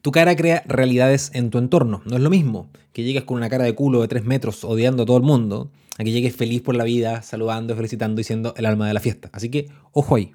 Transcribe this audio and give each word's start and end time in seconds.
Tu 0.00 0.12
cara 0.12 0.36
crea 0.36 0.62
realidades 0.66 1.30
en 1.34 1.50
tu 1.50 1.58
entorno. 1.58 2.02
No 2.04 2.16
es 2.16 2.22
lo 2.22 2.30
mismo 2.30 2.70
que 2.92 3.02
llegues 3.02 3.24
con 3.24 3.36
una 3.36 3.48
cara 3.48 3.64
de 3.64 3.74
culo 3.74 4.00
de 4.00 4.08
3 4.08 4.24
metros 4.24 4.62
odiando 4.64 5.02
a 5.02 5.06
todo 5.06 5.16
el 5.16 5.22
mundo, 5.24 5.70
a 5.98 6.04
que 6.04 6.12
llegues 6.12 6.36
feliz 6.36 6.62
por 6.62 6.76
la 6.76 6.84
vida, 6.84 7.22
saludando, 7.22 7.74
felicitando 7.74 8.20
y 8.20 8.24
siendo 8.24 8.54
el 8.56 8.66
alma 8.66 8.86
de 8.86 8.94
la 8.94 9.00
fiesta. 9.00 9.28
Así 9.32 9.50
que, 9.50 9.68
ojo 9.92 10.16
ahí. 10.16 10.30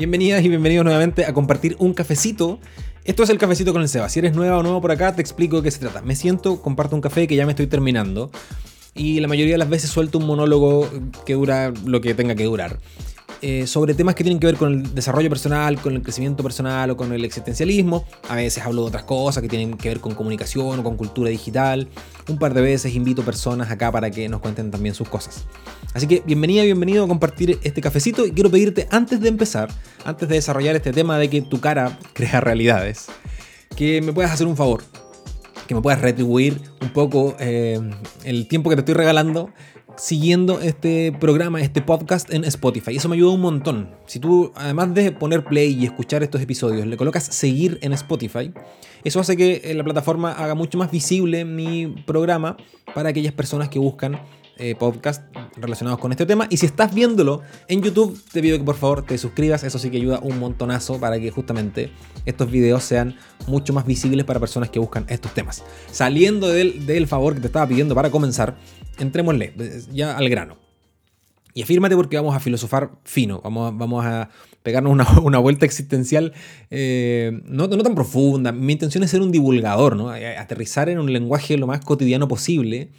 Bienvenidas 0.00 0.42
y 0.42 0.48
bienvenidos 0.48 0.82
nuevamente 0.82 1.26
a 1.26 1.34
compartir 1.34 1.76
un 1.78 1.92
cafecito. 1.92 2.58
Esto 3.04 3.22
es 3.22 3.28
el 3.28 3.36
cafecito 3.36 3.74
con 3.74 3.82
el 3.82 3.88
Seba. 3.90 4.08
Si 4.08 4.18
eres 4.18 4.34
nueva 4.34 4.56
o 4.56 4.62
nuevo 4.62 4.80
por 4.80 4.90
acá, 4.92 5.14
te 5.14 5.20
explico 5.20 5.56
de 5.56 5.64
qué 5.64 5.70
se 5.70 5.78
trata. 5.78 6.00
Me 6.00 6.16
siento, 6.16 6.62
comparto 6.62 6.96
un 6.96 7.02
café 7.02 7.28
que 7.28 7.36
ya 7.36 7.44
me 7.44 7.52
estoy 7.52 7.66
terminando. 7.66 8.30
Y 8.94 9.20
la 9.20 9.28
mayoría 9.28 9.52
de 9.52 9.58
las 9.58 9.68
veces 9.68 9.90
suelto 9.90 10.16
un 10.16 10.26
monólogo 10.26 10.88
que 11.26 11.34
dura 11.34 11.70
lo 11.84 12.00
que 12.00 12.14
tenga 12.14 12.34
que 12.34 12.44
durar. 12.44 12.78
Eh, 13.42 13.66
sobre 13.66 13.94
temas 13.94 14.14
que 14.14 14.22
tienen 14.22 14.38
que 14.38 14.46
ver 14.46 14.56
con 14.56 14.72
el 14.72 14.94
desarrollo 14.94 15.30
personal, 15.30 15.80
con 15.80 15.94
el 15.94 16.02
crecimiento 16.02 16.42
personal 16.42 16.90
o 16.90 16.96
con 16.96 17.10
el 17.14 17.24
existencialismo. 17.24 18.04
A 18.28 18.36
veces 18.36 18.62
hablo 18.62 18.82
de 18.82 18.88
otras 18.88 19.04
cosas 19.04 19.42
que 19.42 19.48
tienen 19.48 19.78
que 19.78 19.88
ver 19.88 20.00
con 20.00 20.14
comunicación 20.14 20.78
o 20.78 20.82
con 20.82 20.98
cultura 20.98 21.30
digital. 21.30 21.88
Un 22.28 22.38
par 22.38 22.52
de 22.52 22.60
veces 22.60 22.94
invito 22.94 23.22
personas 23.22 23.70
acá 23.70 23.90
para 23.90 24.10
que 24.10 24.28
nos 24.28 24.42
cuenten 24.42 24.70
también 24.70 24.94
sus 24.94 25.08
cosas. 25.08 25.46
Así 25.94 26.06
que 26.06 26.22
bienvenida, 26.26 26.64
bienvenido 26.64 27.04
a 27.04 27.08
compartir 27.08 27.58
este 27.62 27.80
cafecito 27.80 28.26
y 28.26 28.32
quiero 28.32 28.50
pedirte 28.50 28.86
antes 28.90 29.20
de 29.20 29.28
empezar, 29.28 29.70
antes 30.04 30.28
de 30.28 30.34
desarrollar 30.34 30.76
este 30.76 30.92
tema 30.92 31.18
de 31.18 31.30
que 31.30 31.40
tu 31.40 31.60
cara 31.60 31.98
crea 32.12 32.42
realidades, 32.42 33.06
que 33.74 34.02
me 34.02 34.12
puedas 34.12 34.32
hacer 34.32 34.46
un 34.46 34.56
favor, 34.56 34.84
que 35.66 35.74
me 35.74 35.80
puedas 35.80 36.02
retribuir 36.02 36.60
un 36.82 36.92
poco 36.92 37.36
eh, 37.40 37.80
el 38.24 38.48
tiempo 38.48 38.68
que 38.68 38.76
te 38.76 38.80
estoy 38.80 38.94
regalando 38.94 39.50
siguiendo 40.00 40.60
este 40.60 41.12
programa, 41.20 41.60
este 41.60 41.82
podcast 41.82 42.32
en 42.32 42.44
Spotify. 42.44 42.96
Eso 42.96 43.10
me 43.10 43.16
ayuda 43.16 43.34
un 43.34 43.42
montón. 43.42 43.90
Si 44.06 44.18
tú, 44.18 44.50
además 44.56 44.94
de 44.94 45.12
poner 45.12 45.44
play 45.44 45.76
y 45.78 45.84
escuchar 45.84 46.22
estos 46.22 46.40
episodios, 46.40 46.86
le 46.86 46.96
colocas 46.96 47.24
seguir 47.24 47.78
en 47.82 47.92
Spotify, 47.92 48.50
eso 49.04 49.20
hace 49.20 49.36
que 49.36 49.60
eh, 49.62 49.74
la 49.74 49.84
plataforma 49.84 50.32
haga 50.32 50.54
mucho 50.54 50.78
más 50.78 50.90
visible 50.90 51.44
mi 51.44 51.86
programa 52.06 52.56
para 52.94 53.10
aquellas 53.10 53.34
personas 53.34 53.68
que 53.68 53.78
buscan 53.78 54.18
eh, 54.62 54.74
podcast 54.74 55.24
relacionados 55.56 55.98
con 55.98 56.12
este 56.12 56.26
tema. 56.26 56.46
Y 56.50 56.58
si 56.58 56.66
estás 56.66 56.94
viéndolo 56.94 57.40
en 57.66 57.80
YouTube, 57.80 58.22
te 58.30 58.42
pido 58.42 58.58
que 58.58 58.64
por 58.64 58.76
favor 58.76 59.06
te 59.06 59.16
suscribas. 59.16 59.64
Eso 59.64 59.78
sí 59.78 59.88
que 59.88 59.96
ayuda 59.96 60.18
un 60.22 60.38
montonazo 60.38 61.00
para 61.00 61.18
que 61.18 61.30
justamente 61.30 61.90
estos 62.26 62.50
videos 62.50 62.84
sean 62.84 63.16
mucho 63.46 63.72
más 63.72 63.86
visibles 63.86 64.26
para 64.26 64.38
personas 64.38 64.68
que 64.68 64.78
buscan 64.78 65.06
estos 65.08 65.32
temas. 65.32 65.64
Saliendo 65.90 66.48
del, 66.48 67.06
favor 67.06 67.32
que 67.34 67.40
te 67.40 67.46
estaba 67.46 67.66
pidiendo 67.66 67.94
para 67.94 68.10
comenzar, 68.10 68.58
entrémosle 68.98 69.54
ya 69.94 70.18
al 70.18 70.28
grano. 70.28 70.58
Y 71.54 71.62
afírmate 71.62 71.96
porque 71.96 72.16
vamos 72.16 72.36
a 72.36 72.40
filosofar 72.40 72.90
fino, 73.04 73.40
vamos, 73.42 73.76
vamos 73.78 74.04
a 74.04 74.28
pegarnos 74.62 74.92
una, 75.24 75.38
vuelta 75.38 75.64
existencial 75.64 76.34
eh, 76.70 77.40
no, 77.46 77.66
no, 77.66 77.82
tan 77.82 77.94
profunda. 77.94 78.52
Mi 78.52 78.74
intención 78.74 79.04
es 79.04 79.10
ser 79.10 79.22
un 79.22 79.32
divulgador, 79.32 79.96
¿no? 79.96 80.10
aterrizar 80.10 80.90
en 80.90 80.98
un 80.98 81.10
lenguaje 81.10 81.56
lo 81.56 81.66
más 81.66 81.80
cotidiano 81.82 82.28
posible 82.28 82.90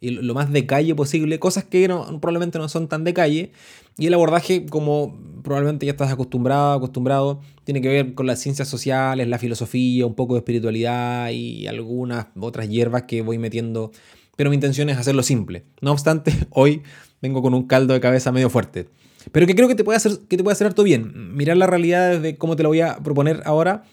y 0.00 0.10
lo 0.10 0.34
más 0.34 0.52
de 0.52 0.66
calle 0.66 0.94
posible, 0.94 1.38
cosas 1.38 1.64
que 1.64 1.88
no, 1.88 2.04
probablemente 2.20 2.58
no 2.58 2.68
son 2.68 2.88
tan 2.88 3.04
de 3.04 3.14
calle. 3.14 3.52
Y 3.98 4.06
el 4.06 4.14
abordaje, 4.14 4.66
como 4.66 5.18
probablemente 5.42 5.86
ya 5.86 5.92
estás 5.92 6.12
acostumbrado, 6.12 6.74
acostumbrado, 6.74 7.40
tiene 7.64 7.80
que 7.80 7.88
ver 7.88 8.14
con 8.14 8.26
las 8.26 8.40
ciencias 8.40 8.68
sociales, 8.68 9.26
la 9.26 9.38
filosofía, 9.38 10.04
un 10.04 10.14
poco 10.14 10.34
de 10.34 10.40
espiritualidad 10.40 11.30
y 11.30 11.66
algunas 11.66 12.26
otras 12.38 12.68
hierbas 12.68 13.04
que 13.04 13.22
voy 13.22 13.38
metiendo. 13.38 13.90
Pero 14.36 14.50
mi 14.50 14.56
intención 14.56 14.90
es 14.90 14.98
hacerlo 14.98 15.22
simple. 15.22 15.64
No 15.80 15.92
obstante, 15.92 16.32
hoy 16.50 16.82
vengo 17.22 17.40
con 17.40 17.54
un 17.54 17.66
caldo 17.66 17.94
de 17.94 18.00
cabeza 18.00 18.32
medio 18.32 18.50
fuerte. 18.50 18.88
Pero 19.32 19.46
que 19.46 19.54
creo 19.54 19.66
que 19.66 19.74
te 19.74 19.82
puede 19.82 19.96
hacer, 19.96 20.12
que 20.28 20.36
te 20.36 20.44
puede 20.44 20.52
hacer 20.52 20.66
harto 20.66 20.82
bien. 20.82 21.34
Mirar 21.34 21.56
la 21.56 21.66
realidad 21.66 22.12
desde 22.12 22.36
cómo 22.36 22.54
te 22.54 22.62
lo 22.62 22.68
voy 22.68 22.82
a 22.82 22.98
proponer 22.98 23.42
ahora. 23.44 23.84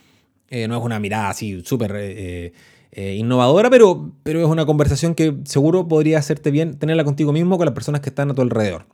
Eh, 0.50 0.68
no 0.68 0.78
es 0.78 0.84
una 0.84 1.00
mirada 1.00 1.30
así 1.30 1.64
súper 1.64 1.96
eh, 1.96 2.54
eh, 2.96 3.16
innovadora, 3.16 3.72
pero, 3.72 4.12
pero 4.22 4.40
es 4.40 4.46
una 4.46 4.68
conversación 4.68 5.16
que 5.16 5.36
seguro 5.46 5.88
podría 5.88 6.20
hacerte 6.20 6.52
bien 6.52 6.78
tenerla 6.78 7.04
contigo 7.04 7.34
mismo, 7.34 7.58
con 7.58 7.66
las 7.66 7.74
personas 7.74 8.02
que 8.02 8.10
están 8.10 8.30
a 8.30 8.36
tu 8.36 8.44
alrededor. 8.44 8.86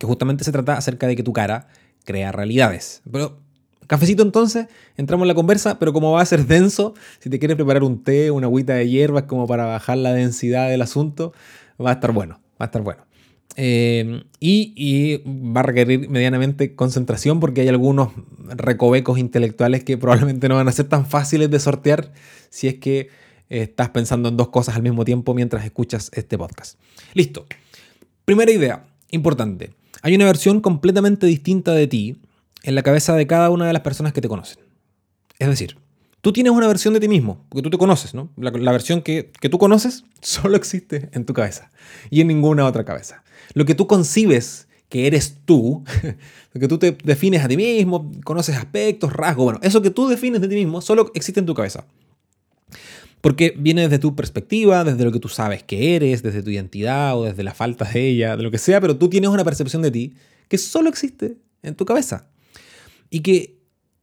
Que 0.00 0.06
justamente 0.06 0.42
se 0.42 0.50
trata 0.50 0.76
acerca 0.76 1.06
de 1.06 1.14
que 1.14 1.22
tu 1.22 1.32
cara 1.32 1.68
crea 2.04 2.32
realidades. 2.32 3.00
Pero, 3.12 3.38
cafecito 3.86 4.24
entonces, 4.24 4.66
entramos 4.96 5.24
en 5.24 5.28
la 5.28 5.34
conversa, 5.34 5.78
pero 5.78 5.92
como 5.92 6.10
va 6.10 6.20
a 6.20 6.26
ser 6.26 6.46
denso, 6.46 6.94
si 7.20 7.30
te 7.30 7.38
quieres 7.38 7.54
preparar 7.54 7.84
un 7.84 8.02
té, 8.02 8.32
una 8.32 8.48
agüita 8.48 8.74
de 8.74 8.88
hierbas 8.88 9.24
como 9.24 9.46
para 9.46 9.66
bajar 9.66 9.98
la 9.98 10.12
densidad 10.12 10.68
del 10.68 10.82
asunto, 10.82 11.32
va 11.80 11.90
a 11.90 11.94
estar 11.94 12.10
bueno, 12.10 12.40
va 12.60 12.64
a 12.64 12.66
estar 12.66 12.82
bueno. 12.82 13.04
Eh, 13.56 14.24
y, 14.40 14.72
y, 14.76 15.22
va 15.26 15.60
a 15.60 15.64
requerir 15.64 16.08
medianamente 16.08 16.74
concentración 16.74 17.38
porque 17.38 17.60
hay 17.60 17.68
algunos 17.68 18.12
recovecos 18.38 19.18
intelectuales 19.18 19.84
que 19.84 19.98
probablemente 19.98 20.48
no 20.48 20.56
van 20.56 20.68
a 20.68 20.72
ser 20.72 20.88
tan 20.88 21.04
fáciles 21.06 21.50
de 21.50 21.60
sortear 21.60 22.12
si 22.48 22.68
es 22.68 22.74
que 22.76 23.10
eh, 23.50 23.62
estás 23.64 23.90
pensando 23.90 24.30
en 24.30 24.36
dos 24.38 24.48
cosas 24.48 24.76
al 24.76 24.82
mismo 24.82 25.04
tiempo 25.04 25.34
mientras 25.34 25.64
escuchas 25.64 26.10
este 26.14 26.38
podcast. 26.38 26.78
Listo. 27.12 27.46
Primera 28.24 28.50
idea, 28.50 28.86
importante. 29.10 29.74
Hay 30.00 30.14
una 30.14 30.24
versión 30.24 30.60
completamente 30.60 31.26
distinta 31.26 31.72
de 31.72 31.86
ti 31.86 32.16
en 32.62 32.74
la 32.74 32.82
cabeza 32.82 33.14
de 33.14 33.26
cada 33.26 33.50
una 33.50 33.66
de 33.66 33.74
las 33.74 33.82
personas 33.82 34.14
que 34.14 34.22
te 34.22 34.28
conocen. 34.28 34.62
Es 35.38 35.48
decir, 35.48 35.76
tú 36.22 36.32
tienes 36.32 36.52
una 36.52 36.66
versión 36.66 36.94
de 36.94 37.00
ti 37.00 37.08
mismo, 37.08 37.44
porque 37.50 37.62
tú 37.62 37.68
te 37.68 37.76
conoces, 37.76 38.14
¿no? 38.14 38.30
La, 38.36 38.72
versión 38.72 39.02
que, 39.02 39.30
que 39.40 39.50
tú 39.50 39.58
conoces 39.58 40.04
solo 40.22 40.56
existe 40.56 41.10
en 41.12 41.26
tu 41.26 41.34
cabeza 41.34 41.70
y 42.08 42.22
en 42.22 42.28
ninguna 42.28 42.64
otra 42.64 42.84
cabeza. 42.84 43.22
Lo 43.52 43.66
que 43.66 43.74
tú 43.74 43.86
concibes 43.86 44.68
que 44.88 45.06
eres 45.06 45.38
tú, 45.44 45.84
lo 46.52 46.60
que 46.60 46.68
tú 46.68 46.78
te 46.78 46.96
defines 47.04 47.44
a 47.44 47.48
ti 47.48 47.56
mismo, 47.56 48.10
conoces 48.24 48.56
aspectos, 48.56 49.12
rasgos, 49.12 49.44
bueno, 49.44 49.60
eso 49.62 49.82
que 49.82 49.90
tú 49.90 50.08
defines 50.08 50.40
de 50.40 50.48
ti 50.48 50.54
mismo 50.54 50.80
solo 50.80 51.10
existe 51.14 51.40
en 51.40 51.46
tu 51.46 51.54
cabeza. 51.54 51.86
Porque 53.20 53.54
viene 53.56 53.82
desde 53.82 54.00
tu 54.00 54.16
perspectiva, 54.16 54.82
desde 54.82 55.04
lo 55.04 55.12
que 55.12 55.20
tú 55.20 55.28
sabes 55.28 55.62
que 55.62 55.94
eres, 55.94 56.22
desde 56.22 56.42
tu 56.42 56.50
identidad 56.50 57.16
o 57.16 57.24
desde 57.24 57.44
la 57.44 57.54
falta 57.54 57.84
de 57.84 58.08
ella, 58.08 58.36
de 58.36 58.42
lo 58.42 58.50
que 58.50 58.58
sea, 58.58 58.80
pero 58.80 58.96
tú 58.96 59.08
tienes 59.08 59.30
una 59.30 59.44
percepción 59.44 59.80
de 59.80 59.92
ti 59.92 60.14
que 60.48 60.58
solo 60.58 60.88
existe 60.88 61.36
en 61.62 61.76
tu 61.76 61.84
cabeza. 61.84 62.26
Y 63.10 63.20
que 63.20 63.61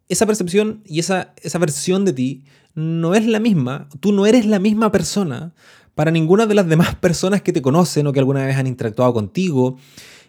esa 0.10 0.26
percepción 0.26 0.82
y 0.86 1.00
esa, 1.00 1.34
esa 1.42 1.60
versión 1.60 2.04
de 2.04 2.14
ti 2.14 2.44
no 2.76 3.16
es 3.16 3.26
la 3.26 3.40
misma, 3.40 3.88
tú 4.00 4.12
no 4.12 4.26
eres 4.26 4.46
la 4.46 4.60
misma 4.60 4.92
persona 4.92 5.54
para 5.96 6.12
ninguna 6.12 6.46
de 6.46 6.56
las 6.56 6.68
demás 6.68 6.96
personas 6.96 7.42
que 7.42 7.54
te 7.54 7.62
conocen 7.62 8.08
o 8.08 8.14
que 8.14 8.20
alguna 8.20 8.46
vez 8.46 8.58
han 8.58 8.68
interactuado 8.68 9.14
contigo. 9.14 9.78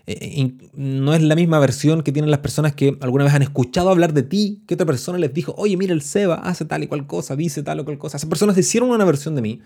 Eh, 0.06 0.52
no 0.74 1.14
es 1.14 1.22
la 1.22 1.36
misma 1.36 1.58
versión 1.60 2.02
que 2.02 2.10
tienen 2.10 2.30
las 2.30 2.40
personas 2.40 2.74
que 2.74 2.96
alguna 3.00 3.24
vez 3.24 3.34
han 3.34 3.42
escuchado 3.42 3.90
hablar 3.90 4.12
de 4.12 4.22
ti, 4.22 4.62
que 4.66 4.74
otra 4.74 4.86
persona 4.86 5.18
les 5.18 5.32
dijo, 5.32 5.54
oye, 5.56 5.76
mira 5.76 5.92
el 5.92 6.02
Seba, 6.02 6.36
hace 6.36 6.64
tal 6.64 6.82
y 6.82 6.86
cual 6.86 7.06
cosa, 7.06 7.36
dice 7.36 7.62
tal 7.62 7.80
o 7.80 7.84
cual 7.84 7.98
cosa. 7.98 8.16
Esas 8.16 8.28
personas 8.28 8.58
hicieron 8.58 8.90
una 8.90 9.04
versión 9.04 9.34
de 9.34 9.42
mí 9.42 9.60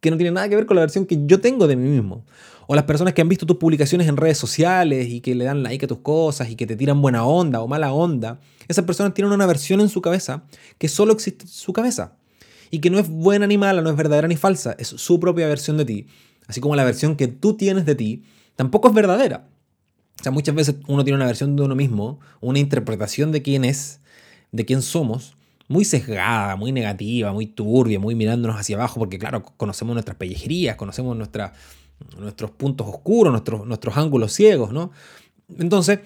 que 0.00 0.10
no 0.10 0.16
tiene 0.16 0.32
nada 0.32 0.48
que 0.48 0.56
ver 0.56 0.66
con 0.66 0.76
la 0.76 0.82
versión 0.82 1.06
que 1.06 1.18
yo 1.26 1.40
tengo 1.40 1.66
de 1.66 1.76
mí 1.76 1.88
mismo. 1.88 2.24
O 2.66 2.74
las 2.74 2.84
personas 2.84 3.14
que 3.14 3.22
han 3.22 3.28
visto 3.28 3.46
tus 3.46 3.56
publicaciones 3.56 4.08
en 4.08 4.16
redes 4.16 4.38
sociales 4.38 5.08
y 5.08 5.20
que 5.20 5.34
le 5.34 5.44
dan 5.44 5.62
like 5.62 5.84
a 5.84 5.88
tus 5.88 5.98
cosas 5.98 6.50
y 6.50 6.56
que 6.56 6.66
te 6.66 6.76
tiran 6.76 7.00
buena 7.00 7.24
onda 7.24 7.60
o 7.62 7.68
mala 7.68 7.92
onda. 7.92 8.40
Esas 8.70 8.84
personas 8.84 9.14
tienen 9.14 9.32
una 9.32 9.46
versión 9.46 9.80
en 9.80 9.88
su 9.88 10.00
cabeza 10.00 10.44
que 10.78 10.88
solo 10.88 11.12
existe 11.12 11.44
en 11.44 11.50
su 11.50 11.72
cabeza 11.72 12.16
y 12.70 12.78
que 12.78 12.88
no 12.88 13.00
es 13.00 13.08
buena 13.08 13.48
ni 13.48 13.58
mala, 13.58 13.82
no 13.82 13.90
es 13.90 13.96
verdadera 13.96 14.28
ni 14.28 14.36
falsa, 14.36 14.76
es 14.78 14.86
su 14.86 15.18
propia 15.18 15.48
versión 15.48 15.76
de 15.76 15.84
ti, 15.84 16.06
así 16.46 16.60
como 16.60 16.76
la 16.76 16.84
versión 16.84 17.16
que 17.16 17.26
tú 17.26 17.56
tienes 17.56 17.84
de 17.84 17.96
ti 17.96 18.22
tampoco 18.54 18.86
es 18.86 18.94
verdadera. 18.94 19.48
O 20.20 20.22
sea, 20.22 20.30
muchas 20.30 20.54
veces 20.54 20.76
uno 20.86 21.02
tiene 21.02 21.16
una 21.16 21.26
versión 21.26 21.56
de 21.56 21.64
uno 21.64 21.74
mismo, 21.74 22.20
una 22.40 22.60
interpretación 22.60 23.32
de 23.32 23.42
quién 23.42 23.64
es, 23.64 24.02
de 24.52 24.64
quién 24.64 24.82
somos, 24.82 25.36
muy 25.66 25.84
sesgada, 25.84 26.54
muy 26.54 26.70
negativa, 26.70 27.32
muy 27.32 27.46
turbia, 27.46 27.98
muy 27.98 28.14
mirándonos 28.14 28.56
hacia 28.56 28.76
abajo, 28.76 29.00
porque 29.00 29.18
claro, 29.18 29.42
conocemos 29.42 29.94
nuestras 29.94 30.16
pellejerías, 30.16 30.76
conocemos 30.76 31.16
nuestros 31.16 32.50
puntos 32.52 32.86
oscuros, 32.86 33.32
nuestros, 33.32 33.66
nuestros 33.66 33.96
ángulos 33.96 34.32
ciegos, 34.32 34.72
¿no? 34.72 34.92
Entonces, 35.58 35.98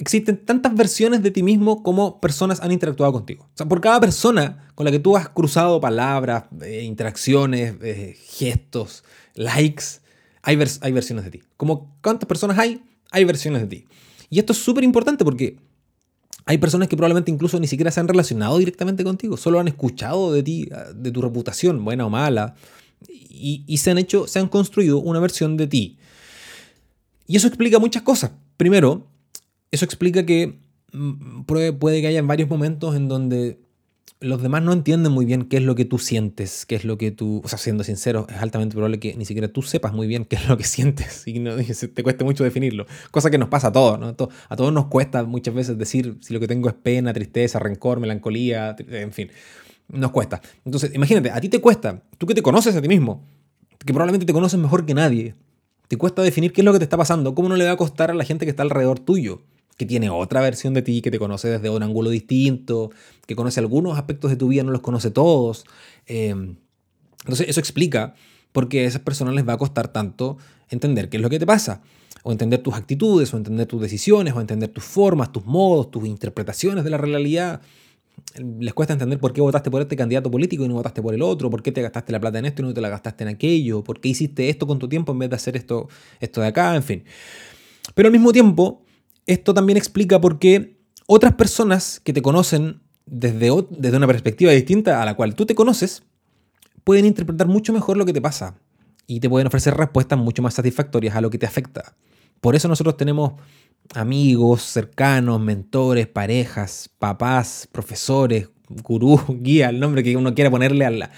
existen 0.00 0.38
tantas 0.38 0.74
versiones 0.74 1.22
de 1.22 1.30
ti 1.30 1.42
mismo 1.42 1.82
como 1.82 2.20
personas 2.22 2.60
han 2.62 2.72
interactuado 2.72 3.12
contigo. 3.12 3.44
O 3.44 3.56
sea, 3.56 3.68
por 3.68 3.82
cada 3.82 4.00
persona 4.00 4.70
con 4.74 4.86
la 4.86 4.90
que 4.90 4.98
tú 4.98 5.14
has 5.14 5.28
cruzado 5.28 5.78
palabras, 5.78 6.44
eh, 6.62 6.82
interacciones, 6.84 7.74
eh, 7.82 8.16
gestos, 8.18 9.04
likes, 9.34 10.00
hay, 10.40 10.58
hay 10.80 10.92
versiones 10.92 11.26
de 11.26 11.30
ti. 11.30 11.42
Como 11.58 11.94
cuántas 12.02 12.26
personas 12.26 12.58
hay, 12.58 12.82
hay 13.10 13.24
versiones 13.24 13.60
de 13.60 13.68
ti. 13.68 13.86
Y 14.30 14.38
esto 14.38 14.54
es 14.54 14.58
súper 14.58 14.84
importante 14.84 15.22
porque 15.22 15.58
hay 16.46 16.56
personas 16.56 16.88
que 16.88 16.96
probablemente 16.96 17.30
incluso 17.30 17.60
ni 17.60 17.66
siquiera 17.66 17.90
se 17.90 18.00
han 18.00 18.08
relacionado 18.08 18.56
directamente 18.56 19.04
contigo, 19.04 19.36
solo 19.36 19.60
han 19.60 19.68
escuchado 19.68 20.32
de 20.32 20.42
ti, 20.42 20.70
de 20.94 21.10
tu 21.10 21.20
reputación, 21.20 21.84
buena 21.84 22.06
o 22.06 22.10
mala, 22.10 22.54
y, 23.06 23.64
y 23.66 23.76
se 23.76 23.90
han 23.90 23.98
hecho, 23.98 24.26
se 24.26 24.38
han 24.38 24.48
construido 24.48 24.98
una 24.98 25.20
versión 25.20 25.58
de 25.58 25.66
ti. 25.66 25.98
Y 27.26 27.36
eso 27.36 27.48
explica 27.48 27.78
muchas 27.78 28.02
cosas. 28.02 28.30
Primero, 28.56 29.09
eso 29.70 29.84
explica 29.84 30.26
que 30.26 30.60
mm, 30.92 31.42
puede 31.44 32.00
que 32.00 32.06
haya 32.06 32.22
varios 32.22 32.48
momentos 32.48 32.96
en 32.96 33.08
donde 33.08 33.58
los 34.20 34.42
demás 34.42 34.62
no 34.62 34.74
entienden 34.74 35.12
muy 35.12 35.24
bien 35.24 35.44
qué 35.44 35.56
es 35.56 35.62
lo 35.62 35.74
que 35.74 35.86
tú 35.86 35.98
sientes, 35.98 36.66
qué 36.66 36.74
es 36.74 36.84
lo 36.84 36.98
que 36.98 37.10
tú, 37.10 37.40
o 37.42 37.48
sea, 37.48 37.58
siendo 37.58 37.84
sincero, 37.84 38.26
es 38.28 38.36
altamente 38.36 38.74
probable 38.74 39.00
que 39.00 39.14
ni 39.16 39.24
siquiera 39.24 39.48
tú 39.48 39.62
sepas 39.62 39.94
muy 39.94 40.06
bien 40.06 40.26
qué 40.26 40.36
es 40.36 40.46
lo 40.46 40.58
que 40.58 40.64
sientes 40.64 41.26
y 41.26 41.38
no, 41.38 41.56
te 41.56 42.02
cueste 42.02 42.24
mucho 42.24 42.44
definirlo. 42.44 42.86
Cosa 43.10 43.30
que 43.30 43.38
nos 43.38 43.48
pasa 43.48 43.68
a 43.68 43.72
todos, 43.72 43.98
¿no? 43.98 44.14
A 44.48 44.56
todos 44.56 44.72
nos 44.72 44.86
cuesta 44.86 45.24
muchas 45.24 45.54
veces 45.54 45.78
decir 45.78 46.18
si 46.20 46.34
lo 46.34 46.40
que 46.40 46.46
tengo 46.46 46.68
es 46.68 46.74
pena, 46.74 47.12
tristeza, 47.14 47.58
rencor, 47.58 47.98
melancolía, 47.98 48.76
en 48.78 49.12
fin, 49.12 49.30
nos 49.88 50.10
cuesta. 50.10 50.42
Entonces, 50.66 50.94
imagínate, 50.94 51.30
a 51.30 51.40
ti 51.40 51.48
te 51.48 51.60
cuesta, 51.60 52.02
tú 52.18 52.26
que 52.26 52.34
te 52.34 52.42
conoces 52.42 52.76
a 52.76 52.82
ti 52.82 52.88
mismo, 52.88 53.24
que 53.78 53.94
probablemente 53.94 54.26
te 54.26 54.34
conoces 54.34 54.60
mejor 54.60 54.84
que 54.84 54.92
nadie, 54.92 55.34
te 55.88 55.96
cuesta 55.96 56.20
definir 56.20 56.52
qué 56.52 56.60
es 56.60 56.64
lo 56.66 56.72
que 56.74 56.78
te 56.78 56.84
está 56.84 56.98
pasando, 56.98 57.34
cómo 57.34 57.48
no 57.48 57.56
le 57.56 57.64
va 57.64 57.72
a 57.72 57.76
costar 57.76 58.10
a 58.10 58.14
la 58.14 58.24
gente 58.24 58.44
que 58.44 58.50
está 58.50 58.62
alrededor 58.62 59.00
tuyo 59.00 59.42
que 59.80 59.86
tiene 59.86 60.10
otra 60.10 60.42
versión 60.42 60.74
de 60.74 60.82
ti, 60.82 61.00
que 61.00 61.10
te 61.10 61.18
conoce 61.18 61.48
desde 61.48 61.70
un 61.70 61.82
ángulo 61.82 62.10
distinto, 62.10 62.90
que 63.26 63.34
conoce 63.34 63.60
algunos 63.60 63.96
aspectos 63.96 64.30
de 64.30 64.36
tu 64.36 64.48
vida, 64.48 64.62
no 64.62 64.72
los 64.72 64.82
conoce 64.82 65.10
todos. 65.10 65.64
Em, 66.06 66.56
entonces 67.20 67.48
eso 67.48 67.60
explica 67.60 68.12
por 68.52 68.68
qué 68.68 68.80
a 68.80 68.88
esas 68.88 69.00
personas 69.00 69.34
les 69.34 69.48
va 69.48 69.54
a 69.54 69.56
costar 69.56 69.88
tanto 69.88 70.36
entender 70.68 71.08
qué 71.08 71.16
es 71.16 71.22
lo 71.22 71.30
que 71.30 71.38
te 71.38 71.46
pasa, 71.46 71.80
o 72.24 72.30
entender 72.30 72.62
tus 72.62 72.74
actitudes, 72.74 73.32
o 73.32 73.38
entender 73.38 73.66
tus 73.66 73.80
decisiones, 73.80 74.34
o 74.34 74.40
entender 74.42 74.68
tus 74.68 74.84
formas, 74.84 75.32
tus 75.32 75.46
modos, 75.46 75.90
tus 75.90 76.06
interpretaciones 76.06 76.84
de 76.84 76.90
la 76.90 76.98
realidad. 76.98 77.62
Les 78.36 78.74
cuesta 78.74 78.92
entender 78.92 79.18
por 79.18 79.32
qué 79.32 79.40
votaste 79.40 79.70
por 79.70 79.80
este 79.80 79.96
candidato 79.96 80.30
político 80.30 80.66
y 80.66 80.68
no 80.68 80.74
votaste 80.74 81.00
por 81.00 81.14
el 81.14 81.22
otro, 81.22 81.48
por 81.48 81.62
qué 81.62 81.72
te 81.72 81.80
gastaste 81.80 82.12
la 82.12 82.20
plata 82.20 82.38
en 82.38 82.44
esto 82.44 82.60
y 82.60 82.66
no 82.66 82.74
te 82.74 82.82
la 82.82 82.90
gastaste 82.90 83.24
en 83.24 83.28
aquello, 83.28 83.82
por 83.82 83.98
qué 83.98 84.10
hiciste 84.10 84.50
esto 84.50 84.66
con 84.66 84.78
tu 84.78 84.90
tiempo 84.90 85.12
en 85.12 85.20
vez 85.20 85.30
de 85.30 85.36
hacer 85.36 85.56
esto, 85.56 85.88
esto 86.20 86.42
de 86.42 86.48
acá, 86.48 86.76
en 86.76 86.82
fin. 86.82 87.04
Pero 87.94 88.08
al 88.08 88.12
mismo 88.12 88.30
tiempo, 88.30 88.82
esto 89.26 89.54
también 89.54 89.76
explica 89.76 90.20
por 90.20 90.38
qué 90.38 90.80
otras 91.06 91.34
personas 91.34 92.00
que 92.04 92.12
te 92.12 92.22
conocen 92.22 92.80
desde, 93.06 93.50
desde 93.70 93.96
una 93.96 94.06
perspectiva 94.06 94.52
distinta 94.52 95.02
a 95.02 95.04
la 95.04 95.14
cual 95.14 95.34
tú 95.34 95.46
te 95.46 95.54
conoces, 95.54 96.02
pueden 96.84 97.04
interpretar 97.04 97.48
mucho 97.48 97.72
mejor 97.72 97.96
lo 97.96 98.06
que 98.06 98.12
te 98.12 98.20
pasa 98.20 98.56
y 99.06 99.20
te 99.20 99.28
pueden 99.28 99.48
ofrecer 99.48 99.74
respuestas 99.74 100.18
mucho 100.18 100.42
más 100.42 100.54
satisfactorias 100.54 101.16
a 101.16 101.20
lo 101.20 101.30
que 101.30 101.38
te 101.38 101.46
afecta. 101.46 101.96
Por 102.40 102.54
eso 102.54 102.68
nosotros 102.68 102.96
tenemos 102.96 103.32
amigos 103.94 104.62
cercanos, 104.62 105.40
mentores, 105.40 106.06
parejas, 106.06 106.88
papás, 106.98 107.68
profesores, 107.70 108.48
gurú, 108.68 109.20
guía, 109.40 109.68
el 109.68 109.80
nombre 109.80 110.02
que 110.02 110.16
uno 110.16 110.34
quiera 110.34 110.50
ponerle 110.50 110.84
al, 110.84 111.10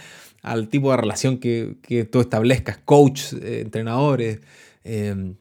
al 0.42 0.68
tipo 0.68 0.90
de 0.90 0.96
relación 0.96 1.38
que, 1.38 1.76
que 1.82 2.04
tú 2.04 2.20
establezcas, 2.20 2.78
coach, 2.78 3.34
eh, 3.34 3.60
entrenadores, 3.60 4.40
eh, 4.84 5.34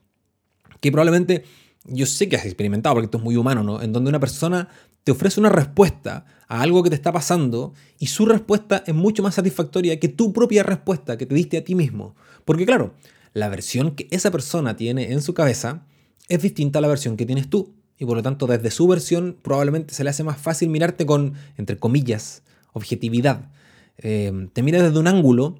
que 0.80 0.92
probablemente 0.92 1.44
yo 1.84 2.06
sé 2.06 2.28
que 2.28 2.36
has 2.36 2.44
experimentado, 2.44 2.94
porque 2.94 3.06
esto 3.06 3.18
es 3.18 3.24
muy 3.24 3.36
humano, 3.36 3.62
¿no? 3.62 3.82
En 3.82 3.92
donde 3.92 4.08
una 4.08 4.20
persona 4.20 4.68
te 5.04 5.12
ofrece 5.12 5.40
una 5.40 5.48
respuesta 5.48 6.24
a 6.48 6.60
algo 6.60 6.82
que 6.82 6.90
te 6.90 6.96
está 6.96 7.12
pasando 7.12 7.74
y 7.98 8.06
su 8.06 8.26
respuesta 8.26 8.84
es 8.86 8.94
mucho 8.94 9.22
más 9.22 9.34
satisfactoria 9.34 9.98
que 9.98 10.08
tu 10.08 10.32
propia 10.32 10.62
respuesta 10.62 11.18
que 11.18 11.26
te 11.26 11.34
diste 11.34 11.58
a 11.58 11.64
ti 11.64 11.74
mismo. 11.74 12.14
Porque 12.44 12.66
claro, 12.66 12.94
la 13.32 13.48
versión 13.48 13.92
que 13.92 14.06
esa 14.10 14.30
persona 14.30 14.76
tiene 14.76 15.12
en 15.12 15.22
su 15.22 15.34
cabeza 15.34 15.86
es 16.28 16.42
distinta 16.42 16.78
a 16.78 16.82
la 16.82 16.88
versión 16.88 17.16
que 17.16 17.26
tienes 17.26 17.50
tú. 17.50 17.74
Y 17.98 18.04
por 18.04 18.16
lo 18.16 18.22
tanto, 18.22 18.46
desde 18.46 18.70
su 18.70 18.86
versión 18.86 19.36
probablemente 19.42 19.94
se 19.94 20.04
le 20.04 20.10
hace 20.10 20.24
más 20.24 20.38
fácil 20.38 20.68
mirarte 20.68 21.06
con, 21.06 21.34
entre 21.56 21.78
comillas, 21.78 22.42
objetividad. 22.72 23.50
Eh, 23.98 24.48
te 24.52 24.62
mira 24.62 24.82
desde 24.82 24.98
un 24.98 25.06
ángulo 25.06 25.58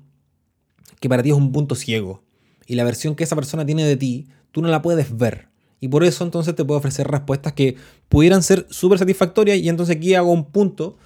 que 1.01 1.09
para 1.09 1.23
ti 1.23 1.31
es 1.31 1.37
un 1.37 1.53
punto 1.53 1.75
ciego. 1.75 2.23
Y 2.67 2.77
la 2.77 2.85
versión 2.85 3.15
que 3.17 3.25
esa 3.25 3.37
persona 3.37 3.67
tiene 3.67 3.85
de 3.85 3.97
ti, 3.97 4.29
tú 4.51 4.63
no 4.63 4.69
la 4.69 4.83
puedes 4.83 5.17
ver. 5.17 5.52
Y 5.83 5.89
por 5.89 6.05
eso 6.05 6.23
entonces 6.23 6.55
te 6.55 6.65
puedo 6.65 6.79
ofrecer 6.79 7.09
respuestas 7.09 7.55
que 7.55 7.77
pudieran 8.09 8.45
ser 8.45 8.69
súper 8.71 9.01
satisfactorias. 9.01 9.59
Y 9.59 9.69
entonces 9.69 9.97
aquí 9.97 10.15
hago 10.15 10.31
un 10.31 10.45
punto. 10.45 10.97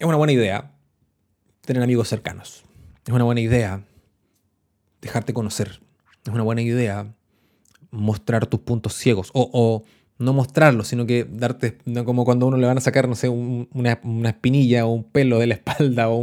Es 0.00 0.04
una 0.04 0.16
buena 0.16 0.32
idea 0.32 0.72
tener 1.64 1.80
amigos 1.80 2.08
cercanos. 2.08 2.64
Es 3.06 3.12
una 3.12 3.22
buena 3.22 3.40
idea 3.40 3.84
dejarte 5.00 5.32
conocer. 5.32 5.80
Es 6.26 6.32
una 6.32 6.42
buena 6.42 6.60
idea 6.60 7.14
mostrar 7.92 8.46
tus 8.46 8.58
puntos 8.58 8.94
ciegos. 8.94 9.30
O, 9.32 9.84
no 10.18 10.32
mostrarlos, 10.32 10.88
sino 10.88 11.06
que 11.06 11.24
darte, 11.30 11.78
como 12.04 12.24
cuando 12.24 12.48
uno 12.48 12.56
le 12.56 12.66
van 12.66 12.78
a 12.78 12.80
sacar, 12.80 13.08
no 13.08 13.14
sé, 13.14 13.28
una, 13.28 14.00
espinilla 14.24 14.86
o 14.86 14.88
un 14.88 15.04
pelo 15.04 15.38
de 15.38 15.46
la 15.46 15.54
espalda 15.54 16.08
o 16.08 16.20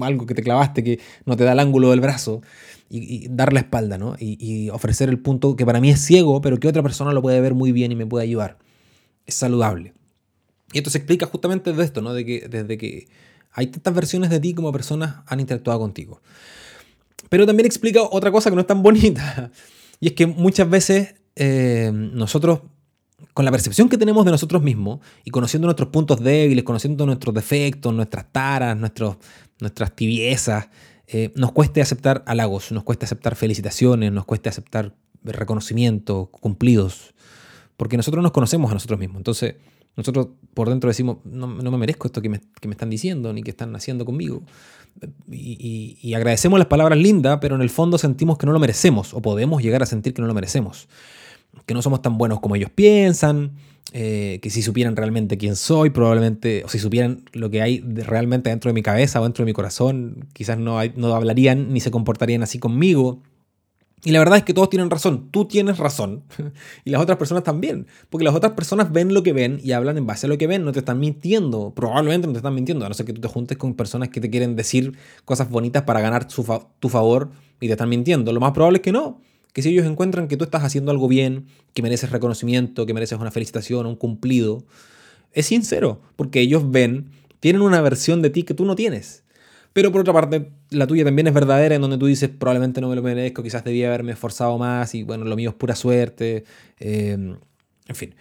algo 0.00 0.24
que 0.24 0.32
te 0.32 0.42
clavaste 0.42 0.82
que 0.82 0.98
no 1.26 1.36
te 1.36 1.44
da 1.44 1.52
el 1.52 1.60
ángulo 1.60 1.90
del 1.90 2.00
brazo 2.00 2.40
y, 2.88 3.28
dar 3.28 3.52
la 3.52 3.60
espalda, 3.60 3.98
¿no? 3.98 4.16
Y, 4.18 4.68
ofrecer 4.70 5.08
el 5.08 5.18
punto 5.18 5.56
que 5.56 5.66
para 5.66 5.80
mí 5.80 5.90
es 5.90 6.00
ciego, 6.00 6.40
pero 6.40 6.58
que 6.58 6.68
otra 6.68 6.82
persona 6.82 7.12
lo 7.12 7.22
puede 7.22 7.40
ver 7.40 7.54
muy 7.54 7.72
bien 7.72 7.92
y 7.92 7.96
me 7.96 8.06
puede 8.06 8.24
ayudar. 8.24 8.58
Es 9.26 9.34
saludable. 9.34 9.92
Y 10.72 10.78
esto 10.78 10.90
se 10.90 10.98
explica 10.98 11.26
justamente 11.26 11.72
de 11.72 11.84
esto, 11.84 12.02
¿no? 12.02 12.12
De 12.12 12.24
que, 12.24 12.48
desde 12.48 12.78
que 12.78 13.08
hay 13.52 13.68
tantas 13.68 13.94
versiones 13.94 14.30
de 14.30 14.40
ti 14.40 14.54
como 14.54 14.70
personas 14.72 15.16
han 15.26 15.40
interactuado 15.40 15.80
contigo. 15.80 16.20
Pero 17.28 17.46
también 17.46 17.66
explica 17.66 18.02
otra 18.02 18.30
cosa 18.30 18.50
que 18.50 18.56
no 18.56 18.60
es 18.60 18.66
tan 18.66 18.82
bonita. 18.82 19.50
Y 19.98 20.08
es 20.08 20.12
que 20.12 20.26
muchas 20.26 20.68
veces 20.68 21.14
eh, 21.36 21.90
nosotros, 21.90 22.60
con 23.32 23.46
la 23.46 23.50
percepción 23.50 23.88
que 23.88 23.96
tenemos 23.96 24.26
de 24.26 24.30
nosotros 24.30 24.62
mismos 24.62 25.00
y 25.24 25.30
conociendo 25.30 25.66
nuestros 25.66 25.88
puntos 25.88 26.22
débiles, 26.22 26.64
conociendo 26.64 27.06
nuestros 27.06 27.34
defectos, 27.34 27.94
nuestras 27.94 28.30
taras, 28.30 28.76
nuestras 28.76 29.96
tibiezas, 29.96 30.68
eh, 31.08 31.32
nos 31.34 31.52
cueste 31.52 31.80
aceptar 31.80 32.22
halagos, 32.26 32.72
nos 32.72 32.82
cueste 32.82 33.04
aceptar 33.04 33.36
felicitaciones, 33.36 34.12
nos 34.12 34.24
cueste 34.24 34.48
aceptar 34.48 34.94
reconocimiento, 35.22 36.30
cumplidos, 36.32 37.14
porque 37.76 37.96
nosotros 37.96 38.22
nos 38.22 38.32
conocemos 38.32 38.70
a 38.70 38.74
nosotros 38.74 38.98
mismos. 38.98 39.18
Entonces, 39.18 39.56
nosotros 39.96 40.28
por 40.54 40.68
dentro 40.68 40.88
decimos, 40.88 41.18
no, 41.24 41.46
me 41.48 41.78
merezco 41.78 42.06
esto 42.06 42.20
que 42.20 42.28
me, 42.28 42.40
están 42.70 42.90
diciendo 42.90 43.32
ni 43.32 43.42
que 43.42 43.50
están 43.50 43.74
haciendo 43.76 44.04
conmigo. 44.04 44.42
Y, 45.30 46.14
agradecemos 46.14 46.58
las 46.58 46.68
palabras 46.68 46.98
lindas, 46.98 47.38
pero 47.40 47.56
en 47.56 47.62
el 47.62 47.70
fondo 47.70 47.98
sentimos 47.98 48.38
que 48.38 48.46
no 48.46 48.52
lo 48.52 48.58
merecemos, 48.58 49.14
o 49.14 49.20
podemos 49.20 49.62
llegar 49.62 49.82
a 49.82 49.86
sentir 49.86 50.14
que 50.14 50.22
no 50.22 50.28
lo 50.28 50.34
merecemos. 50.34 50.88
Que 51.64 51.74
no 51.74 51.82
somos 51.82 52.02
tan 52.02 52.18
buenos 52.18 52.40
como 52.40 52.56
ellos 52.56 52.70
piensan, 52.70 53.52
eh, 53.92 54.40
que 54.42 54.50
si 54.50 54.62
supieran 54.62 54.96
realmente 54.96 55.38
quién 55.38 55.54
soy, 55.54 55.90
probablemente, 55.90 56.64
o 56.64 56.68
si 56.68 56.78
supieran 56.78 57.22
lo 57.32 57.50
que 57.50 57.62
hay 57.62 57.80
realmente 57.80 58.50
dentro 58.50 58.68
de 58.68 58.74
mi 58.74 58.82
cabeza 58.82 59.20
o 59.20 59.24
dentro 59.24 59.44
de 59.44 59.46
mi 59.46 59.52
corazón, 59.52 60.26
quizás 60.32 60.58
no, 60.58 60.78
no 60.96 61.14
hablarían 61.14 61.72
ni 61.72 61.80
se 61.80 61.90
comportarían 61.90 62.42
así 62.42 62.58
conmigo. 62.58 63.22
Y 64.04 64.10
la 64.10 64.18
verdad 64.18 64.38
es 64.38 64.44
que 64.44 64.54
todos 64.54 64.70
tienen 64.70 64.90
razón, 64.90 65.30
tú 65.30 65.46
tienes 65.46 65.78
razón 65.78 66.24
y 66.84 66.90
las 66.90 67.00
otras 67.00 67.16
personas 67.16 67.44
también, 67.44 67.86
porque 68.10 68.24
las 68.24 68.34
otras 68.34 68.52
personas 68.52 68.92
ven 68.92 69.14
lo 69.14 69.22
que 69.22 69.32
ven 69.32 69.58
y 69.62 69.72
hablan 69.72 69.98
en 69.98 70.06
base 70.06 70.26
a 70.26 70.28
lo 70.28 70.36
que 70.36 70.46
ven, 70.46 70.64
no 70.64 70.72
te 70.72 70.80
están 70.80 71.00
mintiendo, 71.00 71.72
probablemente 71.74 72.26
no 72.26 72.32
te 72.32 72.38
están 72.38 72.54
mintiendo, 72.54 72.84
a 72.84 72.88
no 72.88 72.94
ser 72.94 73.06
que 73.06 73.12
tú 73.12 73.20
te 73.20 73.28
juntes 73.28 73.56
con 73.56 73.74
personas 73.74 74.10
que 74.10 74.20
te 74.20 74.30
quieren 74.30 74.54
decir 74.54 74.96
cosas 75.24 75.48
bonitas 75.48 75.84
para 75.84 76.00
ganar 76.00 76.26
tu 76.26 76.88
favor 76.88 77.30
y 77.60 77.66
te 77.66 77.72
están 77.72 77.88
mintiendo. 77.88 78.32
Lo 78.32 78.40
más 78.40 78.52
probable 78.52 78.78
es 78.78 78.82
que 78.82 78.92
no, 78.92 79.20
que 79.56 79.62
si 79.62 79.70
ellos 79.70 79.86
encuentran 79.86 80.28
que 80.28 80.36
tú 80.36 80.44
estás 80.44 80.64
haciendo 80.64 80.90
algo 80.90 81.08
bien, 81.08 81.46
que 81.72 81.80
mereces 81.80 82.10
reconocimiento, 82.10 82.84
que 82.84 82.92
mereces 82.92 83.18
una 83.18 83.30
felicitación, 83.30 83.86
un 83.86 83.96
cumplido, 83.96 84.66
es 85.32 85.46
sincero, 85.46 86.02
porque 86.14 86.40
ellos 86.40 86.70
ven, 86.70 87.06
tienen 87.40 87.62
una 87.62 87.80
versión 87.80 88.20
de 88.20 88.28
ti 88.28 88.42
que 88.42 88.52
tú 88.52 88.66
no 88.66 88.76
tienes. 88.76 89.24
Pero 89.72 89.90
por 89.92 90.02
otra 90.02 90.12
parte, 90.12 90.50
la 90.68 90.86
tuya 90.86 91.06
también 91.06 91.28
es 91.28 91.32
verdadera, 91.32 91.74
en 91.74 91.80
donde 91.80 91.96
tú 91.96 92.04
dices, 92.04 92.28
probablemente 92.28 92.82
no 92.82 92.90
me 92.90 92.96
lo 92.96 93.02
merezco, 93.02 93.42
quizás 93.42 93.64
debía 93.64 93.86
haberme 93.86 94.12
esforzado 94.12 94.58
más 94.58 94.94
y 94.94 95.04
bueno, 95.04 95.24
lo 95.24 95.36
mío 95.36 95.48
es 95.48 95.56
pura 95.56 95.74
suerte. 95.74 96.44
Em, 96.78 97.38
en 97.88 97.96
fin, 97.96 98.14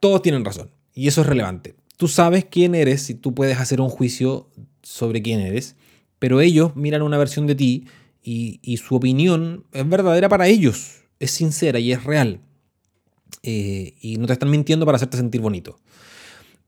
todos 0.00 0.22
tienen 0.22 0.46
razón 0.46 0.70
y 0.94 1.08
eso 1.08 1.20
es 1.20 1.26
relevante. 1.26 1.74
Tú 1.98 2.08
sabes 2.08 2.46
quién 2.46 2.74
eres 2.74 3.10
y 3.10 3.14
tú 3.14 3.34
puedes 3.34 3.58
hacer 3.58 3.82
un 3.82 3.90
juicio 3.90 4.48
sobre 4.82 5.20
quién 5.20 5.40
eres, 5.40 5.76
pero 6.18 6.40
ellos 6.40 6.74
miran 6.74 7.02
una 7.02 7.18
versión 7.18 7.46
de 7.46 7.54
ti 7.54 7.84
y, 8.30 8.76
su 8.76 8.94
opinión 8.94 9.64
es 9.72 9.88
verdadera 9.88 10.28
para 10.28 10.48
ellos, 10.48 11.04
es 11.18 11.30
sincera 11.30 11.78
y 11.78 11.92
es 11.92 12.04
real. 12.04 12.40
Eh, 13.42 13.94
y 14.00 14.16
no 14.16 14.26
te 14.26 14.34
están 14.34 14.50
mintiendo 14.50 14.84
para 14.84 14.96
hacerte 14.96 15.16
sentir 15.16 15.40
bonito. 15.40 15.78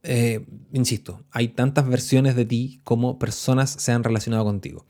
Eh, 0.02 0.46
insisto, 0.72 1.22
hay 1.30 1.48
tantas 1.48 1.86
versiones 1.86 2.34
de 2.34 2.46
ti 2.46 2.80
como 2.82 3.18
personas 3.18 3.70
se 3.70 3.92
han 3.92 4.04
relacionado 4.04 4.44
contigo. 4.44 4.86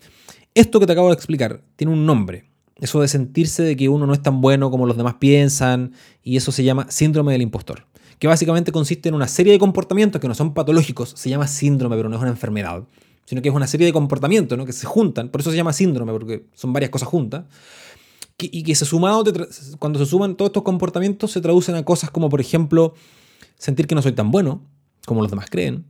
Esto 0.55 0.79
que 0.79 0.87
te 0.87 0.93
acabo 0.93 1.09
de 1.09 1.15
explicar 1.15 1.62
tiene 1.75 1.93
un 1.93 2.07
nombre. 2.07 2.45
Eso 2.77 3.00
de 3.00 3.09
sentirse 3.09 3.62
de 3.62 3.77
que 3.77 3.89
uno 3.89 4.07
no 4.07 4.12
es 4.12 4.23
tan 4.23 4.41
bueno 4.41 4.71
como 4.71 4.87
los 4.87 4.97
demás 4.97 5.15
piensan, 5.15 5.93
y 6.23 6.37
eso 6.37 6.53
se 6.53 6.65
llama 6.65 6.87
síndrome 6.89 7.33
del 7.33 7.43
impostor, 7.43 7.87
que 8.19 8.27
básicamente 8.27 8.73
consiste 8.73 9.09
en 9.09 9.17
una 9.17 9.29
serie 9.29 9.53
de 9.53 9.59
comportamientos 9.59 10.21
que 10.21 10.29
no 10.29 10.35
son 10.35 10.55
patológicos, 10.55 11.12
se 11.17 11.29
llama 11.29 11.47
síndrome, 11.47 11.97
pero 11.97 12.09
no 12.09 12.17
es 12.17 12.23
una 12.23 12.31
enfermedad, 12.31 12.85
sino 13.31 13.43
que 13.43 13.49
es 13.49 13.55
una 13.55 13.69
serie 13.69 13.87
de 13.87 13.93
comportamientos 13.93 14.59
¿no? 14.59 14.67
que 14.67 14.73
se 14.73 14.89
juntan, 14.89 15.29
por 15.29 15.41
eso 15.41 15.53
se 15.53 15.57
llama 15.57 15.73
síndrome, 15.73 16.11
porque 16.11 16.47
son 16.53 16.73
varias 16.73 16.91
cosas 16.91 17.07
juntas, 17.07 17.45
y 18.37 18.65
que 18.65 18.75
se 18.75 18.85
sumado, 18.85 19.23
cuando 19.79 20.01
se 20.01 20.07
suman 20.07 20.35
todos 20.35 20.49
estos 20.49 20.65
comportamientos 20.65 21.31
se 21.31 21.41
traducen 21.41 21.77
a 21.77 21.85
cosas 21.85 22.11
como, 22.11 22.29
por 22.29 22.41
ejemplo, 22.41 22.93
sentir 23.57 23.87
que 23.87 23.95
no 23.95 24.03
soy 24.03 24.15
tan 24.15 24.33
bueno 24.33 24.67
como 25.07 25.23
los 25.23 25.31
demás 25.31 25.47
creen, 25.49 25.85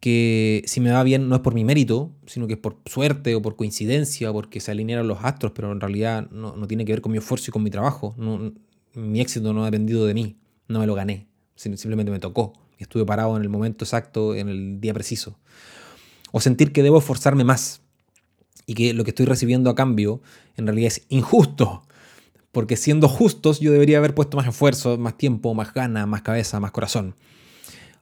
que 0.00 0.62
si 0.66 0.82
me 0.82 0.90
va 0.90 1.02
bien 1.02 1.30
no 1.30 1.34
es 1.34 1.40
por 1.40 1.54
mi 1.54 1.64
mérito, 1.64 2.10
sino 2.26 2.46
que 2.46 2.52
es 2.52 2.58
por 2.58 2.76
suerte 2.84 3.34
o 3.34 3.40
por 3.40 3.56
coincidencia, 3.56 4.30
o 4.30 4.34
porque 4.34 4.60
se 4.60 4.70
alinearon 4.70 5.08
los 5.08 5.24
astros, 5.24 5.52
pero 5.54 5.72
en 5.72 5.80
realidad 5.80 6.28
no, 6.30 6.56
no 6.56 6.66
tiene 6.66 6.84
que 6.84 6.92
ver 6.92 7.00
con 7.00 7.10
mi 7.10 7.16
esfuerzo 7.16 7.46
y 7.48 7.52
con 7.52 7.62
mi 7.62 7.70
trabajo. 7.70 8.14
mi 8.92 9.20
éxito 9.22 9.54
no 9.54 9.62
ha 9.62 9.64
dependido 9.64 10.04
de 10.04 10.12
mí, 10.12 10.36
no 10.68 10.80
me 10.80 10.86
lo 10.86 10.94
gané, 10.94 11.26
simplemente 11.56 12.12
me 12.12 12.18
tocó 12.18 12.52
estuve 12.84 13.04
parado 13.04 13.36
en 13.36 13.42
el 13.42 13.48
momento 13.48 13.84
exacto, 13.84 14.34
en 14.34 14.48
el 14.48 14.80
día 14.80 14.94
preciso. 14.94 15.38
O 16.32 16.40
sentir 16.40 16.72
que 16.72 16.82
debo 16.82 16.98
esforzarme 16.98 17.44
más 17.44 17.80
y 18.66 18.74
que 18.74 18.94
lo 18.94 19.04
que 19.04 19.10
estoy 19.10 19.26
recibiendo 19.26 19.70
a 19.70 19.74
cambio 19.74 20.20
en 20.56 20.66
realidad 20.66 20.88
es 20.88 21.02
injusto. 21.08 21.82
Porque 22.52 22.76
siendo 22.76 23.08
justos 23.08 23.60
yo 23.60 23.72
debería 23.72 23.98
haber 23.98 24.14
puesto 24.14 24.36
más 24.36 24.46
esfuerzo, 24.46 24.98
más 24.98 25.16
tiempo, 25.16 25.54
más 25.54 25.72
ganas, 25.72 26.06
más 26.06 26.22
cabeza, 26.22 26.60
más 26.60 26.70
corazón. 26.72 27.14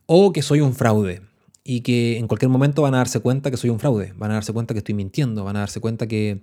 O 0.06 0.32
que 0.32 0.42
soy 0.42 0.60
un 0.60 0.74
fraude 0.74 1.22
y 1.64 1.82
que 1.82 2.16
en 2.16 2.28
cualquier 2.28 2.48
momento 2.48 2.80
van 2.80 2.94
a 2.94 2.98
darse 2.98 3.20
cuenta 3.20 3.50
que 3.50 3.58
soy 3.58 3.68
un 3.68 3.78
fraude, 3.78 4.14
van 4.16 4.30
a 4.30 4.34
darse 4.34 4.54
cuenta 4.54 4.72
que 4.72 4.78
estoy 4.78 4.94
mintiendo, 4.94 5.44
van 5.44 5.56
a 5.56 5.60
darse 5.60 5.80
cuenta 5.80 6.06
que, 6.06 6.40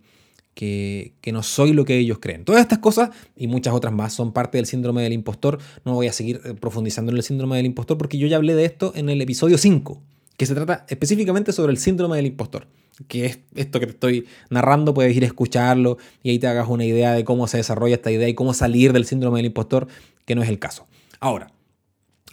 que, 0.54 1.32
no 1.32 1.42
soy 1.42 1.74
lo 1.74 1.84
que 1.84 1.98
ellos 1.98 2.20
creen. 2.20 2.46
Todas 2.46 2.62
estas 2.62 2.77
cosas 2.80 3.10
y 3.36 3.48
muchas 3.48 3.74
otras 3.74 3.92
más 3.92 4.13
son 4.13 4.32
parte 4.34 4.60
del 4.60 4.68
síndrome 4.68 5.01
del 5.01 5.13
impostor. 5.13 5.58
No 5.84 5.94
voy 5.94 6.08
a 6.08 6.13
seguir 6.13 6.42
eh, 6.46 6.54
profundizando 6.54 7.12
en 7.12 7.18
el 7.18 7.24
síndrome 7.24 7.58
del 7.58 7.65
impostor 7.65 7.98
porque 7.98 8.18
yo 8.18 8.27
ya 8.27 8.38
hablé 8.38 8.54
de 8.54 8.65
esto 8.65 8.94
en 8.96 9.10
el 9.10 9.22
episodio 9.22 9.58
5, 9.58 10.01
que 10.38 10.46
se 10.46 10.56
trata 10.56 10.86
específicamente 10.89 11.51
sobre 11.51 11.72
el 11.72 11.77
síndrome 11.77 12.18
del 12.18 12.27
impostor. 12.27 12.68
Que 13.08 13.25
es 13.25 13.39
esto 13.56 13.80
que 13.80 13.88
te 13.88 13.92
estoy 13.92 14.25
narrando, 14.50 14.94
puedes 14.94 15.15
ir 15.15 15.24
a 15.24 15.27
escucharlo 15.27 15.98
y 16.24 16.30
ahí 16.30 16.39
te 16.39 16.48
hagas 16.48 16.68
una 16.70 16.86
idea 16.86 17.13
de 17.13 17.25
cómo 17.25 17.48
se 17.48 17.58
desarrolla 17.58 17.96
esta 17.96 18.12
idea 18.12 18.27
y 18.30 18.36
cómo 18.36 18.54
salir 18.54 18.94
del 18.94 19.06
síndrome 19.06 19.39
del 19.39 19.48
impostor, 19.48 19.88
que 20.25 20.36
no 20.36 20.44
es 20.44 20.50
el 20.50 20.60
caso. 20.60 20.88
Ahora, 21.20 21.51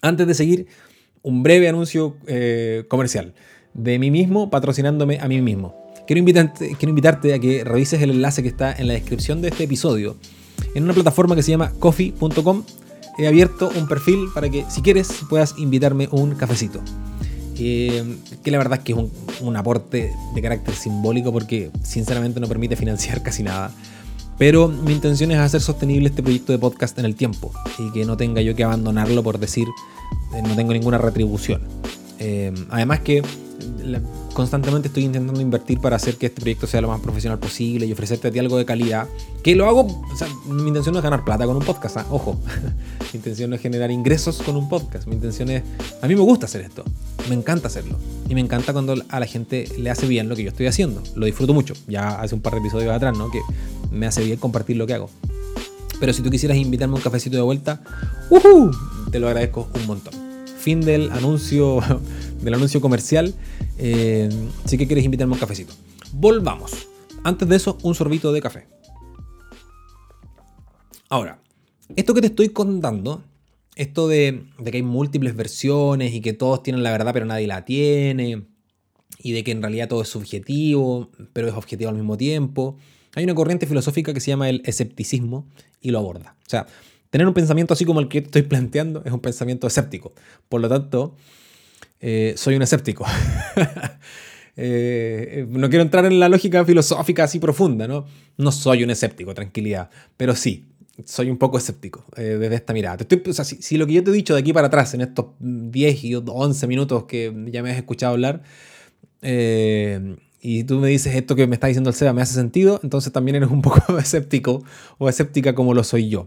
antes 0.02 0.26
de 0.26 0.34
seguir, 0.34 0.66
un 1.22 1.42
breve 1.42 1.68
anuncio 1.68 2.16
eh, 2.26 2.84
comercial 2.88 3.34
de 3.74 3.98
mí 3.98 4.10
mismo 4.10 4.50
patrocinándome 4.50 5.18
a 5.20 5.28
mí 5.28 5.40
mismo. 5.40 5.74
Quiero 6.06 6.18
invitarte, 6.18 6.74
quiero 6.76 6.90
invitarte 6.90 7.34
a 7.34 7.38
que 7.38 7.64
revises 7.64 8.02
el 8.02 8.10
enlace 8.10 8.42
que 8.42 8.48
está 8.48 8.72
en 8.72 8.88
la 8.88 8.94
descripción 8.94 9.40
de 9.40 9.48
este 9.48 9.64
episodio 9.64 10.16
en 10.74 10.84
una 10.84 10.94
plataforma 10.94 11.36
que 11.36 11.42
se 11.42 11.52
llama 11.52 11.72
coffee.com. 11.78 12.64
He 13.18 13.26
abierto 13.26 13.70
un 13.76 13.86
perfil 13.86 14.28
para 14.34 14.48
que 14.48 14.64
si 14.68 14.82
quieres 14.82 15.24
puedas 15.28 15.54
invitarme 15.58 16.08
un 16.10 16.34
cafecito. 16.34 16.82
Que 17.62 18.50
la 18.50 18.58
verdad 18.58 18.78
es 18.78 18.84
que 18.84 18.92
es 18.92 18.98
un, 18.98 19.10
un, 19.40 19.56
aporte 19.56 20.12
de 20.34 20.42
carácter 20.42 20.74
simbólico 20.74 21.32
porque 21.32 21.70
sinceramente 21.82 22.40
no 22.40 22.48
permite 22.48 22.76
financiar 22.76 23.22
casi 23.24 23.42
nada. 23.42 23.70
Pero 24.38 24.68
mi 24.68 24.92
intención 24.92 25.30
es 25.30 25.38
hacer 25.38 25.60
sostenible 25.60 26.08
este 26.08 26.22
proyecto 26.22 26.52
de 26.52 26.58
podcast 26.58 26.98
en 26.98 27.04
el 27.04 27.14
tiempo 27.14 27.52
y 27.78 27.92
que 27.92 28.04
no 28.04 28.16
tenga 28.16 28.40
yo 28.40 28.56
que 28.56 28.64
abandonarlo 28.64 29.22
por 29.22 29.38
decir 29.38 29.68
eh, 30.34 30.42
no 30.42 30.56
tengo 30.56 30.72
ninguna 30.72 30.98
retribución. 30.98 31.60
Eh, 32.18 32.52
además 32.70 33.00
que 33.00 33.22
constantemente 34.32 34.88
estoy 34.88 35.04
intentando 35.04 35.40
invertir 35.40 35.80
para 35.80 35.96
hacer 35.96 36.16
que 36.16 36.26
este 36.26 36.40
proyecto 36.40 36.66
sea 36.66 36.80
lo 36.80 36.88
más 36.88 37.00
profesional 37.00 37.38
posible 37.38 37.86
y 37.86 37.92
ofrecerte 37.92 38.28
a 38.28 38.30
ti 38.30 38.38
algo 38.38 38.56
de 38.56 38.64
calidad. 38.64 39.08
Que 39.42 39.54
lo 39.54 39.68
hago, 39.68 39.86
o 39.86 40.16
sea, 40.16 40.28
mi 40.46 40.68
intención 40.68 40.92
no 40.92 41.00
es 41.00 41.02
ganar 41.02 41.24
plata 41.24 41.46
con 41.46 41.56
un 41.56 41.64
podcast, 41.64 41.96
¿ah? 41.98 42.06
ojo. 42.10 42.38
mi 43.12 43.18
intención 43.18 43.50
no 43.50 43.56
es 43.56 43.62
generar 43.62 43.90
ingresos 43.90 44.42
con 44.42 44.56
un 44.56 44.68
podcast. 44.68 45.06
Mi 45.06 45.14
intención 45.14 45.50
es, 45.50 45.62
a 46.00 46.08
mí 46.08 46.14
me 46.14 46.22
gusta 46.22 46.46
hacer 46.46 46.62
esto, 46.62 46.84
me 47.28 47.34
encanta 47.34 47.68
hacerlo. 47.68 47.98
Y 48.28 48.34
me 48.34 48.40
encanta 48.40 48.72
cuando 48.72 48.94
a 49.08 49.20
la 49.20 49.26
gente 49.26 49.66
le 49.78 49.90
hace 49.90 50.06
bien 50.06 50.28
lo 50.28 50.36
que 50.36 50.44
yo 50.44 50.50
estoy 50.50 50.66
haciendo. 50.66 51.02
Lo 51.14 51.26
disfruto 51.26 51.52
mucho. 51.52 51.74
Ya 51.86 52.20
hace 52.20 52.34
un 52.34 52.40
par 52.40 52.54
de 52.54 52.60
episodios 52.60 52.94
atrás, 52.94 53.16
¿no? 53.16 53.30
Que 53.30 53.40
me 53.90 54.06
hace 54.06 54.24
bien 54.24 54.38
compartir 54.38 54.76
lo 54.76 54.86
que 54.86 54.94
hago. 54.94 55.10
Pero 56.00 56.12
si 56.12 56.22
tú 56.22 56.30
quisieras 56.30 56.56
invitarme 56.56 56.94
a 56.94 56.96
un 56.96 57.02
cafecito 57.02 57.36
de 57.36 57.42
vuelta, 57.42 57.80
te 59.12 59.20
lo 59.20 59.28
agradezco 59.28 59.68
un 59.74 59.86
montón. 59.86 60.14
Fin 60.58 60.80
del 60.80 61.12
anuncio, 61.12 61.80
del 62.42 62.54
anuncio 62.54 62.80
comercial. 62.80 63.34
Eh, 63.78 64.28
si 64.66 64.76
que 64.76 64.86
quieres 64.86 65.04
invitarme 65.04 65.32
a 65.32 65.36
un 65.36 65.40
cafecito. 65.40 65.72
Volvamos. 66.12 66.88
Antes 67.24 67.48
de 67.48 67.56
eso, 67.56 67.78
un 67.82 67.94
sorbito 67.94 68.32
de 68.32 68.40
café. 68.42 68.66
Ahora, 71.08 71.40
esto 71.96 72.14
que 72.14 72.20
te 72.20 72.26
estoy 72.28 72.50
contando, 72.50 73.22
esto 73.76 74.08
de, 74.08 74.44
de, 74.58 74.70
que 74.70 74.78
hay 74.78 74.82
múltiples 74.82 75.36
versiones 75.36 76.14
y 76.14 76.20
que 76.20 76.32
todos 76.32 76.62
tienen 76.62 76.82
la 76.82 76.90
verdad 76.90 77.12
pero 77.12 77.26
nadie 77.26 77.46
la 77.46 77.64
tiene, 77.64 78.46
y 79.18 79.32
de 79.32 79.44
que 79.44 79.52
en 79.52 79.62
realidad 79.62 79.88
todo 79.88 80.02
es 80.02 80.08
subjetivo, 80.08 81.10
pero 81.32 81.48
es 81.48 81.54
objetivo 81.54 81.90
al 81.90 81.96
mismo 81.96 82.16
tiempo, 82.16 82.76
hay 83.14 83.24
una 83.24 83.34
corriente 83.34 83.66
filosófica 83.66 84.14
que 84.14 84.20
se 84.20 84.30
llama 84.30 84.48
el 84.48 84.62
escepticismo 84.64 85.46
y 85.80 85.90
lo 85.90 85.98
aborda. 85.98 86.36
O 86.46 86.50
sea, 86.50 86.66
tener 87.10 87.26
un 87.26 87.34
pensamiento 87.34 87.74
así 87.74 87.84
como 87.84 88.00
el 88.00 88.08
que 88.08 88.18
estoy 88.18 88.42
planteando 88.42 89.02
es 89.04 89.12
un 89.12 89.20
pensamiento 89.20 89.66
escéptico. 89.66 90.12
Por 90.48 90.60
lo 90.60 90.68
tanto, 90.68 91.14
eh, 92.02 92.34
soy 92.36 92.56
un 92.56 92.62
escéptico. 92.62 93.06
Eh, 94.54 95.46
no 95.48 95.70
quiero 95.70 95.82
entrar 95.82 96.04
en 96.04 96.20
la 96.20 96.28
lógica 96.28 96.62
filosófica 96.62 97.24
así 97.24 97.38
profunda, 97.38 97.88
¿no? 97.88 98.04
No 98.36 98.52
soy 98.52 98.84
un 98.84 98.90
escéptico, 98.90 99.32
tranquilidad. 99.32 99.88
Pero 100.18 100.36
sí, 100.36 100.66
soy 101.06 101.30
un 101.30 101.38
poco 101.38 101.56
escéptico 101.56 102.04
eh, 102.18 102.36
desde 102.38 102.56
esta 102.56 102.74
mirada. 102.74 102.98
si, 103.44 103.78
lo 103.78 103.86
que 103.86 103.94
yo 103.94 104.04
te 104.04 104.10
he 104.10 104.12
dicho 104.12 104.34
de 104.34 104.40
aquí 104.40 104.52
para 104.52 104.66
atrás, 104.66 104.92
en 104.92 105.00
estos 105.00 105.28
10 105.40 106.04
y 106.04 106.14
11 106.16 106.66
minutos 106.66 107.04
que 107.04 107.32
ya 107.46 107.62
me 107.62 107.70
has 107.70 107.78
escuchado 107.78 108.12
hablar, 108.12 108.42
y 109.22 110.64
tú 110.64 110.80
me 110.80 110.88
dices 110.88 111.14
esto 111.14 111.34
que 111.34 111.46
me 111.46 111.54
está 111.54 111.68
diciendo 111.68 111.88
el 111.88 111.96
SEBA 111.96 112.12
me 112.12 112.20
hace 112.20 112.34
sentido, 112.34 112.78
entonces 112.82 113.10
también 113.10 113.36
eres 113.36 113.48
un 113.48 113.62
poco 113.62 113.96
escéptico 113.98 114.62
o 114.98 115.08
escéptica 115.08 115.54
como 115.54 115.72
lo 115.72 115.82
soy 115.82 116.10
yo. 116.10 116.26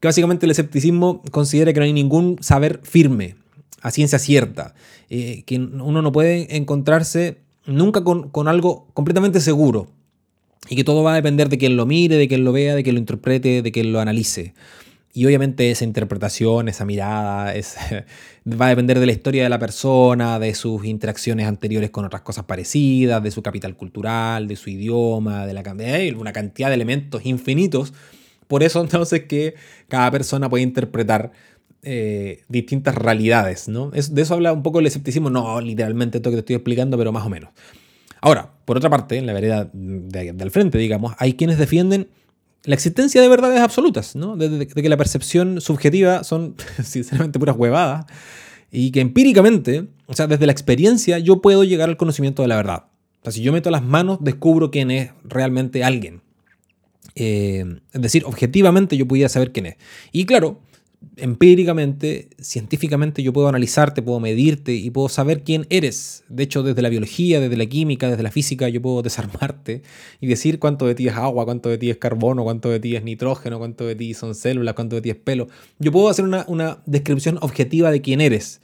Que 0.00 0.08
básicamente 0.08 0.46
el 0.46 0.52
escepticismo 0.52 1.22
considera 1.30 1.74
que 1.74 1.80
no 1.80 1.84
hay 1.84 1.92
ningún 1.92 2.38
saber 2.40 2.80
firme, 2.84 3.36
a 3.82 3.90
ciencia 3.90 4.18
cierta, 4.18 4.74
eh, 5.10 5.42
que 5.46 5.56
uno 5.56 6.02
no 6.02 6.12
puede 6.12 6.56
encontrarse 6.56 7.38
nunca 7.66 8.02
con, 8.04 8.48
algo 8.48 8.88
completamente 8.94 9.40
seguro 9.40 9.88
y 10.68 10.76
que 10.76 10.84
todo 10.84 11.02
va 11.02 11.12
a 11.12 11.16
depender 11.16 11.48
de 11.48 11.58
quien 11.58 11.76
lo 11.76 11.86
mire, 11.86 12.16
de 12.16 12.28
quien 12.28 12.44
lo 12.44 12.52
vea, 12.52 12.74
de 12.74 12.82
quien 12.82 12.94
lo 12.94 13.00
interprete, 13.00 13.62
de 13.62 13.72
quien 13.72 13.92
lo 13.92 14.00
analice. 14.00 14.54
Y 15.12 15.24
obviamente 15.24 15.70
esa 15.70 15.84
interpretación, 15.84 16.68
esa 16.68 16.84
mirada, 16.84 17.54
va 18.46 18.66
a 18.66 18.68
depender 18.68 19.00
de 19.00 19.06
la 19.06 19.12
historia 19.12 19.44
de 19.44 19.48
la 19.48 19.58
persona, 19.58 20.38
de 20.38 20.54
sus 20.54 20.84
interacciones 20.84 21.46
anteriores 21.46 21.90
con 21.90 22.04
otras 22.04 22.22
cosas 22.22 22.44
parecidas, 22.44 23.22
de 23.22 23.30
su 23.30 23.42
capital 23.42 23.76
cultural, 23.76 24.46
de 24.46 24.56
su 24.56 24.68
idioma, 24.68 25.46
de 25.46 25.54
la 25.54 25.62
una 26.18 26.32
cantidad 26.32 26.68
de 26.68 26.74
elementos 26.74 27.24
infinitos. 27.24 27.94
Por 28.46 28.62
eso 28.62 28.80
entonces 28.82 29.24
que 29.24 29.54
cada 29.88 30.10
persona 30.10 30.50
puede 30.50 30.64
interpretar 30.64 31.32
eh, 31.88 32.42
distintas 32.48 32.96
realidades, 32.96 33.68
¿no? 33.68 33.90
de 33.90 34.22
eso 34.22 34.34
habla 34.34 34.52
un 34.52 34.64
poco 34.64 34.80
el 34.80 34.86
escepticismo, 34.86 35.30
no 35.30 35.60
literalmente 35.60 36.18
todo 36.18 36.32
lo 36.32 36.36
que 36.36 36.42
te 36.42 36.46
estoy 36.46 36.56
explicando, 36.56 36.98
pero 36.98 37.12
más 37.12 37.24
o 37.24 37.30
menos. 37.30 37.50
Ahora, 38.20 38.50
por 38.64 38.76
otra 38.76 38.90
parte, 38.90 39.18
en 39.18 39.24
la 39.26 39.32
vereda 39.32 39.70
del 39.72 40.50
frente, 40.50 40.78
digamos, 40.78 41.14
hay 41.18 41.34
quienes 41.34 41.58
defienden 41.58 42.08
la 42.64 42.74
existencia 42.74 43.22
de 43.22 43.28
verdades 43.28 43.60
absolutas, 43.60 44.16
¿no? 44.16 44.36
De, 44.36 44.66
que 44.66 44.88
la 44.88 44.96
percepción 44.96 45.60
subjetiva 45.60 46.24
son, 46.24 46.56
sinceramente, 46.82 47.38
puras 47.38 47.56
huevadas. 47.56 48.06
Y 48.72 48.90
que 48.90 49.00
empíricamente, 49.00 49.86
o 50.06 50.14
sea, 50.14 50.26
desde 50.26 50.44
la 50.46 50.52
experiencia, 50.52 51.20
yo 51.20 51.40
puedo 51.40 51.62
llegar 51.62 51.88
al 51.88 51.96
conocimiento 51.96 52.42
de 52.42 52.48
la 52.48 52.56
verdad. 52.56 52.86
O 53.20 53.24
sea, 53.24 53.32
si 53.32 53.42
yo 53.42 53.52
meto 53.52 53.70
las 53.70 53.84
manos, 53.84 54.18
descubro 54.20 54.72
quién 54.72 54.90
es 54.90 55.12
realmente 55.22 55.84
alguien. 55.84 56.22
Eh, 57.14 57.64
es 57.92 58.02
decir, 58.02 58.24
objetivamente 58.26 58.96
yo 58.96 59.06
podía 59.06 59.28
saber 59.28 59.52
quién 59.52 59.66
es. 59.66 59.76
Y 60.12 60.26
claro, 60.26 60.60
empíricamente, 61.16 62.28
científicamente 62.38 63.22
yo 63.22 63.32
puedo 63.32 63.48
analizarte, 63.48 64.02
puedo 64.02 64.20
medirte 64.20 64.74
y 64.74 64.90
puedo 64.90 65.08
saber 65.08 65.42
quién 65.44 65.66
eres. 65.70 66.24
De 66.28 66.42
hecho, 66.42 66.62
desde 66.62 66.82
la 66.82 66.88
biología, 66.88 67.40
desde 67.40 67.56
la 67.56 67.66
química, 67.66 68.10
desde 68.10 68.22
la 68.22 68.30
física, 68.30 68.68
yo 68.68 68.82
puedo 68.82 69.02
desarmarte 69.06 69.82
y 70.20 70.26
decir 70.26 70.58
cuánto 70.58 70.86
de 70.86 70.94
ti 70.94 71.08
es 71.08 71.14
agua, 71.14 71.44
cuánto 71.44 71.68
de 71.68 71.78
ti 71.78 71.90
es 71.90 71.96
carbono, 71.96 72.44
cuánto 72.44 72.70
de 72.70 72.80
ti 72.80 72.96
es 72.96 73.04
nitrógeno, 73.04 73.58
cuánto 73.58 73.86
de 73.86 73.96
ti 73.96 74.14
son 74.14 74.34
células, 74.34 74.74
cuánto 74.74 74.96
de 74.96 75.02
ti 75.02 75.10
es 75.10 75.16
pelo. 75.16 75.48
Yo 75.78 75.92
puedo 75.92 76.08
hacer 76.08 76.24
una, 76.24 76.82
descripción 76.86 77.38
objetiva 77.40 77.90
de 77.90 78.00
quién 78.00 78.20
eres 78.20 78.60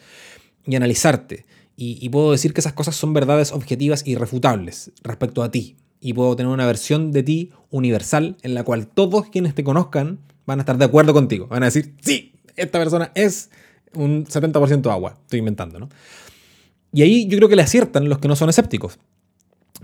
y 0.67 0.77
analizarte. 0.77 1.45
Y, 1.75 2.09
puedo 2.11 2.31
decir 2.31 2.53
que 2.53 2.61
esas 2.61 2.75
cosas 2.75 2.95
son 2.95 3.13
verdades 3.13 3.51
objetivas 3.51 4.07
y 4.07 4.13
irrefutables 4.13 4.93
respecto 5.03 5.43
a 5.43 5.51
ti. 5.51 5.75
Y 6.05 6.15
puedo 6.15 6.35
tener 6.35 6.53
una 6.53 6.67
versión 6.67 7.13
de 7.13 7.23
ti 7.23 7.53
universal 7.71 8.37
en 8.43 8.55
la 8.55 8.65
cual 8.65 8.89
todos 8.89 9.29
quienes 9.29 9.55
te 9.55 9.63
conozcan 9.63 10.19
van 10.47 10.59
a 10.59 10.63
estar 10.63 10.77
de 10.77 10.85
acuerdo 10.85 11.15
contigo. 11.15 11.47
Van 11.47 11.63
a 11.63 11.67
decir, 11.67 11.95
sí, 12.03 12.35
esta 12.57 12.81
persona 12.81 13.13
es 13.15 13.51
un 13.95 14.27
70% 14.27 14.91
agua. 14.91 15.17
Estoy 15.23 15.39
inventando, 15.39 15.79
¿no? 15.79 15.89
Y 16.93 17.03
ahí 17.03 17.27
yo 17.29 17.39
creo 17.39 17.49
que 17.49 17.55
le 17.55 17.63
aciertan 17.63 18.09
los 18.09 18.19
que 18.19 18.27
no 18.27 18.35
son 18.35 18.51
escépticos. 18.51 18.99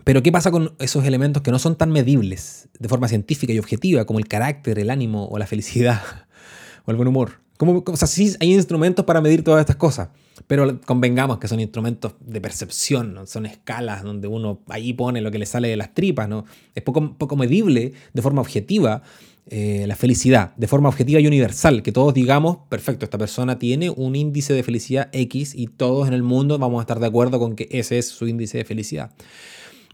Pero 0.03 0.23
¿qué 0.23 0.33
pasa 0.33 0.51
con 0.51 0.75
esos 0.81 1.05
elementos 1.05 1.43
que 1.43 1.53
no 1.53 1.61
son 1.61 1.77
tan 1.77 1.91
medibles 1.91 2.69
de 2.79 2.89
forma 2.89 3.09
científica 3.09 3.53
y 3.53 3.59
objetiva 3.61 4.05
como 4.05 4.19
el 4.19 4.27
carácter, 4.27 4.81
el 4.81 4.91
ánimo 4.91 5.27
o 5.27 5.39
la 5.39 5.47
felicidad 5.47 6.03
o 6.85 6.91
el 6.91 6.97
buen 6.97 7.09
humor? 7.09 7.41
¿Cómo, 7.57 7.85
o 7.87 7.97
sea, 7.97 8.09
sí 8.09 8.35
hay 8.41 8.55
instrumentos 8.55 9.05
para 9.05 9.21
medir 9.21 9.45
todas 9.45 9.61
estas 9.61 9.77
cosas, 9.77 10.09
pero 10.47 10.81
convengamos 10.83 11.39
que 11.39 11.49
son 11.49 11.61
instrumentos 11.61 12.15
de 12.21 12.41
percepción, 12.41 13.15
¿no? 13.15 13.27
son 13.27 13.47
escalas 13.47 14.03
donde 14.03 14.29
uno 14.29 14.61
ahí 14.69 14.93
pone 14.93 15.21
lo 15.21 15.31
que 15.31 15.39
le 15.39 15.47
sale 15.47 15.69
de 15.69 15.77
las 15.77 15.95
tripas, 15.95 16.29
¿no? 16.29 16.45
Es 16.75 16.83
poco, 16.83 17.17
poco 17.17 17.37
medible 17.37 17.93
de 18.13 18.23
forma 18.23 18.41
objetiva 18.41 19.03
eh, 19.51 19.87
la 19.89 19.97
felicidad 19.97 20.55
de 20.57 20.67
forma 20.67 20.91
objetiva 20.91 21.21
y 21.21 21.27
universal, 21.27 21.83
que 21.83 21.91
todos 21.91 22.13
digamos, 22.13 22.59
perfecto, 22.69 23.07
esta 23.07 23.17
persona 23.17 23.59
tiene 23.59 23.89
un 23.89 24.15
índice 24.15 24.53
de 24.53 24.63
felicidad 24.63 25.09
X 25.13 25.55
y 25.55 25.69
todos 25.69 26.07
en 26.07 26.13
el 26.13 26.23
mundo 26.23 26.59
vamos 26.59 26.81
a 26.81 26.83
estar 26.83 27.01
de 27.01 27.07
acuerdo 27.07 27.39
con 27.39 27.57
que 27.57 27.67
ese 27.71 27.97
es 27.97 28.09
su 28.09 28.29
índice 28.29 28.59
de 28.59 28.67
felicidad. 28.67 29.11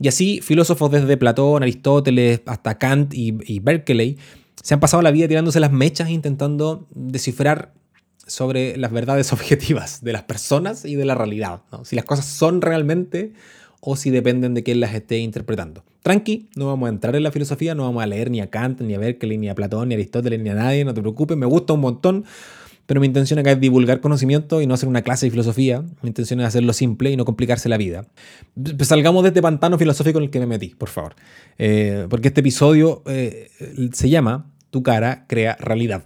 Y 0.00 0.08
así, 0.08 0.40
filósofos 0.40 0.90
desde 0.90 1.16
Platón, 1.16 1.62
Aristóteles, 1.62 2.40
hasta 2.46 2.78
Kant 2.78 3.14
y, 3.14 3.60
Berkeley 3.60 4.18
se 4.60 4.74
han 4.74 4.80
pasado 4.80 5.02
la 5.02 5.12
vida 5.12 5.28
tirándose 5.28 5.60
las 5.60 5.70
mechas 5.70 6.10
intentando 6.10 6.88
descifrar 6.92 7.74
sobre 8.26 8.76
las 8.76 8.92
verdades 8.92 9.32
objetivas 9.34 10.02
de 10.02 10.12
las 10.12 10.22
personas 10.22 10.84
y 10.84 10.94
de 10.94 11.04
la 11.04 11.14
realidad. 11.14 11.62
Si 11.84 11.96
las 11.96 12.04
cosas 12.04 12.26
son 12.26 12.60
realmente 12.62 13.32
o 13.86 13.96
si 13.96 14.10
dependen 14.10 14.54
de 14.54 14.62
quién 14.62 14.80
las 14.80 14.94
esté 14.94 15.18
interpretando. 15.18 15.84
Tranqui, 16.02 16.48
no 16.56 16.66
vamos 16.66 16.86
a 16.86 16.90
entrar 16.90 17.16
en 17.16 17.22
la 17.22 17.30
filosofía, 17.30 17.74
no 17.74 17.82
vamos 17.82 18.02
a 18.02 18.06
leer 18.06 18.30
ni 18.30 18.40
a 18.40 18.48
Kant, 18.48 18.80
ni 18.80 18.94
a 18.94 18.98
Berkeley, 18.98 19.36
ni 19.36 19.50
a 19.50 19.54
Platón, 19.54 19.88
ni 19.88 19.94
a 19.94 19.96
Aristóteles, 19.96 20.40
ni 20.40 20.48
a 20.48 20.54
nadie, 20.54 20.84
no 20.86 20.94
te 20.94 21.02
preocupes, 21.02 21.36
me 21.36 21.44
gusta 21.44 21.74
un 21.74 21.80
montón, 21.80 22.24
pero 22.86 23.00
mi 23.00 23.06
intención 23.06 23.38
acá 23.38 23.52
es 23.52 23.60
divulgar 23.60 24.00
conocimiento 24.00 24.62
y 24.62 24.66
no 24.66 24.72
hacer 24.72 24.88
una 24.88 25.02
clase 25.02 25.26
de 25.26 25.30
filosofía, 25.30 25.82
mi 26.00 26.08
intención 26.08 26.40
es 26.40 26.46
hacerlo 26.46 26.72
simple 26.72 27.10
y 27.10 27.16
no 27.16 27.26
complicarse 27.26 27.68
la 27.68 27.76
vida. 27.76 28.06
Pues 28.54 28.88
salgamos 28.88 29.22
de 29.22 29.28
este 29.28 29.42
pantano 29.42 29.78
filosófico 29.78 30.18
en 30.18 30.24
el 30.24 30.30
que 30.30 30.40
me 30.40 30.46
metí, 30.46 30.68
por 30.68 30.88
favor, 30.88 31.14
eh, 31.58 32.06
porque 32.08 32.28
este 32.28 32.40
episodio 32.40 33.02
eh, 33.06 33.50
se 33.92 34.08
llama 34.08 34.50
Tu 34.70 34.82
cara 34.82 35.26
crea 35.26 35.56
realidad. 35.60 36.04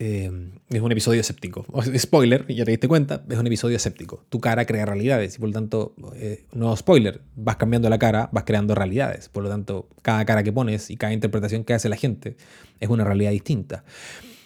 Eh, 0.00 0.30
es 0.70 0.80
un 0.80 0.92
episodio 0.92 1.20
escéptico. 1.20 1.66
Spoiler, 1.98 2.46
ya 2.48 2.64
te 2.64 2.70
diste 2.70 2.86
cuenta, 2.86 3.24
es 3.28 3.36
un 3.36 3.46
episodio 3.46 3.76
escéptico. 3.76 4.24
Tu 4.28 4.40
cara 4.40 4.64
crea 4.64 4.86
realidades 4.86 5.36
y 5.36 5.38
por 5.38 5.48
lo 5.48 5.52
tanto, 5.54 5.94
eh, 6.14 6.44
no 6.52 6.76
spoiler, 6.76 7.20
vas 7.34 7.56
cambiando 7.56 7.90
la 7.90 7.98
cara, 7.98 8.28
vas 8.32 8.44
creando 8.44 8.76
realidades. 8.76 9.28
Por 9.28 9.42
lo 9.42 9.48
tanto, 9.48 9.88
cada 10.02 10.24
cara 10.24 10.44
que 10.44 10.52
pones 10.52 10.90
y 10.90 10.96
cada 10.96 11.12
interpretación 11.12 11.64
que 11.64 11.74
hace 11.74 11.88
la 11.88 11.96
gente 11.96 12.36
es 12.78 12.88
una 12.88 13.04
realidad 13.04 13.32
distinta. 13.32 13.84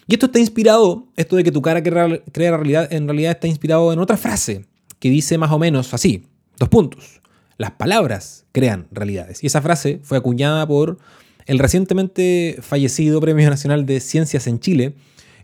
Y 0.06 0.14
esto 0.14 0.26
está 0.26 0.38
inspirado, 0.38 1.09
esto 1.16 1.37
de 1.37 1.44
que 1.44 1.52
tu 1.52 1.61
cara 1.61 1.82
crea, 1.82 2.23
crea 2.32 2.56
realidad, 2.56 2.92
en 2.92 3.06
realidad 3.06 3.32
está 3.32 3.47
inspirado 3.47 3.92
en 3.92 3.99
otra 3.99 4.16
frase 4.16 4.64
que 4.99 5.11
dice 5.11 5.37
más 5.37 5.52
o 5.52 5.59
menos 5.59 5.92
así, 5.92 6.26
dos 6.59 6.71
puntos. 6.71 7.21
Las 7.59 7.73
palabras 7.73 8.47
crean 8.52 8.88
realidades. 8.90 9.44
Y 9.44 9.49
esa 9.49 9.61
frase 9.61 10.00
fue 10.02 10.16
acuñada 10.16 10.66
por 10.66 10.99
el 11.47 11.59
recientemente 11.59 12.59
fallecido 12.61 13.21
Premio 13.21 13.49
Nacional 13.50 13.85
de 13.85 14.00
Ciencias 14.00 14.47
en 14.47 14.59
Chile, 14.61 14.94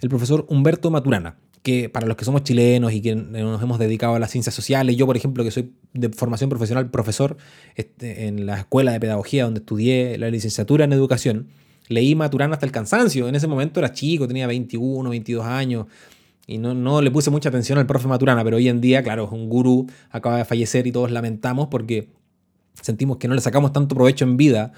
el 0.01 0.09
profesor 0.09 0.47
Humberto 0.49 0.91
Maturana, 0.91 1.37
que 1.63 1.89
para 1.89 2.07
los 2.07 2.17
que 2.17 2.25
somos 2.25 2.45
chilenos 2.45 2.93
y 2.93 3.01
que 3.01 3.15
nos 3.15 3.63
hemos 3.63 3.79
dedicado 3.79 4.15
a 4.15 4.19
las 4.19 4.31
ciencias 4.31 4.55
sociales, 4.55 4.97
yo 4.97 5.07
por 5.07 5.17
ejemplo 5.17 5.45
que 5.45 5.51
soy 5.51 5.73
de 5.93 6.09
formación 6.11 6.49
profesional 6.51 6.91
profesor 6.91 7.37
este, 7.75 8.27
en 8.27 8.47
la 8.47 8.61
escuela 8.61 8.93
de 8.93 9.01
pedagogía 9.01 9.45
donde 9.45 9.61
estudié 9.61 10.19
la 10.19 10.31
licenciatura 10.31 10.85
en 10.85 10.93
educación, 10.93 11.49
leí 11.89 12.15
Maturana 12.15 12.55
hasta 12.55 12.67
el 12.67 12.73
cansancio, 12.73 13.29
en 13.29 13.35
ese 13.35 13.47
momento 13.47 13.81
era 13.81 13.93
chico, 13.93 14.29
tenía 14.29 14.47
21, 14.47 15.09
22 15.09 15.45
años, 15.45 15.87
y 16.47 16.57
no, 16.57 16.73
no, 16.75 17.03
le 17.03 17.11
puse 17.11 17.31
mucha 17.31 17.51
atención 17.51 17.79
al 17.79 17.87
profe 17.87 18.09
Maturana, 18.09 18.43
pero 18.43 18.57
hoy 18.57 18.69
en 18.69 18.81
día, 18.81 19.03
claro, 19.03 19.25
es 19.25 19.33
un 19.33 19.51
gurú, 19.51 19.87
acaba 20.11 20.39
de 20.39 20.47
fallecer 20.47 20.87
y 20.87 20.93
todos 20.93 21.11
lamentamos 21.11 21.69
porque 21.69 22.09
sentimos 22.81 23.19
que 23.19 23.29
no 23.29 23.35
le 23.35 23.43
sacamos 23.43 23.73
tanto 23.73 23.95
provecho 23.95 24.25
en 24.25 24.39
vida 24.39 24.73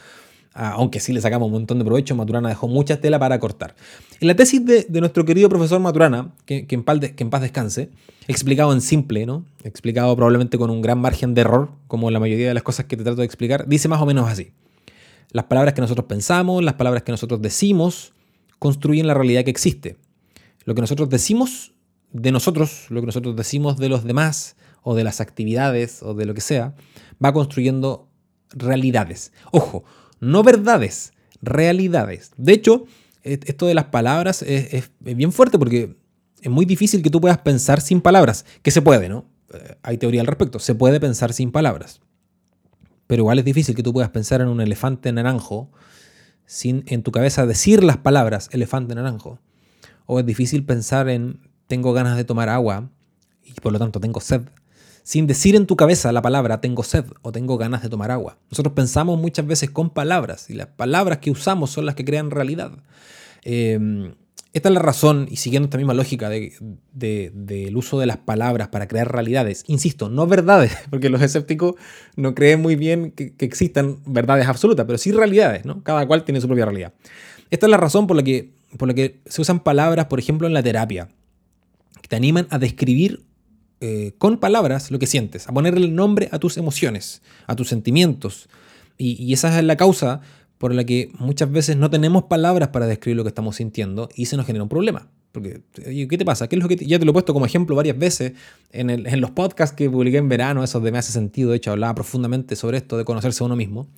aunque 0.52 1.00
sí 1.00 1.12
le 1.12 1.20
sacamos 1.20 1.46
un 1.46 1.52
montón 1.52 1.78
de 1.78 1.84
provecho, 1.84 2.14
Maturana 2.16 2.48
dejó 2.48 2.66
mucha 2.68 3.00
tela 3.00 3.18
para 3.18 3.38
cortar. 3.38 3.74
En 4.20 4.28
la 4.28 4.34
tesis 4.34 4.64
de, 4.64 4.86
nuestro 5.00 5.24
querido 5.24 5.48
profesor 5.48 5.80
Maturana, 5.80 6.32
que, 6.44 6.66
en 6.68 6.82
paz 6.82 6.98
que, 7.00 7.22
en 7.22 7.30
paz 7.30 7.42
descanse, 7.42 7.90
explicado 8.26 8.72
en 8.72 8.80
simple, 8.80 9.26
¿no? 9.26 9.44
explicado 9.62 10.14
probablemente 10.16 10.58
con 10.58 10.70
un 10.70 10.82
gran 10.82 10.98
margen 10.98 11.34
de 11.34 11.42
error, 11.42 11.70
como 11.86 12.10
la 12.10 12.20
mayoría 12.20 12.48
de 12.48 12.54
las 12.54 12.62
cosas 12.62 12.86
que 12.86 12.96
te 12.96 13.04
trato 13.04 13.20
de 13.20 13.26
explicar, 13.26 13.66
dice 13.68 13.88
más 13.88 14.00
o 14.00 14.06
menos 14.06 14.28
así. 14.28 14.52
Las 15.32 15.44
palabras 15.44 15.74
que 15.74 15.80
nosotros 15.80 16.06
pensamos, 16.06 16.62
las 16.64 16.74
palabras 16.74 17.04
que 17.04 17.12
nosotros 17.12 17.40
decimos, 17.40 18.12
construyen 18.58 19.06
la 19.06 19.14
realidad 19.14 19.44
que 19.44 19.50
existe. 19.50 19.96
Lo 20.64 20.74
que 20.74 20.80
nosotros 20.80 21.08
decimos 21.08 21.72
de 22.12 22.32
nosotros, 22.32 22.86
lo 22.88 23.00
que 23.00 23.06
nosotros 23.06 23.36
decimos 23.36 23.76
de 23.76 23.88
los 23.88 24.04
demás, 24.04 24.56
o 24.82 24.94
de 24.94 25.04
las 25.04 25.20
actividades, 25.20 26.02
o 26.02 26.14
de 26.14 26.26
lo 26.26 26.34
que 26.34 26.40
sea, 26.40 26.74
va 27.24 27.32
construyendo 27.32 28.08
realidades. 28.50 29.32
Ojo, 29.52 29.84
no 30.20 30.42
verdades, 30.42 31.12
realidades. 31.42 32.32
De 32.36 32.52
hecho, 32.52 32.84
e-, 33.22 33.40
esto 33.44 33.66
de 33.66 33.74
las 33.74 33.86
palabras 33.86 34.42
es, 34.42 34.90
bien 35.00 35.32
fuerte 35.32 35.58
porque 35.58 35.96
es 36.40 36.50
muy 36.50 36.64
difícil 36.64 37.02
que 37.02 37.10
tú 37.10 37.20
puedas 37.20 37.38
pensar 37.38 37.80
sin 37.80 38.00
palabras, 38.00 38.44
que 38.62 38.70
se 38.70 38.82
puede, 38.82 39.08
¿no? 39.08 39.26
Eh, 39.52 39.76
hay 39.82 39.98
teoría 39.98 40.20
al 40.20 40.26
respecto, 40.26 40.58
se 40.58 40.74
puede 40.74 41.00
pensar 41.00 41.32
sin 41.32 41.50
palabras. 41.50 42.00
Pero 43.06 43.22
igual 43.22 43.38
es 43.40 43.44
difícil 43.44 43.74
que 43.74 43.82
tú 43.82 43.92
puedas 43.92 44.10
pensar 44.10 44.40
en 44.40 44.48
un 44.48 44.60
elefante 44.60 45.12
naranjo 45.12 45.70
sin 46.46 46.84
en 46.86 47.02
tu 47.02 47.12
cabeza 47.12 47.46
decir 47.46 47.82
las 47.82 47.96
palabras 47.96 48.48
elefante 48.52 48.94
naranjo. 48.94 49.40
O 50.06 50.18
es 50.20 50.26
difícil 50.26 50.64
pensar 50.64 51.08
en 51.08 51.40
tengo 51.66 51.92
ganas 51.92 52.16
de 52.16 52.24
tomar 52.24 52.48
agua 52.48 52.90
y 53.44 53.52
por 53.54 53.72
lo 53.72 53.78
tanto 53.78 54.00
tengo 54.00 54.20
sed 54.20 54.42
sin 55.10 55.26
decir 55.26 55.56
en 55.56 55.66
tu 55.66 55.74
cabeza 55.74 56.12
la 56.12 56.22
palabra 56.22 56.60
tengo 56.60 56.84
sed 56.84 57.04
o 57.22 57.32
tengo 57.32 57.58
ganas 57.58 57.82
de 57.82 57.88
tomar 57.88 58.12
agua. 58.12 58.38
Nosotros 58.48 58.74
pensamos 58.74 59.18
muchas 59.18 59.44
veces 59.44 59.68
con 59.68 59.90
palabras 59.90 60.48
y 60.50 60.54
las 60.54 60.68
palabras 60.68 61.18
que 61.18 61.32
usamos 61.32 61.72
son 61.72 61.84
las 61.84 61.96
que 61.96 62.04
crean 62.04 62.30
realidad. 62.30 62.70
Em, 63.42 64.14
esta 64.52 64.68
es 64.68 64.72
la 64.72 64.80
razón, 64.80 65.26
y 65.28 65.34
siguiendo 65.34 65.64
esta 65.64 65.78
misma 65.78 65.94
lógica 65.94 66.28
del 66.30 67.76
uso 67.76 67.98
de 67.98 68.06
las 68.06 68.18
palabras 68.18 68.68
para 68.68 68.86
crear 68.86 69.10
realidades, 69.10 69.64
insisto, 69.66 70.08
no 70.10 70.28
verdades, 70.28 70.76
porque 70.90 71.08
los 71.08 71.20
escépticos 71.22 71.74
no 72.14 72.36
creen 72.36 72.62
muy 72.62 72.76
bien 72.76 73.10
que, 73.10 73.34
existan 73.40 73.98
verdades 74.06 74.46
absolutas, 74.46 74.86
pero 74.86 74.96
sí 74.96 75.10
realidades, 75.10 75.64
¿no? 75.64 75.82
Cada 75.82 76.06
cual 76.06 76.22
tiene 76.22 76.40
su 76.40 76.46
propia 76.46 76.66
realidad. 76.66 76.94
Esta 77.50 77.66
es 77.66 77.70
la 77.70 77.78
razón 77.78 78.06
por 78.06 78.16
la 78.16 78.22
que, 78.22 78.52
por 78.78 78.86
la 78.86 78.94
que 78.94 79.18
se 79.26 79.42
usan 79.42 79.58
palabras, 79.58 80.06
por 80.06 80.20
ejemplo, 80.20 80.46
en 80.46 80.54
la 80.54 80.62
terapia, 80.62 81.08
que 82.00 82.06
te 82.06 82.14
animan 82.14 82.46
a 82.50 82.60
describir 82.60 83.24
eh, 83.80 84.12
con 84.18 84.38
palabras 84.38 84.90
lo 84.90 84.98
que 84.98 85.06
sientes, 85.06 85.48
a 85.48 85.52
ponerle 85.52 85.88
nombre 85.88 86.28
a 86.32 86.38
tus 86.38 86.58
emociones, 86.58 87.22
a 87.46 87.56
tus 87.56 87.68
sentimientos. 87.68 88.48
Y, 88.98 89.32
esa 89.32 89.58
es 89.58 89.64
la 89.64 89.76
causa 89.76 90.20
por 90.58 90.74
la 90.74 90.84
que 90.84 91.10
muchas 91.18 91.50
veces 91.50 91.78
no 91.78 91.88
tenemos 91.88 92.24
palabras 92.24 92.68
para 92.68 92.86
describir 92.86 93.16
lo 93.16 93.24
que 93.24 93.28
estamos 93.28 93.56
sintiendo 93.56 94.10
y 94.14 94.26
se 94.26 94.36
nos 94.36 94.44
genera 94.44 94.62
un 94.62 94.68
problema. 94.68 95.08
Porque, 95.32 95.62
¿qué 95.72 96.18
te 96.18 96.24
pasa? 96.26 96.48
¿Qué 96.48 96.58
que 96.58 96.76
ya 96.84 96.98
te 96.98 97.06
lo 97.06 97.12
he 97.12 97.14
puesto 97.14 97.32
como 97.32 97.46
ejemplo 97.46 97.74
varias 97.74 97.96
veces 97.96 98.34
en, 98.70 98.90
en, 98.90 99.20
los 99.22 99.30
podcasts 99.30 99.74
que 99.74 99.88
publiqué 99.88 100.18
en 100.18 100.28
verano, 100.28 100.62
esos 100.62 100.82
de 100.82 100.92
Me 100.92 100.98
hace 100.98 101.12
sentido, 101.12 101.52
de 101.52 101.56
hecho 101.56 101.70
hablaba 101.70 101.94
profundamente 101.94 102.56
sobre 102.56 102.76
esto, 102.76 102.98
de 102.98 103.06
conocerse 103.06 103.42
a 103.42 103.46
uno 103.46 103.56
mismo, 103.56 103.88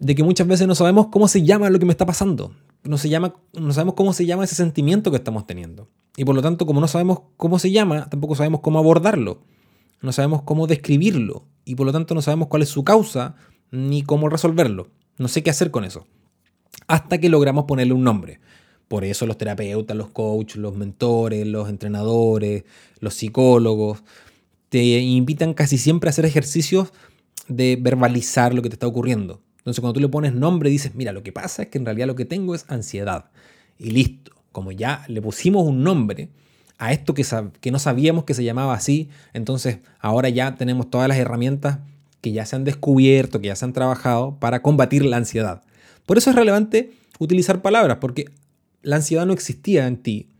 de 0.00 0.16
que 0.16 0.24
muchas 0.24 0.48
veces 0.48 0.66
no 0.66 0.74
sabemos 0.74 1.06
cómo 1.12 1.28
se 1.28 1.44
llama 1.44 1.70
lo 1.70 1.78
que 1.78 1.84
me 1.84 1.92
está 1.92 2.06
pasando, 2.06 2.52
no, 2.82 2.98
se 2.98 3.08
llama, 3.08 3.34
no 3.52 3.72
sabemos 3.72 3.94
cómo 3.94 4.12
se 4.12 4.26
llama 4.26 4.42
ese 4.42 4.56
sentimiento 4.56 5.12
que 5.12 5.18
estamos 5.18 5.46
teniendo. 5.46 5.88
Y 6.20 6.24
por 6.26 6.34
lo 6.34 6.42
tanto, 6.42 6.66
como 6.66 6.82
no 6.82 6.86
sabemos 6.86 7.20
cómo 7.38 7.58
se 7.58 7.70
llama, 7.70 8.10
tampoco 8.10 8.34
sabemos 8.34 8.60
cómo 8.60 8.78
abordarlo. 8.78 9.40
No 10.02 10.12
sabemos 10.12 10.42
cómo 10.42 10.66
describirlo. 10.66 11.46
Y 11.64 11.76
por 11.76 11.86
lo 11.86 11.92
tanto 11.92 12.14
no 12.14 12.20
sabemos 12.20 12.48
cuál 12.48 12.60
es 12.60 12.68
su 12.68 12.84
causa 12.84 13.36
ni 13.70 14.02
cómo 14.02 14.28
resolverlo. 14.28 14.88
No 15.16 15.28
sé 15.28 15.42
qué 15.42 15.48
hacer 15.48 15.70
con 15.70 15.82
eso. 15.82 16.06
Hasta 16.88 17.16
que 17.16 17.30
logramos 17.30 17.64
ponerle 17.64 17.94
un 17.94 18.04
nombre. 18.04 18.38
Por 18.86 19.06
eso 19.06 19.24
los 19.24 19.38
terapeutas, 19.38 19.96
los 19.96 20.10
coaches, 20.10 20.58
los 20.58 20.76
mentores, 20.76 21.46
los 21.46 21.70
entrenadores, 21.70 22.64
los 22.98 23.14
psicólogos, 23.14 24.02
te 24.68 24.82
invitan 25.00 25.54
casi 25.54 25.78
siempre 25.78 26.08
a 26.08 26.10
hacer 26.10 26.26
ejercicios 26.26 26.92
de 27.48 27.78
verbalizar 27.80 28.52
lo 28.52 28.60
que 28.60 28.68
te 28.68 28.74
está 28.74 28.86
ocurriendo. 28.86 29.40
Entonces 29.56 29.80
cuando 29.80 29.94
tú 29.94 30.00
le 30.00 30.08
pones 30.10 30.34
nombre 30.34 30.68
dices, 30.68 30.94
mira, 30.94 31.12
lo 31.12 31.22
que 31.22 31.32
pasa 31.32 31.62
es 31.62 31.68
que 31.68 31.78
en 31.78 31.86
realidad 31.86 32.08
lo 32.08 32.14
que 32.14 32.26
tengo 32.26 32.54
es 32.54 32.66
ansiedad. 32.68 33.30
Y 33.78 33.92
listo 33.92 34.39
como 34.52 34.72
ya 34.72 35.04
le 35.08 35.22
pusimos 35.22 35.66
un 35.66 35.82
nombre 35.82 36.30
a 36.80 36.92
esto 36.92 37.12
que, 37.12 37.70
no 37.70 37.78
sabíamos 37.78 38.24
que 38.24 38.32
se 38.32 38.42
llamaba 38.42 38.72
así, 38.72 39.10
entonces 39.34 39.80
ahora 40.00 40.30
ya 40.30 40.54
tenemos 40.54 40.88
todas 40.88 41.08
las 41.08 41.18
herramientas 41.18 41.78
que 42.22 42.32
ya 42.32 42.46
se 42.46 42.56
han 42.56 42.64
descubierto, 42.64 43.40
que 43.40 43.48
ya 43.48 43.56
se 43.56 43.66
han 43.66 43.74
trabajado 43.74 44.38
para 44.40 44.62
combatir 44.62 45.04
la 45.04 45.18
ansiedad. 45.18 45.62
Por 46.06 46.16
eso 46.16 46.30
es 46.30 46.36
relevante 46.36 46.92
utilizar 47.18 47.60
palabras, 47.60 47.98
porque 48.00 48.30
la 48.82 48.96
ansiedad 48.96 49.26
no 49.26 49.34
existía 49.34 49.86
en 49.86 49.98
ti 49.98 50.30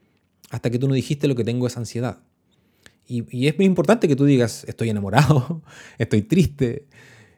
hasta 0.48 0.70
que 0.70 0.78
tú 0.78 0.88
no 0.88 0.94
dijiste 0.94 1.28
lo 1.28 1.34
que 1.34 1.44
tengo 1.44 1.66
es 1.66 1.76
ansiedad. 1.76 2.20
Y, 3.06 3.46
es 3.46 3.56
muy 3.58 3.66
importante 3.66 4.08
que 4.08 4.16
tú 4.16 4.24
digas, 4.24 4.64
estoy 4.66 4.88
enamorado, 4.88 5.62
estoy 5.98 6.22
triste, 6.22 6.86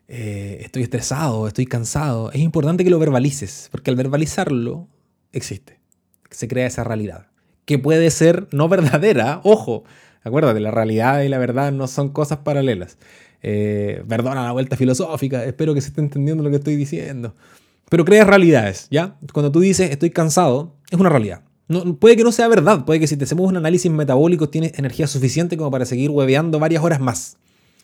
eh, 0.06 0.58
estoy 0.60 0.84
estresado, 0.84 1.48
estoy 1.48 1.66
cansado. 1.66 2.30
Es 2.30 2.40
importante 2.40 2.84
que 2.84 2.90
lo 2.90 3.00
verbalices, 3.00 3.68
porque 3.72 3.90
al 3.90 3.96
verbalizarlo 3.96 4.86
existe 5.32 5.81
se 6.32 6.48
crea 6.48 6.66
esa 6.66 6.84
realidad, 6.84 7.26
que 7.64 7.78
puede 7.78 8.10
ser 8.10 8.48
no 8.52 8.68
verdadera, 8.70 9.40
ojo, 9.44 9.84
acuérdate, 10.24 10.60
la 10.60 10.70
realidad 10.70 11.22
y 11.22 11.28
la 11.28 11.38
verdad 11.38 11.72
no 11.72 11.86
son 11.86 12.10
cosas 12.10 12.38
paralelas. 12.38 12.98
Eh, 13.44 14.04
perdona 14.08 14.44
la 14.44 14.52
vuelta 14.52 14.76
filosófica, 14.76 15.44
espero 15.44 15.74
que 15.74 15.80
se 15.80 15.88
esté 15.88 16.00
entendiendo 16.00 16.42
lo 16.42 16.50
que 16.50 16.56
estoy 16.56 16.76
diciendo. 16.76 17.34
Pero 17.88 18.04
creas 18.04 18.26
realidades, 18.26 18.86
¿ya? 18.90 19.16
Cuando 19.32 19.50
tú 19.50 19.60
dices 19.60 19.90
estoy 19.90 20.10
cansado, 20.10 20.76
es 20.90 20.98
una 20.98 21.08
realidad. 21.08 21.42
No, 21.68 21.96
puede 21.96 22.16
que 22.16 22.24
no 22.24 22.32
sea 22.32 22.48
verdad, 22.48 22.84
puede 22.84 23.00
que 23.00 23.06
si 23.06 23.16
te 23.16 23.24
hacemos 23.24 23.48
un 23.48 23.56
análisis 23.56 23.90
metabólico 23.90 24.48
tienes 24.48 24.78
energía 24.78 25.06
suficiente 25.06 25.56
como 25.56 25.70
para 25.70 25.84
seguir 25.84 26.10
hueveando 26.10 26.58
varias 26.58 26.82
horas 26.84 27.00
más. 27.00 27.36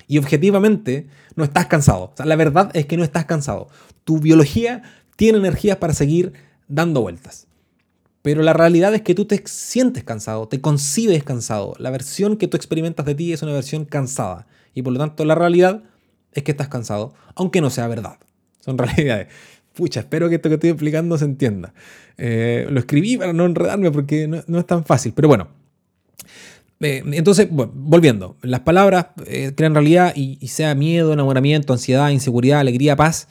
Y 0.06 0.18
objetivamente 0.18 1.06
no 1.36 1.44
estás 1.44 1.66
cansado. 1.66 2.14
La 2.24 2.36
verdad 2.36 2.70
es 2.72 2.86
que 2.86 2.96
no 2.96 3.04
estás 3.04 3.26
cansado. 3.26 3.68
Tu 4.04 4.20
biología 4.20 4.82
tiene 5.16 5.38
energía 5.38 5.80
para 5.80 5.92
seguir 5.92 6.32
dando 6.68 7.02
vueltas. 7.02 7.47
Pero 8.22 8.42
la 8.42 8.52
realidad 8.52 8.94
es 8.94 9.02
que 9.02 9.14
tú 9.14 9.24
te 9.24 9.42
sientes 9.46 10.04
cansado, 10.04 10.48
te 10.48 10.60
concibes 10.60 11.22
cansado. 11.22 11.74
La 11.78 11.90
versión 11.90 12.36
que 12.36 12.48
tú 12.48 12.56
experimentas 12.56 13.06
de 13.06 13.14
ti 13.14 13.32
es 13.32 13.42
una 13.42 13.52
versión 13.52 13.84
cansada. 13.84 14.46
Y 14.74 14.82
por 14.82 14.92
lo 14.92 14.98
tanto 14.98 15.24
la 15.24 15.34
realidad 15.34 15.82
es 16.32 16.42
que 16.42 16.50
estás 16.50 16.68
cansado, 16.68 17.14
aunque 17.34 17.60
no 17.60 17.70
sea 17.70 17.86
verdad. 17.88 18.18
Son 18.60 18.76
realidades. 18.78 19.28
Pucha, 19.74 20.00
espero 20.00 20.28
que 20.28 20.36
esto 20.36 20.48
que 20.48 20.56
estoy 20.56 20.70
explicando 20.70 21.16
se 21.18 21.24
entienda. 21.24 21.72
Eh, 22.16 22.66
lo 22.68 22.80
escribí 22.80 23.16
para 23.16 23.32
no 23.32 23.44
enredarme 23.46 23.90
porque 23.92 24.26
no, 24.26 24.58
es 24.58 24.66
tan 24.66 24.84
fácil. 24.84 25.12
Pero 25.14 25.28
bueno, 25.28 25.48
Eh, 26.80 27.02
entonces, 27.12 27.48
volviendo, 27.50 28.36
las 28.42 28.60
palabras 28.60 29.06
eh, 29.26 29.52
crean 29.56 29.74
realidad 29.74 30.12
y, 30.14 30.46
sea 30.48 30.74
miedo, 30.74 31.12
enamoramiento, 31.12 31.72
ansiedad, 31.72 32.10
inseguridad, 32.10 32.60
alegría, 32.60 32.94
paz, 32.94 33.28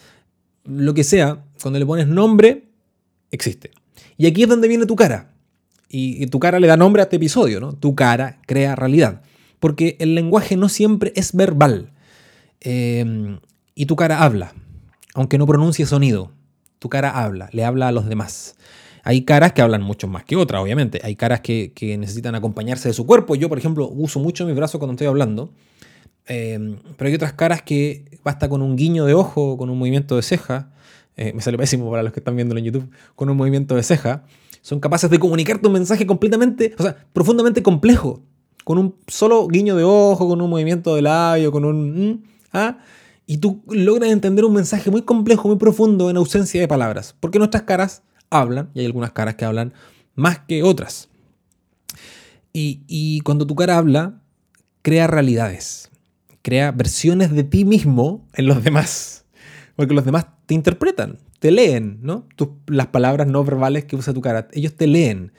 lo 0.65 0.93
que 0.93 1.03
sea, 1.03 1.45
cuando 1.61 1.79
le 1.79 1.85
pones 1.85 2.07
nombre, 2.07 2.63
existe. 3.31 3.71
Y 4.17 4.25
aquí 4.27 4.43
es 4.43 4.49
donde 4.49 4.67
viene 4.67 4.85
tu 4.85 4.95
cara. 4.95 5.33
Y, 5.89 6.25
tu 6.27 6.39
cara 6.39 6.59
le 6.59 6.67
da 6.67 6.75
nombre 6.75 7.01
a 7.01 7.03
este 7.03 7.15
episodio, 7.15 7.59
¿no? 7.59 7.73
Tu 7.73 7.95
cara 7.95 8.39
crea 8.45 8.75
realidad. 8.75 9.21
Porque 9.59 9.95
el 9.99 10.15
lenguaje 10.15 10.57
no 10.57 10.69
siempre 10.69 11.13
es 11.15 11.33
verbal. 11.33 11.91
Eh, 12.61 13.39
y 13.73 13.85
tu 13.85 13.95
cara 13.95 14.23
habla, 14.23 14.53
aunque 15.13 15.37
no 15.37 15.45
pronuncie 15.45 15.85
sonido. 15.85 16.31
Tu 16.79 16.89
cara 16.89 17.11
habla, 17.23 17.47
le 17.53 17.63
habla 17.63 17.87
a 17.87 17.91
los 17.91 18.07
demás. 18.07 18.55
Hay 19.03 19.21
caras 19.21 19.53
que 19.53 19.61
hablan 19.61 19.83
mucho 19.83 20.07
más 20.07 20.25
que 20.25 20.35
otras, 20.35 20.61
obviamente. 20.61 20.99
Hay 21.03 21.15
caras 21.15 21.41
que, 21.41 21.71
necesitan 21.99 22.33
acompañarse 22.33 22.89
de 22.89 22.93
su 22.93 23.05
cuerpo. 23.05 23.35
Yo, 23.35 23.49
por 23.49 23.59
ejemplo, 23.59 23.87
uso 23.87 24.19
mucho 24.19 24.45
mi 24.45 24.53
brazo 24.53 24.79
cuando 24.79 24.93
estoy 24.93 25.07
hablando. 25.07 25.53
Em, 26.25 26.77
pero 26.97 27.07
hay 27.07 27.13
otras 27.13 27.33
caras 27.33 27.61
que 27.61 28.19
basta 28.23 28.49
con 28.49 28.61
un 28.63 28.75
guiño 28.75 29.05
de 29.05 29.13
ojo, 29.13 29.57
con 29.57 29.69
un 29.69 29.77
movimiento 29.77 30.15
de 30.15 30.23
ceja. 30.23 30.71
Eh, 31.17 31.33
me 31.33 31.41
sale 31.41 31.57
pésimo 31.57 31.89
para 31.89 32.03
los 32.03 32.13
que 32.13 32.19
están 32.19 32.35
viendo 32.35 32.55
en 32.55 32.63
YouTube. 32.63 32.89
Con 33.15 33.29
un 33.29 33.35
movimiento 33.35 33.75
de 33.75 33.83
ceja. 33.83 34.23
Son 34.61 34.79
capaces 34.79 35.09
de 35.09 35.19
comunicarte 35.19 35.67
un 35.67 35.73
mensaje 35.73 36.05
completamente, 36.05 36.75
o 36.77 36.83
sea, 36.83 36.95
profundamente 37.13 37.63
complejo. 37.63 38.21
Con 38.63 38.77
un 38.77 38.95
solo 39.07 39.47
guiño 39.47 39.75
de 39.75 39.83
ojo, 39.83 40.27
con 40.27 40.41
un 40.41 40.49
movimiento 40.49 40.95
de 40.95 41.01
labio, 41.01 41.51
con 41.51 41.65
un... 41.65 42.11
Mm, 42.11 42.23
¿ah? 42.53 42.79
Y 43.25 43.37
tú 43.37 43.63
logras 43.67 44.09
entender 44.09 44.45
un 44.45 44.53
mensaje 44.53 44.89
muy 44.89 45.01
complejo, 45.01 45.47
muy 45.47 45.57
profundo 45.57 46.09
en 46.09 46.17
ausencia 46.17 46.61
de 46.61 46.67
palabras. 46.67 47.15
Porque 47.19 47.39
nuestras 47.39 47.63
caras 47.63 48.03
hablan, 48.29 48.69
y 48.73 48.79
hay 48.79 48.85
algunas 48.85 49.11
caras 49.11 49.35
que 49.35 49.45
hablan 49.45 49.73
más 50.15 50.39
que 50.39 50.63
otras. 50.63 51.09
Y, 52.53 53.21
cuando 53.21 53.45
tu 53.45 53.55
cara 53.55 53.77
habla, 53.77 54.19
crea 54.81 55.05
realidades, 55.05 55.91
crea 56.41 56.71
versiones 56.71 57.31
de 57.31 57.43
ti 57.43 57.65
mismo 57.65 58.25
en 58.33 58.47
los 58.47 58.63
demás, 58.63 59.25
porque 59.75 59.93
los 59.93 60.05
demás 60.05 60.25
te 60.47 60.55
interpretan, 60.55 61.19
te 61.39 61.51
leen, 61.51 61.99
¿no? 62.01 62.25
las 62.65 62.87
palabras 62.87 63.27
no 63.27 63.43
verbales 63.43 63.85
que 63.85 63.95
usa 63.95 64.13
tu 64.13 64.21
cara, 64.21 64.47
ellos 64.53 64.73
te 64.73 64.87
leen. 64.87 65.33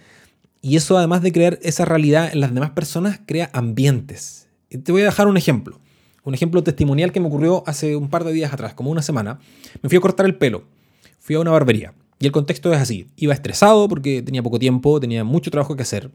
Y 0.61 0.77
eso 0.77 0.99
además 0.99 1.23
de 1.23 1.33
crear 1.33 1.59
esa 1.63 1.85
realidad 1.85 2.31
en 2.33 2.41
las 2.41 2.55
demás 2.55 2.71
personas, 2.71 3.21
crea 3.27 3.51
ambientes. 3.53 4.49
te 4.69 4.93
voy 4.93 5.03
a 5.03 5.07
dejar 5.07 5.27
un 5.27 5.37
ejemplo. 5.37 5.81
Un 6.25 6.35
ejemplo 6.35 6.63
testimonial 6.63 7.11
que 7.11 7.21
me 7.21 7.29
ocurrió 7.29 7.63
hace 7.67 7.97
un 7.97 8.11
par 8.11 8.23
de 8.25 8.33
días 8.33 8.53
atrás, 8.53 8.75
como 8.75 8.91
una 8.91 9.01
semana. 9.01 9.39
Me 9.83 9.89
fui 9.89 9.97
a 9.97 10.01
cortar 10.01 10.27
el 10.27 10.37
pelo. 10.37 10.65
Fui 11.19 11.37
a 11.37 11.41
una 11.41 11.53
barbería. 11.53 11.95
Y 12.19 12.27
el 12.27 12.33
contexto 12.33 12.73
es 12.73 12.81
así. 12.81 13.07
Iba 13.17 13.33
estresado 13.33 13.89
porque 13.89 14.21
tenía 14.21 14.43
poco 14.43 14.59
tiempo, 14.59 15.01
tenía 15.01 15.25
mucho 15.25 15.51
trabajo 15.51 15.75
que 15.75 15.83
hacer. 15.83 16.11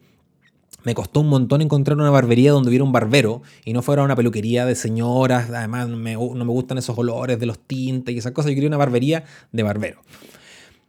Me 0.84 0.94
costó 0.94 1.22
un 1.22 1.30
montón 1.30 1.62
encontrar 1.62 1.98
una 1.98 2.10
barbería 2.10 2.52
donde 2.52 2.70
hubiera 2.70 2.84
un 2.84 2.92
barbero 2.92 3.42
y 3.64 3.74
no 3.74 3.82
fuera 3.82 4.04
una 4.04 4.16
peluquería 4.16 4.66
de 4.66 4.76
señoras. 4.76 5.50
Además, 5.50 5.88
no 5.88 5.98
me 5.98 6.16
gustan 6.16 6.78
esos 6.78 6.98
olores 6.98 7.40
de 7.40 7.46
los 7.46 7.60
tintes 7.60 8.14
y 8.14 8.18
esas 8.18 8.34
cosas. 8.34 8.52
Yo 8.52 8.56
quería 8.56 8.68
una 8.68 8.78
barbería 8.78 9.24
de 9.52 9.64
barbero. 9.64 10.02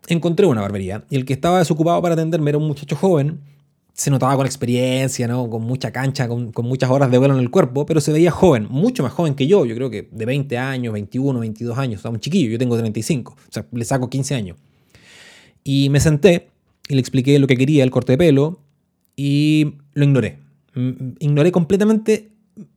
Encontré 0.09 0.47
una 0.47 0.61
barbería 0.61 1.05
y 1.11 1.17
el 1.17 1.25
que 1.25 1.33
estaba 1.33 1.59
desocupado 1.59 2.03
para 2.03 2.15
atenderme 2.15 2.51
era 2.51 2.59
un 2.59 2.67
muchacho 2.67 2.97
joven. 2.97 3.41
Se 3.93 4.11
notaba 4.11 4.37
con 4.37 4.45
experiencia, 4.45 5.29
¿no? 5.29 5.49
con 5.49 5.63
mucha 5.63 5.93
cancha, 5.93 6.27
con, 6.27 6.51
con 6.51 6.67
muchas 6.67 6.91
horas 6.91 7.11
de 7.13 7.19
vuelo 7.19 7.35
en 7.35 7.41
el 7.41 7.51
cuerpo, 7.51 7.87
pero 7.87 8.01
se 8.01 8.13
veía 8.13 8.33
joven, 8.33 8.67
mucho 8.69 9.05
más 9.05 9.13
joven 9.13 9.37
que 9.37 9.47
yo. 9.47 9.65
Yo 9.65 9.77
creo 9.77 9.89
que 9.89 10.09
de 10.11 10.27
20 10.27 10.59
años, 10.59 10.93
21, 10.93 11.39
22 11.39 11.79
años. 11.79 11.99
Estaba 11.99 12.13
un 12.13 12.21
chiquillo, 12.21 12.51
yo 12.51 12.59
tengo 12.59 12.77
35. 12.77 13.33
O 13.33 13.53
sea, 13.53 13.65
le 13.71 13.85
saco 13.85 14.11
15 14.11 14.35
años. 14.35 14.57
Y 15.63 15.89
me 15.91 16.01
senté 16.01 16.51
y 16.89 16.95
le 16.95 17.01
expliqué 17.01 17.39
lo 17.39 17.47
que 17.47 17.57
quería, 17.57 17.85
el 17.85 17.91
corte 17.91 18.13
de 18.13 18.19
pelo, 18.19 18.61
y 19.17 19.75
lo 19.95 20.05
ignoré. 20.05 20.39
Ignoré 21.19 21.53
completamente 21.53 22.31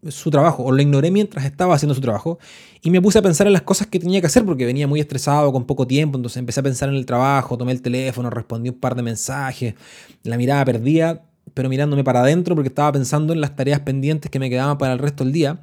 su 0.07 0.31
trabajo, 0.31 0.63
o 0.63 0.71
lo 0.71 0.81
ignoré 0.81 1.11
mientras 1.11 1.45
estaba 1.45 1.75
haciendo 1.75 1.93
su 1.93 2.01
trabajo, 2.01 2.39
y 2.81 2.89
me 2.89 3.01
puse 3.01 3.19
a 3.19 3.21
pensar 3.21 3.47
en 3.47 3.53
las 3.53 3.61
cosas 3.61 3.87
que 3.87 3.99
tenía 3.99 4.21
que 4.21 4.27
hacer 4.27 4.43
porque 4.45 4.65
venía 4.65 4.87
muy 4.87 4.99
estresado, 4.99 5.51
con 5.51 5.65
poco 5.65 5.85
tiempo, 5.85 6.17
entonces 6.17 6.37
empecé 6.37 6.61
a 6.61 6.63
pensar 6.63 6.89
en 6.89 6.95
el 6.95 7.05
trabajo, 7.05 7.57
tomé 7.57 7.73
el 7.73 7.81
teléfono, 7.81 8.29
respondí 8.29 8.69
un 8.69 8.79
par 8.79 8.95
de 8.95 9.03
mensajes, 9.03 9.75
la 10.23 10.37
mirada 10.37 10.65
perdía, 10.65 11.21
pero 11.53 11.69
mirándome 11.69 12.03
para 12.03 12.21
adentro 12.21 12.55
porque 12.55 12.69
estaba 12.69 12.91
pensando 12.91 13.33
en 13.33 13.41
las 13.41 13.55
tareas 13.55 13.81
pendientes 13.81 14.31
que 14.31 14.39
me 14.39 14.49
quedaban 14.49 14.77
para 14.77 14.93
el 14.93 14.99
resto 14.99 15.23
del 15.23 15.33
día. 15.33 15.59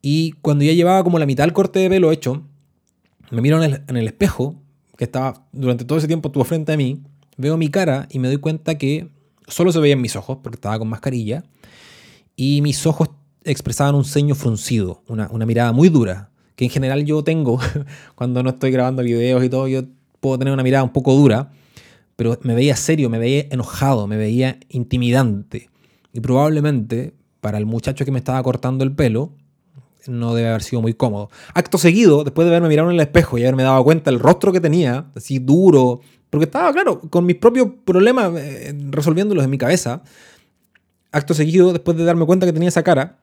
Y 0.00 0.32
cuando 0.42 0.64
ya 0.64 0.72
llevaba 0.72 1.04
como 1.04 1.18
la 1.18 1.26
mitad 1.26 1.44
del 1.44 1.52
corte 1.52 1.78
de 1.80 1.88
pelo 1.88 2.10
hecho, 2.10 2.42
me 3.30 3.40
miro 3.40 3.62
en 3.62 3.72
el, 3.72 3.82
en 3.86 3.96
el 3.96 4.06
espejo 4.06 4.56
que 4.96 5.04
estaba 5.04 5.46
durante 5.52 5.84
todo 5.84 5.98
ese 5.98 6.06
tiempo 6.06 6.28
estuvo 6.28 6.44
frente 6.44 6.72
a 6.72 6.76
mí, 6.76 7.02
veo 7.36 7.56
mi 7.56 7.68
cara 7.68 8.06
y 8.10 8.18
me 8.18 8.28
doy 8.28 8.38
cuenta 8.38 8.76
que 8.76 9.08
solo 9.48 9.72
se 9.72 9.80
veían 9.80 10.00
mis 10.00 10.16
ojos, 10.16 10.38
porque 10.42 10.56
estaba 10.56 10.78
con 10.78 10.88
mascarilla, 10.88 11.44
y 12.36 12.60
mis 12.62 12.86
ojos 12.86 13.10
expresaban 13.44 13.94
un 13.94 14.04
ceño 14.04 14.34
fruncido, 14.34 15.02
una, 15.08 15.28
mirada 15.46 15.72
muy 15.72 15.88
dura, 15.88 16.30
que 16.56 16.64
en 16.64 16.70
general 16.70 17.04
yo 17.04 17.24
tengo 17.24 17.58
cuando 18.14 18.42
no 18.42 18.50
estoy 18.50 18.70
grabando 18.70 19.02
videos 19.02 19.42
y 19.44 19.48
todo, 19.48 19.68
yo 19.68 19.82
puedo 20.20 20.38
tener 20.38 20.54
una 20.54 20.62
mirada 20.62 20.84
un 20.84 20.92
poco 20.92 21.14
dura, 21.14 21.50
pero 22.16 22.38
me 22.42 22.54
veía 22.54 22.76
serio, 22.76 23.10
me 23.10 23.18
veía 23.18 23.46
enojado, 23.50 24.06
me 24.06 24.16
veía 24.16 24.58
intimidante. 24.68 25.70
Y 26.12 26.20
probablemente 26.20 27.14
para 27.40 27.58
el 27.58 27.66
muchacho 27.66 28.04
que 28.04 28.12
me 28.12 28.18
estaba 28.18 28.42
cortando 28.42 28.84
el 28.84 28.92
pelo, 28.92 29.32
no 30.06 30.34
debe 30.34 30.48
haber 30.48 30.62
sido 30.62 30.82
muy 30.82 30.94
cómodo. 30.94 31.30
Acto 31.54 31.78
seguido, 31.78 32.24
después 32.24 32.44
de 32.46 32.50
haberme 32.50 32.68
mirado 32.68 32.90
en 32.90 32.94
el 32.94 33.00
espejo 33.00 33.38
y 33.38 33.42
haberme 33.42 33.62
dado 33.62 33.82
cuenta 33.84 34.10
del 34.10 34.20
rostro 34.20 34.52
que 34.52 34.60
tenía, 34.60 35.06
así 35.14 35.38
duro, 35.38 36.00
porque 36.32 36.46
estaba, 36.46 36.72
claro, 36.72 36.98
con 36.98 37.26
mis 37.26 37.36
propios 37.36 37.68
problemas 37.84 38.32
eh, 38.38 38.74
resolviéndolos 38.88 39.44
en 39.44 39.50
mi 39.50 39.58
cabeza, 39.58 40.02
acto 41.10 41.34
seguido, 41.34 41.74
después 41.74 41.94
de 41.94 42.06
darme 42.06 42.24
cuenta 42.24 42.46
que 42.46 42.54
tenía 42.54 42.70
esa 42.70 42.82
cara, 42.82 43.18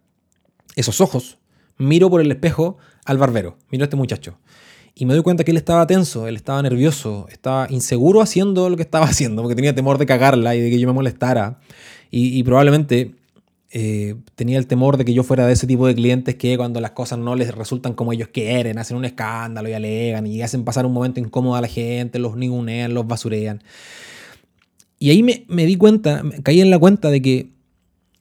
esos 0.75 1.01
ojos, 1.01 1.39
miro 1.79 2.11
por 2.11 2.21
el 2.21 2.29
espejo 2.29 2.77
al 3.05 3.17
barbero, 3.17 3.57
miro 3.71 3.81
a 3.83 3.85
este 3.85 3.95
muchacho. 3.95 4.37
Y 4.93 5.07
me 5.07 5.15
doy 5.15 5.23
cuenta 5.23 5.43
que 5.43 5.49
él 5.49 5.57
estaba 5.57 5.87
tenso, 5.87 6.27
él 6.27 6.35
estaba 6.35 6.61
nervioso, 6.61 7.25
estaba 7.31 7.65
inseguro 7.71 8.21
haciendo 8.21 8.69
lo 8.69 8.75
que 8.75 8.83
estaba 8.83 9.05
haciendo, 9.09 9.41
porque 9.41 9.55
tenía 9.55 9.73
temor 9.73 9.97
de 9.97 10.05
cagarla 10.05 10.55
y 10.55 10.61
de 10.61 10.69
que 10.69 10.79
yo 10.79 10.85
me 10.85 10.93
molestara. 10.93 11.59
Y, 12.11 12.37
y 12.37 12.43
probablemente 12.43 13.15
eh, 13.71 14.15
tenía 14.33 14.57
el 14.57 14.65
temor 14.65 14.97
de 14.97 15.05
que 15.05 15.13
yo 15.13 15.23
fuera 15.23 15.45
de 15.45 15.53
ese 15.53 15.67
tipo 15.67 15.85
de 15.85 15.93
clientes 15.93 16.35
que 16.35 16.57
cuando 16.57 16.81
las 16.81 16.91
cosas 16.91 17.19
no 17.19 17.35
les 17.35 17.53
resultan 17.53 17.93
como 17.93 18.11
ellos 18.13 18.29
quieren, 18.29 18.79
hacen 18.79 18.97
un 18.97 19.05
escándalo 19.05 19.69
y 19.69 19.73
alegan 19.73 20.25
y 20.25 20.41
hacen 20.41 20.63
pasar 20.63 20.87
un 20.87 20.93
momento 20.93 21.19
incómodo 21.19 21.55
a 21.55 21.61
la 21.61 21.67
gente, 21.67 22.17
los 22.17 22.35
ningunean, 22.35 22.93
los 22.93 23.05
basurean. 23.05 23.61
Y 24.97 25.11
ahí 25.11 25.23
me, 25.23 25.65
di 25.65 25.75
cuenta, 25.77 26.23
caí 26.43 26.61
en 26.61 26.71
la 26.71 26.79
cuenta 26.79 27.09
de 27.09 27.21
que, 27.21 27.51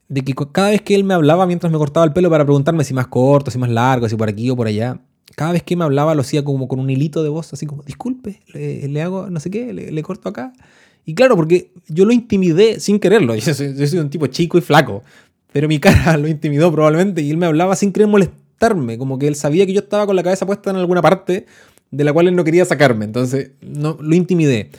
de 0.08 0.22
que 0.22 0.34
cada 0.52 0.70
vez 0.70 0.82
que 0.82 0.94
él 0.94 1.04
me 1.04 1.14
hablaba 1.14 1.46
mientras 1.46 1.72
me 1.72 1.78
cortaba 1.78 2.04
el 2.04 2.12
pelo 2.12 2.28
para 2.30 2.44
preguntarme 2.44 2.84
si 2.84 2.92
más 2.92 3.08
corto, 3.08 3.50
si 3.50 3.58
más 3.58 3.70
largo, 3.70 4.08
si 4.08 4.16
por 4.16 4.28
aquí 4.28 4.50
o 4.50 4.54
por 4.54 4.66
allá, 4.66 5.00
cada 5.34 5.52
vez 5.52 5.62
que 5.62 5.76
me 5.76 5.84
hablaba 5.84 6.14
lo 6.14 6.20
hacía 6.20 6.44
como 6.44 6.68
con 6.68 6.78
un 6.78 6.90
hilito 6.90 7.22
de 7.22 7.30
voz, 7.30 7.52
así 7.52 7.66
como, 7.66 7.82
disculpe, 7.82 8.40
le, 8.52 9.02
hago 9.02 9.30
no 9.30 9.40
sé 9.40 9.50
qué, 9.50 9.72
le, 9.72 10.02
corto 10.02 10.28
acá. 10.28 10.52
Y 11.04 11.14
claro, 11.14 11.37
porque 11.37 11.72
yo 11.88 12.04
lo 12.04 12.12
intimidé 12.12 12.80
sin 12.80 13.00
quererlo. 13.00 13.34
yo 13.37 13.54
soy, 13.54 13.98
un 13.98 14.11
tipo 14.11 14.26
chico 14.26 14.58
y 14.58 14.61
flaco 14.61 15.02
pero 15.59 15.66
mi 15.66 15.81
cara 15.81 16.16
lo 16.16 16.29
intimidó 16.29 16.71
probablemente 16.71 17.21
y 17.21 17.33
él 17.33 17.37
me 17.37 17.47
hablaba 17.47 17.75
sin 17.75 17.92
querer 17.92 18.07
molestarme, 18.07 18.97
como 18.97 19.18
que 19.18 19.27
él 19.27 19.35
sabía 19.35 19.66
que 19.66 19.73
yo 19.73 19.81
estaba 19.81 20.07
con 20.07 20.14
la 20.14 20.23
cabeza 20.23 20.47
puesta 20.47 20.71
en 20.71 20.77
alguna 20.77 21.03
parte 21.03 21.47
de 21.90 22.05
la 22.05 22.12
cual 22.12 22.29
él 22.29 22.37
no 22.37 22.44
quería 22.44 22.64
sacarme, 22.64 23.05
entonces 23.07 23.51
no, 23.61 23.99
lo 24.01 24.14
intimidé. 24.14 24.71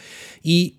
Y 0.41 0.77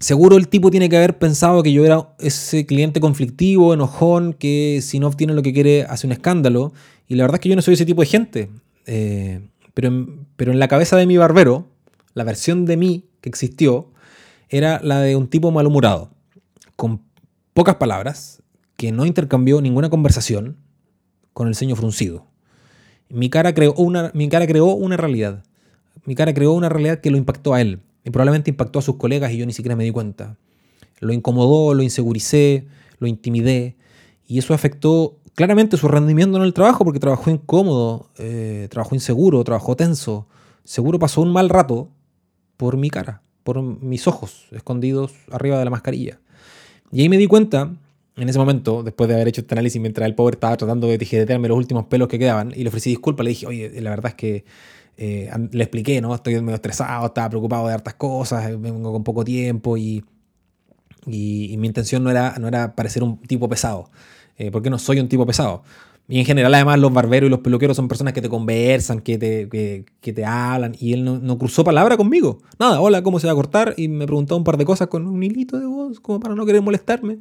seguro 0.00 0.36
el 0.36 0.48
tipo 0.48 0.72
tiene 0.72 0.88
que 0.88 0.96
haber 0.96 1.18
pensado 1.18 1.62
que 1.62 1.72
yo 1.72 1.84
era 1.84 2.08
ese 2.18 2.66
cliente 2.66 2.98
conflictivo, 2.98 3.72
enojón, 3.72 4.32
que 4.32 4.80
si 4.82 4.98
no 4.98 5.06
obtiene 5.06 5.34
lo 5.34 5.42
que 5.42 5.52
quiere 5.52 5.84
hace 5.84 6.08
un 6.08 6.12
escándalo, 6.12 6.72
y 7.06 7.14
la 7.14 7.22
verdad 7.22 7.36
es 7.36 7.42
que 7.42 7.48
yo 7.48 7.54
no 7.54 7.62
soy 7.62 7.74
ese 7.74 7.86
tipo 7.86 8.02
de 8.02 8.08
gente. 8.08 8.50
Eh, 8.86 9.40
pero, 9.72 10.08
pero 10.34 10.50
en 10.50 10.58
la 10.58 10.66
cabeza 10.66 10.96
de 10.96 11.06
mi 11.06 11.16
barbero, 11.16 11.68
la 12.14 12.24
versión 12.24 12.64
de 12.64 12.76
mí 12.76 13.04
que 13.20 13.28
existió, 13.28 13.92
era 14.48 14.80
la 14.82 14.98
de 14.98 15.14
un 15.14 15.28
tipo 15.28 15.52
malhumorado, 15.52 16.10
con 16.74 17.02
pocas 17.54 17.76
palabras, 17.76 18.41
que 18.82 18.90
no 18.90 19.06
intercambió 19.06 19.60
ninguna 19.60 19.90
conversación 19.90 20.56
con 21.32 21.46
el 21.46 21.54
ceño 21.54 21.76
fruncido. 21.76 22.26
Mi 23.08 23.30
cara, 23.30 23.54
creó 23.54 23.74
una, 23.74 24.10
mi 24.12 24.28
cara 24.28 24.44
creó 24.44 24.74
una 24.74 24.96
realidad. 24.96 25.44
Mi 26.04 26.16
cara 26.16 26.34
creó 26.34 26.52
una 26.52 26.68
realidad 26.68 26.98
que 26.98 27.12
lo 27.12 27.16
impactó 27.16 27.54
a 27.54 27.60
él. 27.60 27.78
Y 28.02 28.10
probablemente 28.10 28.50
impactó 28.50 28.80
a 28.80 28.82
sus 28.82 28.96
colegas 28.96 29.30
y 29.30 29.36
yo 29.36 29.46
ni 29.46 29.52
siquiera 29.52 29.76
me 29.76 29.84
di 29.84 29.92
cuenta. 29.92 30.36
Lo 30.98 31.12
incomodó, 31.12 31.74
lo 31.74 31.84
inseguricé, 31.84 32.66
lo 32.98 33.06
intimidé. 33.06 33.76
Y 34.26 34.38
eso 34.38 34.52
afectó 34.52 35.16
claramente 35.36 35.76
su 35.76 35.86
rendimiento 35.86 36.36
en 36.38 36.42
el 36.42 36.52
trabajo 36.52 36.84
porque 36.84 36.98
trabajó 36.98 37.30
incómodo, 37.30 38.10
eh, 38.18 38.66
trabajó 38.68 38.96
inseguro, 38.96 39.44
trabajó 39.44 39.76
tenso. 39.76 40.26
Seguro 40.64 40.98
pasó 40.98 41.20
un 41.20 41.32
mal 41.32 41.50
rato 41.50 41.88
por 42.56 42.76
mi 42.76 42.90
cara, 42.90 43.22
por 43.44 43.62
mis 43.62 44.08
ojos 44.08 44.48
escondidos 44.50 45.12
arriba 45.30 45.56
de 45.60 45.66
la 45.66 45.70
mascarilla. 45.70 46.18
Y 46.90 47.02
ahí 47.02 47.08
me 47.08 47.16
di 47.16 47.28
cuenta 47.28 47.76
en 48.16 48.28
ese 48.28 48.38
momento, 48.38 48.82
después 48.82 49.08
de 49.08 49.14
haber 49.14 49.28
hecho 49.28 49.40
este 49.40 49.54
análisis, 49.54 49.80
mientras 49.80 50.06
el 50.06 50.14
pobre 50.14 50.34
estaba 50.34 50.56
tratando 50.56 50.86
de 50.86 50.98
tijeretearme 50.98 51.48
los 51.48 51.56
últimos 51.56 51.86
pelos 51.86 52.08
que 52.08 52.18
quedaban, 52.18 52.52
y 52.54 52.62
le 52.62 52.68
ofrecí 52.68 52.90
disculpas, 52.90 53.24
le 53.24 53.30
dije, 53.30 53.46
oye, 53.46 53.80
la 53.80 53.90
verdad 53.90 54.10
es 54.10 54.14
que 54.14 54.44
eh, 54.98 55.30
le 55.50 55.64
expliqué, 55.64 56.00
¿no? 56.00 56.14
Estoy 56.14 56.40
medio 56.40 56.54
estresado, 56.54 57.06
estaba 57.06 57.30
preocupado 57.30 57.66
de 57.66 57.74
hartas 57.74 57.94
cosas, 57.94 58.60
vengo 58.60 58.92
con 58.92 59.04
poco 59.04 59.24
tiempo 59.24 59.76
y, 59.76 60.04
Y, 61.06 61.56
mi 61.58 61.66
intención 61.66 62.04
no 62.04 62.10
era, 62.10 62.34
no 62.38 62.48
era 62.48 62.74
parecer 62.76 63.02
un 63.02 63.18
tipo 63.18 63.48
pesado, 63.48 63.90
eh, 64.36 64.50
porque 64.50 64.70
no 64.70 64.78
soy 64.78 65.00
un 65.00 65.08
tipo 65.08 65.26
pesado. 65.26 65.62
Y 66.08 66.18
en 66.18 66.26
general, 66.26 66.52
además, 66.54 66.78
los 66.78 66.92
barberos 66.92 67.28
y 67.28 67.30
los 67.30 67.40
peluqueros 67.40 67.76
son 67.76 67.88
personas 67.88 68.12
que 68.12 68.20
te 68.20 68.28
conversan, 68.28 69.00
que 69.00 69.18
te, 69.18 69.48
que, 69.48 70.12
te 70.12 70.24
hablan. 70.24 70.74
Y 70.78 70.92
él 70.92 71.04
no, 71.04 71.38
cruzó 71.38 71.64
palabra 71.64 71.96
conmigo. 71.96 72.40
Nada, 72.58 72.80
hola, 72.80 73.02
¿cómo 73.02 73.20
se 73.20 73.26
va 73.26 73.32
a 73.32 73.36
cortar? 73.36 73.74
Y 73.76 73.88
me 73.88 74.04
preguntó 74.04 74.36
un 74.36 74.44
par 74.44 74.56
de 74.56 74.64
cosas 74.64 74.88
con 74.88 75.06
un 75.06 75.22
hilito 75.22 75.58
de 75.58 75.66
voz, 75.66 76.00
como 76.00 76.20
para 76.20 76.34
no 76.34 76.44
querer 76.44 76.60
molestarme. 76.60 77.18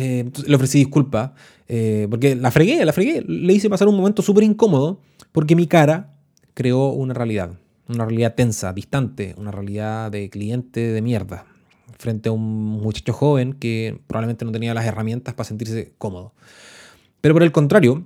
Eh, 0.00 0.30
le 0.46 0.54
ofrecí 0.54 0.78
disculpas, 0.78 1.32
eh, 1.66 2.06
porque 2.08 2.36
la 2.36 2.52
fregué, 2.52 2.84
la 2.84 2.92
fregué. 2.92 3.22
Le 3.26 3.52
hice 3.52 3.68
pasar 3.68 3.88
un 3.88 3.96
momento 3.96 4.22
súper 4.22 4.44
incómodo, 4.44 5.00
porque 5.32 5.56
mi 5.56 5.66
cara 5.66 6.14
creó 6.54 6.90
una 6.90 7.14
realidad. 7.14 7.50
Una 7.88 8.04
realidad 8.04 8.34
tensa, 8.36 8.72
distante, 8.72 9.34
una 9.38 9.50
realidad 9.50 10.12
de 10.12 10.30
cliente 10.30 10.80
de 10.80 11.02
mierda, 11.02 11.46
frente 11.98 12.28
a 12.28 12.32
un 12.32 12.80
muchacho 12.80 13.12
joven 13.12 13.54
que 13.54 13.98
probablemente 14.06 14.44
no 14.44 14.52
tenía 14.52 14.72
las 14.72 14.86
herramientas 14.86 15.34
para 15.34 15.48
sentirse 15.48 15.92
cómodo. 15.98 16.32
Pero 17.20 17.34
por 17.34 17.42
el 17.42 17.50
contrario, 17.50 18.04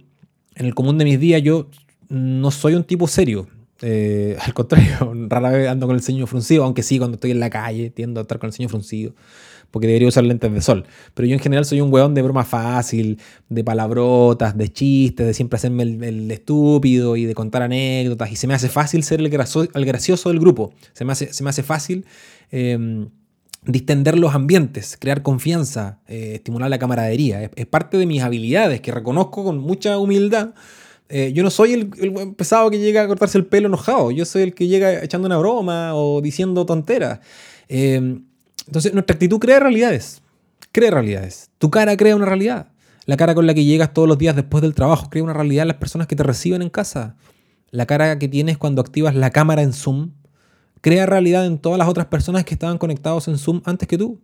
en 0.55 0.67
el 0.67 0.75
común 0.75 0.97
de 0.97 1.05
mis 1.05 1.21
días 1.21 1.43
yo 1.43 1.69
no 2.09 2.51
soy 2.51 2.75
un 2.75 2.85
tipo 2.85 3.07
serio. 3.07 3.49
Eh, 3.83 4.37
al 4.41 4.55
contrario, 4.55 5.13
rara 5.29 5.51
vez 5.51 5.69
ando 5.69 5.87
con 5.87 5.97
el 5.97 6.03
ceño 6.03 6.27
fruncido, 6.27 6.65
aunque 6.65 6.83
sí, 6.83 6.99
cuando 6.99 7.17
estoy 7.17 7.33
en 7.33 7.41
la 7.41 7.51
calle 7.51 7.91
tiendo 7.91 8.21
a 8.21 8.23
estar 8.23 8.39
con 8.39 8.49
el 8.49 8.55
ceño 8.55 8.69
fruncido, 8.69 9.15
porque 9.73 9.89
debería 9.89 10.07
usar 10.07 10.23
lentes 10.23 10.53
de 10.53 10.61
sol. 10.61 10.85
Pero 11.15 11.27
yo 11.27 11.35
en 11.35 11.41
general 11.41 11.65
soy 11.65 11.81
un 11.81 11.93
weón 11.93 12.15
de 12.15 12.23
broma 12.23 12.45
fácil, 12.45 13.19
de 13.49 13.65
palabrotas, 13.65 14.57
de 14.57 14.69
chistes, 14.69 15.27
de 15.27 15.35
siempre 15.35 15.57
hacerme 15.57 15.83
el, 15.83 16.31
estúpido 16.31 17.17
y 17.17 17.25
de 17.25 17.35
contar 17.35 17.63
anécdotas. 17.63 18.31
Y 18.31 18.37
se 18.37 18.47
me 18.47 18.55
hace 18.55 18.69
fácil 18.69 19.03
ser 19.03 19.19
el, 19.21 19.31
gracioso 19.31 20.29
del 20.29 20.39
grupo. 20.39 20.73
Se 20.93 21.05
me 21.05 21.13
hace, 21.13 21.33
se 21.33 21.43
me 21.43 21.51
hace 21.51 21.63
fácil 21.63 22.05
em, 22.51 23.09
distender 23.65 24.19
los 24.19 24.35
ambientes, 24.35 24.99
crear 25.01 25.23
confianza, 25.23 26.01
eh, 26.07 26.33
estimular 26.35 26.69
la 26.69 26.79
camaradería. 26.79 27.51
Es, 27.57 27.67
parte 27.67 27.97
de 27.97 28.05
mis 28.05 28.23
habilidades 28.23 28.83
que 28.83 28.93
reconozco 28.93 29.43
con 29.43 29.59
mucha 29.59 29.99
humildad. 29.99 30.51
Eh, 31.09 31.33
yo 31.35 31.43
no 31.43 31.51
soy 31.51 31.73
el, 31.73 32.35
pesado 32.37 32.71
que 32.71 32.79
llega 32.79 33.03
a 33.03 33.09
cortarse 33.09 33.39
el 33.39 33.47
pelo 33.47 33.69
enojado, 33.69 34.11
yo 34.11 34.25
soy 34.25 34.43
el 34.43 34.55
que 34.55 34.67
llega 34.67 35.03
echando 35.03 35.27
una 35.27 35.39
broma 35.39 35.95
o 35.95 36.21
diciendo 36.21 36.67
tonteras. 36.67 37.21
Em, 37.69 38.25
entonces, 38.67 38.93
nuestra 38.93 39.15
actitud 39.15 39.39
crea 39.39 39.61
realidades. 39.61 40.23
Crea 40.73 40.91
realidades. 40.91 41.51
Tu 41.59 41.71
cara 41.71 41.97
crea 41.97 42.17
una 42.17 42.27
realidad. 42.27 42.69
La 43.05 43.17
cara 43.17 43.35
con 43.35 43.47
la 43.47 43.55
que 43.55 43.65
llegas 43.65 43.93
todos 43.93 44.09
los 44.09 44.19
días 44.19 44.37
después 44.37 44.63
del 44.63 44.75
trabajo 44.75 45.11
crea 45.11 45.25
una 45.25 45.33
realidad 45.33 45.63
en 45.63 45.69
las 45.69 45.77
personas 45.79 46.07
que 46.07 46.17
te 46.17 46.23
reciben 46.23 46.63
en 46.63 46.71
casa. 46.71 47.17
La 47.71 47.87
cara 47.87 48.19
que 48.19 48.29
tienes 48.29 48.59
cuando 48.59 48.81
activas 48.81 49.15
la 49.15 49.31
cámara 49.31 49.63
en 49.63 49.73
Zoom 49.73 50.13
crea 50.81 51.07
realidad 51.07 51.47
en 51.47 51.59
todas 51.59 51.79
las 51.79 51.89
otras 51.89 52.07
personas 52.07 52.45
que 52.45 52.55
estaban 52.55 52.79
conectados 52.79 53.29
en 53.29 53.39
Zoom 53.39 53.63
antes 53.65 53.89
que 53.89 53.99
tú. 53.99 54.21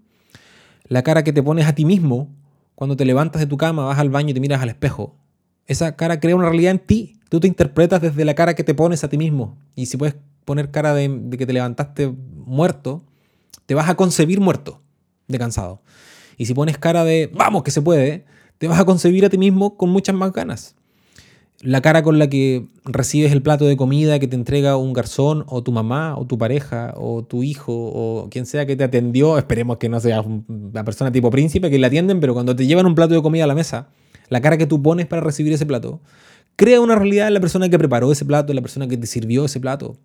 La 0.84 1.02
cara 1.02 1.24
que 1.24 1.32
te 1.32 1.42
pones 1.42 1.66
a 1.66 1.74
ti 1.74 1.84
mismo 1.84 2.30
cuando 2.74 2.96
te 2.96 3.04
levantas 3.04 3.40
de 3.40 3.46
tu 3.46 3.56
cama, 3.56 3.86
vas 3.86 3.98
al 3.98 4.08
baño 4.08 4.30
y 4.30 4.34
te 4.34 4.40
miras 4.40 4.62
al 4.62 4.68
espejo. 4.68 5.16
Esa 5.66 5.96
cara 5.96 6.20
crea 6.20 6.36
una 6.36 6.48
realidad 6.48 6.70
en 6.70 6.78
ti. 6.78 7.18
Tú 7.28 7.40
te 7.40 7.48
interpretas 7.48 8.00
desde 8.00 8.24
la 8.24 8.34
cara 8.34 8.54
que 8.54 8.62
te 8.62 8.72
pones 8.72 9.02
a 9.02 9.08
ti 9.08 9.18
mismo. 9.18 9.58
Y 9.74 9.86
si 9.86 9.96
puedes 9.96 10.14
poner 10.44 10.70
cara 10.70 10.94
de, 10.94 11.36
que 11.36 11.44
te 11.44 11.52
levantaste 11.52 12.14
muerto, 12.34 13.04
te 13.66 13.74
vas 13.74 13.88
a 13.88 13.96
concebir 13.96 14.40
muerto 14.40 14.80
de 15.26 15.38
cansado. 15.38 15.82
Y 16.36 16.46
si 16.46 16.54
pones 16.54 16.78
cara 16.78 17.04
de 17.04 17.30
vamos 17.34 17.62
que 17.62 17.70
se 17.70 17.82
puede, 17.82 18.24
te 18.58 18.68
vas 18.68 18.78
a 18.78 18.84
concebir 18.84 19.24
a 19.24 19.28
ti 19.28 19.38
mismo 19.38 19.76
con 19.76 19.90
muchas 19.90 20.14
más 20.14 20.32
ganas 20.32 20.76
la 21.60 21.80
cara 21.80 22.02
con 22.02 22.18
la 22.18 22.28
que 22.28 22.68
recibes 22.84 23.32
el 23.32 23.42
plato 23.42 23.64
de 23.64 23.76
comida 23.76 24.18
que 24.18 24.28
te 24.28 24.36
entrega 24.36 24.76
un 24.76 24.92
garzón 24.92 25.44
o 25.48 25.62
tu 25.62 25.72
mamá 25.72 26.16
o 26.16 26.24
tu 26.24 26.38
pareja 26.38 26.94
o 26.96 27.24
tu 27.24 27.42
hijo 27.42 27.72
o 27.74 28.28
quien 28.30 28.46
sea 28.46 28.64
que 28.64 28.76
te 28.76 28.84
atendió, 28.84 29.38
esperemos 29.38 29.78
que 29.78 29.88
no 29.88 29.98
sea 29.98 30.20
una 30.20 30.84
persona 30.84 31.10
tipo 31.10 31.30
príncipe 31.30 31.70
que 31.70 31.78
le 31.78 31.86
atienden, 31.86 32.20
pero 32.20 32.34
cuando 32.34 32.54
te 32.54 32.66
llevan 32.66 32.86
un 32.86 32.94
plato 32.94 33.14
de 33.14 33.22
comida 33.22 33.44
a 33.44 33.46
la 33.48 33.56
mesa, 33.56 33.88
la 34.28 34.40
cara 34.40 34.56
que 34.56 34.66
tú 34.66 34.82
pones 34.82 35.06
para 35.06 35.20
recibir 35.20 35.52
ese 35.52 35.66
plato, 35.66 36.00
crea 36.54 36.80
una 36.80 36.94
realidad 36.94 37.26
en 37.26 37.34
la 37.34 37.40
persona 37.40 37.68
que 37.68 37.78
preparó 37.78 38.12
ese 38.12 38.24
plato, 38.24 38.52
en 38.52 38.56
la 38.56 38.62
persona 38.62 38.86
que 38.86 38.96
te 38.96 39.06
sirvió 39.06 39.44
ese 39.44 39.58
plato. 39.58 39.96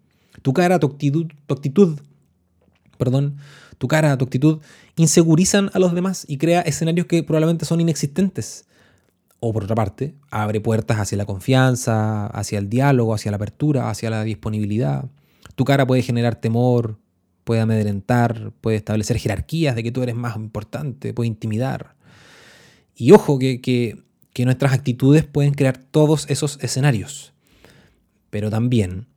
Tu 0.42 0.54
cara, 0.54 0.80
tu 0.80 0.88
actitud, 0.88 1.28
tu 1.46 1.54
actitud, 1.54 2.00
perdón, 3.04 3.38
tu 3.78 3.88
cara, 3.88 4.18
tu 4.18 4.26
actitud 4.26 4.60
insegurizan 4.96 5.70
a 5.74 5.80
los 5.80 5.94
demás 5.94 6.26
y 6.28 6.38
crea 6.38 6.62
escenarios 6.62 7.08
que 7.08 7.24
probablemente 7.24 7.66
son 7.66 7.82
inexistentes 7.82 8.66
o 9.46 9.52
por 9.52 9.66
otra 9.66 9.76
parte, 9.76 10.16
abre 10.32 10.62
puertas 10.62 11.00
hacia 11.00 11.18
la 11.18 11.26
confianza, 11.26 12.28
hacia 12.28 12.60
el 12.60 12.70
diálogo, 12.70 13.14
hacia 13.14 13.30
la 13.30 13.36
apertura, 13.36 13.90
hacia 13.90 14.10
la 14.10 14.24
disponibilidad. 14.24 15.04
Tu 15.56 15.66
cara 15.66 15.86
puede 15.86 16.02
generar 16.02 16.36
temor, 16.36 16.98
puede 17.44 17.60
amedrentar, 17.60 18.54
puede 18.62 18.78
establecer 18.78 19.18
jerarquías 19.18 19.76
de 19.76 19.84
que 19.84 19.92
tú 19.92 20.02
eres 20.02 20.16
más 20.16 20.38
importante, 20.38 21.14
puede 21.14 21.28
intimidar. 21.28 21.96
Y 22.96 23.12
ojo 23.12 23.38
que, 23.38 23.60
que 23.60 24.46
nuestras 24.46 24.72
actitudes 24.72 25.26
pueden 25.26 25.54
crear 25.54 25.78
todos 25.78 26.26
esos 26.30 26.58
escenarios. 26.62 27.34
Pero 28.30 28.50
también 28.50 29.08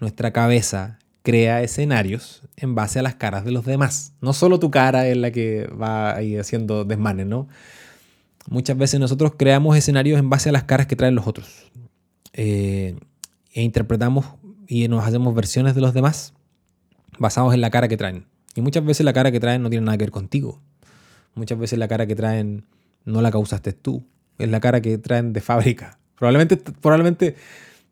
nuestra 0.00 0.32
cabeza 0.32 0.98
crea 1.26 1.60
escenarios 1.60 2.42
en 2.56 2.76
base 2.76 3.00
a 3.00 3.02
las 3.02 3.16
caras 3.16 3.44
de 3.44 3.50
los 3.50 3.64
demás. 3.64 4.12
No 4.20 4.32
solo 4.32 4.60
tu 4.60 4.70
cara 4.70 5.08
es 5.08 5.16
la 5.16 5.32
que 5.32 5.66
va 5.66 6.14
ahí 6.14 6.36
haciendo 6.36 6.84
desmanes, 6.84 7.26
¿no? 7.26 7.48
Muchas 8.48 8.78
veces 8.78 9.00
nosotros 9.00 9.32
creamos 9.36 9.76
escenarios 9.76 10.20
en 10.20 10.30
base 10.30 10.50
a 10.50 10.52
las 10.52 10.62
caras 10.62 10.86
que 10.86 10.94
traen 10.94 11.16
los 11.16 11.26
otros. 11.26 11.72
Eh, 12.32 12.96
e 13.52 13.62
interpretamos 13.62 14.24
y 14.68 14.86
nos 14.86 15.04
hacemos 15.04 15.34
versiones 15.34 15.74
de 15.74 15.80
los 15.80 15.92
demás 15.94 16.32
basados 17.18 17.52
en 17.54 17.60
la 17.60 17.70
cara 17.70 17.88
que 17.88 17.96
traen. 17.96 18.26
Y 18.54 18.60
muchas 18.60 18.84
veces 18.84 19.04
la 19.04 19.12
cara 19.12 19.32
que 19.32 19.40
traen 19.40 19.64
no 19.64 19.68
tiene 19.68 19.84
nada 19.84 19.98
que 19.98 20.04
ver 20.04 20.12
contigo. 20.12 20.62
Muchas 21.34 21.58
veces 21.58 21.76
la 21.80 21.88
cara 21.88 22.06
que 22.06 22.14
traen 22.14 22.66
no 23.04 23.20
la 23.20 23.32
causaste 23.32 23.72
tú. 23.72 24.06
Es 24.38 24.48
la 24.48 24.60
cara 24.60 24.80
que 24.80 24.96
traen 24.96 25.32
de 25.32 25.40
fábrica. 25.40 25.98
Probablemente, 26.14 26.56
probablemente 26.56 27.34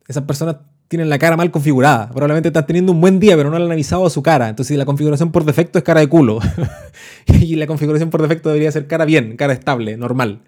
esas 0.07 0.23
personas 0.23 0.59
tienen 0.89 1.09
la 1.09 1.19
cara 1.19 1.37
mal 1.37 1.51
configurada. 1.51 2.09
Probablemente 2.11 2.49
están 2.49 2.67
teniendo 2.67 2.93
un 2.93 3.01
buen 3.01 3.19
día, 3.19 3.37
pero 3.37 3.51
no 3.51 3.59
le 3.59 3.65
han 3.65 3.73
avisado 3.73 4.07
a 4.07 4.11
su 4.11 4.23
cara. 4.23 4.49
Entonces 4.49 4.77
la 4.77 4.85
configuración 4.85 5.33
por 5.33 5.45
defecto 5.45 5.79
es 5.79 5.85
cara 5.85 6.01
de 6.01 6.09
culo. 6.09 6.39
y 7.27 7.57
la 7.57 7.67
configuración 7.67 8.11
por 8.11 8.23
defecto 8.23 8.49
debería 8.49 8.71
ser 8.71 8.87
cara 8.87 9.05
bien, 9.05 9.37
cara 9.37 9.53
estable, 9.53 9.97
normal. 9.97 10.43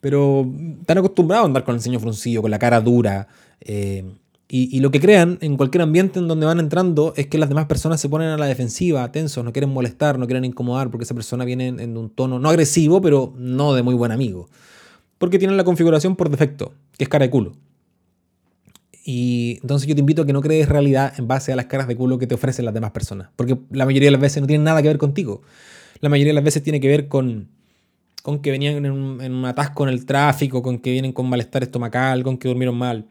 Pero 0.00 0.46
están 0.80 0.98
acostumbrados 0.98 1.44
a 1.44 1.46
andar 1.46 1.64
con 1.64 1.74
el 1.74 1.80
ceño 1.80 2.00
fruncido, 2.00 2.42
con 2.42 2.50
la 2.50 2.58
cara 2.58 2.80
dura. 2.80 3.28
Eh, 3.60 4.04
y, 4.54 4.80
lo 4.80 4.90
que 4.90 5.00
crean 5.00 5.38
en 5.40 5.56
cualquier 5.56 5.80
ambiente 5.80 6.18
en 6.18 6.28
donde 6.28 6.44
van 6.44 6.60
entrando 6.60 7.14
es 7.16 7.26
que 7.26 7.38
las 7.38 7.48
demás 7.48 7.64
personas 7.64 8.02
se 8.02 8.10
ponen 8.10 8.28
a 8.28 8.36
la 8.36 8.44
defensiva, 8.44 9.10
tensos, 9.10 9.42
no 9.42 9.50
quieren 9.50 9.70
molestar, 9.70 10.18
no 10.18 10.26
quieren 10.26 10.44
incomodar, 10.44 10.90
porque 10.90 11.04
esa 11.04 11.14
persona 11.14 11.46
viene 11.46 11.68
en 11.68 11.96
un 11.96 12.10
tono 12.10 12.38
no 12.38 12.50
agresivo, 12.50 13.00
pero 13.00 13.32
no 13.38 13.72
de 13.72 13.82
muy 13.82 13.94
buen 13.94 14.12
amigo. 14.12 14.50
Porque 15.16 15.38
tienen 15.38 15.56
la 15.56 15.64
configuración 15.64 16.16
por 16.16 16.28
defecto, 16.28 16.74
que 16.98 17.04
es 17.04 17.08
cara 17.08 17.24
de 17.24 17.30
culo. 17.30 17.52
Y 19.04 19.58
entonces 19.62 19.88
yo 19.88 19.94
te 19.94 20.00
invito 20.00 20.22
a 20.22 20.26
que 20.26 20.32
no 20.32 20.40
crees 20.40 20.68
realidad 20.68 21.12
en 21.18 21.26
base 21.26 21.52
a 21.52 21.56
las 21.56 21.66
caras 21.66 21.88
de 21.88 21.96
culo 21.96 22.18
que 22.18 22.26
te 22.26 22.34
ofrecen 22.34 22.64
las 22.64 22.74
demás 22.74 22.92
personas. 22.92 23.30
Porque 23.34 23.58
la 23.70 23.84
mayoría 23.84 24.06
de 24.06 24.12
las 24.12 24.20
veces 24.20 24.40
no 24.40 24.46
tienen 24.46 24.64
nada 24.64 24.80
que 24.80 24.88
ver 24.88 24.98
contigo. 24.98 25.42
La 26.00 26.08
mayoría 26.08 26.30
de 26.30 26.34
las 26.34 26.44
veces 26.44 26.62
tiene 26.62 26.80
que 26.80 26.88
ver 26.88 27.08
con, 27.08 27.48
con 28.22 28.40
que 28.40 28.50
venían 28.52 28.84
en 28.84 28.92
un, 28.92 29.20
en 29.20 29.32
un 29.32 29.44
atasco 29.44 29.82
en 29.84 29.90
el 29.92 30.06
tráfico, 30.06 30.62
con 30.62 30.78
que 30.78 30.92
vienen 30.92 31.12
con 31.12 31.28
malestar 31.28 31.62
estomacal, 31.62 32.22
con 32.22 32.38
que 32.38 32.48
durmieron 32.48 32.76
mal. 32.76 33.08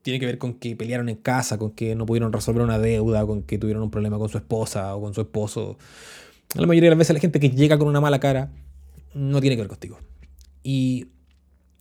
Tiene 0.00 0.18
que 0.18 0.26
ver 0.26 0.38
con 0.38 0.54
que 0.54 0.74
pelearon 0.76 1.10
en 1.10 1.16
casa, 1.16 1.58
con 1.58 1.72
que 1.72 1.94
no 1.94 2.06
pudieron 2.06 2.32
resolver 2.32 2.62
una 2.62 2.78
deuda, 2.78 3.26
con 3.26 3.42
que 3.42 3.58
tuvieron 3.58 3.82
un 3.82 3.90
problema 3.90 4.18
con 4.18 4.30
su 4.30 4.38
esposa 4.38 4.94
o 4.96 5.02
con 5.02 5.12
su 5.12 5.20
esposo. 5.20 5.76
La 6.54 6.66
mayoría 6.66 6.88
de 6.88 6.96
las 6.96 6.98
veces 6.98 7.14
la 7.14 7.20
gente 7.20 7.38
que 7.40 7.50
llega 7.50 7.76
con 7.76 7.88
una 7.88 8.00
mala 8.00 8.18
cara 8.18 8.50
no 9.12 9.40
tiene 9.40 9.56
que 9.56 9.62
ver 9.62 9.68
contigo. 9.68 9.98
Y 10.62 11.08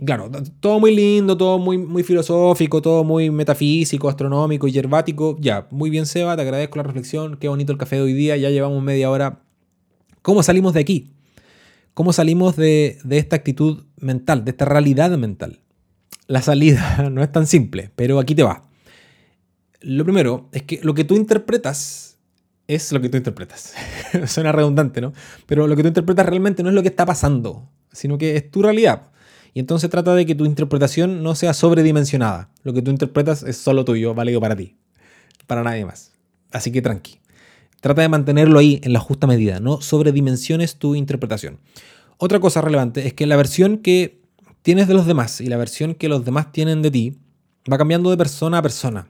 Claro, 0.06 0.30
todo 0.60 0.80
muy 0.80 0.96
lindo, 0.96 1.36
todo 1.38 1.58
muy, 1.58 1.80
muy 1.80 2.04
filosófico, 2.04 2.84
todo 2.84 3.04
muy 3.04 3.32
metafísico, 3.32 4.10
astronómico 4.10 4.68
y 4.68 4.72
yerbático. 4.72 5.38
Ya, 5.40 5.68
muy 5.72 5.90
bien, 5.90 6.06
Seba, 6.06 6.36
te 6.36 6.44
agradezco 6.44 6.78
la 6.78 6.84
reflexión. 6.84 7.38
Qué 7.38 7.48
bonito 7.48 7.72
el 7.72 7.80
café 7.80 7.96
de 7.96 8.04
hoy 8.04 8.14
día. 8.14 8.38
Ya 8.38 8.52
llevamos 8.52 8.84
media 8.84 9.10
hora. 9.10 9.42
¿Cómo 10.22 10.44
salimos 10.44 10.76
de 10.76 10.82
aquí? 10.82 11.14
¿Cómo 11.96 12.14
salimos 12.14 12.56
de, 12.56 13.00
de 13.04 13.18
esta 13.18 13.38
actitud 13.38 13.86
mental, 14.00 14.46
de 14.46 14.52
esta 14.52 14.66
realidad 14.66 15.18
mental? 15.18 15.62
La 16.28 16.44
salida 16.44 17.10
no 17.12 17.24
es 17.24 17.32
tan 17.32 17.48
simple, 17.48 17.90
pero 17.96 18.20
aquí 18.20 18.36
te 18.36 18.44
va. 18.44 18.70
Lo 19.82 20.04
primero 20.04 20.48
es 20.52 20.62
que 20.62 20.80
lo 20.84 20.94
que 20.94 21.06
tú 21.06 21.16
interpretas 21.16 22.20
es 22.68 22.92
lo 22.92 23.02
que 23.02 23.10
tú 23.10 23.18
interpretas. 23.18 23.74
Suena 24.28 24.52
redundante, 24.52 25.02
¿no? 25.02 25.14
Pero 25.48 25.66
lo 25.66 25.76
que 25.76 25.82
tú 25.82 25.88
interpretas 25.88 26.28
realmente 26.28 26.62
no 26.62 26.70
es 26.70 26.76
lo 26.76 26.84
que 26.84 26.90
está 26.90 27.06
pasando, 27.06 27.68
sino 27.92 28.20
que 28.20 28.36
es 28.36 28.52
tu 28.52 28.62
realidad. 28.62 29.10
Y 29.58 29.60
entonces 29.60 29.90
trata 29.90 30.14
de 30.14 30.28
que 30.28 30.36
tu 30.36 30.46
interpretación 30.46 31.24
no 31.24 31.34
sea 31.34 31.52
sobredimensionada. 31.52 32.52
Lo 32.62 32.74
que 32.74 32.84
tú 32.84 32.92
interpretas 32.92 33.42
es 33.42 33.58
solo 33.58 33.86
tuyo, 33.86 34.14
válido 34.14 34.40
para 34.40 34.56
ti, 34.56 34.76
para 35.48 35.64
nadie 35.64 35.84
más. 35.84 36.12
Así 36.52 36.72
que 36.72 36.84
tranqui. 36.84 37.18
Trata 37.82 38.04
de 38.04 38.08
mantenerlo 38.08 38.60
ahí 38.60 38.80
en 38.84 38.94
la 38.94 39.00
justa 39.00 39.26
medida, 39.26 39.60
no 39.60 39.82
sobredimensiones 39.82 40.76
tu 40.76 40.94
interpretación. 40.94 41.58
Otra 42.20 42.40
cosa 42.40 42.62
relevante 42.62 43.08
es 43.08 43.16
que 43.16 43.26
la 43.26 43.36
versión 43.36 43.80
que 43.80 44.22
tienes 44.62 44.88
de 44.88 44.94
los 44.94 45.08
demás 45.08 45.42
y 45.42 45.48
la 45.48 45.58
versión 45.58 45.96
que 45.96 46.08
los 46.08 46.24
demás 46.24 46.52
tienen 46.52 46.84
de 46.84 46.92
ti 46.92 47.18
va 47.68 47.80
cambiando 47.80 48.12
de 48.12 48.18
persona 48.18 48.60
a 48.60 48.62
persona. 48.62 49.08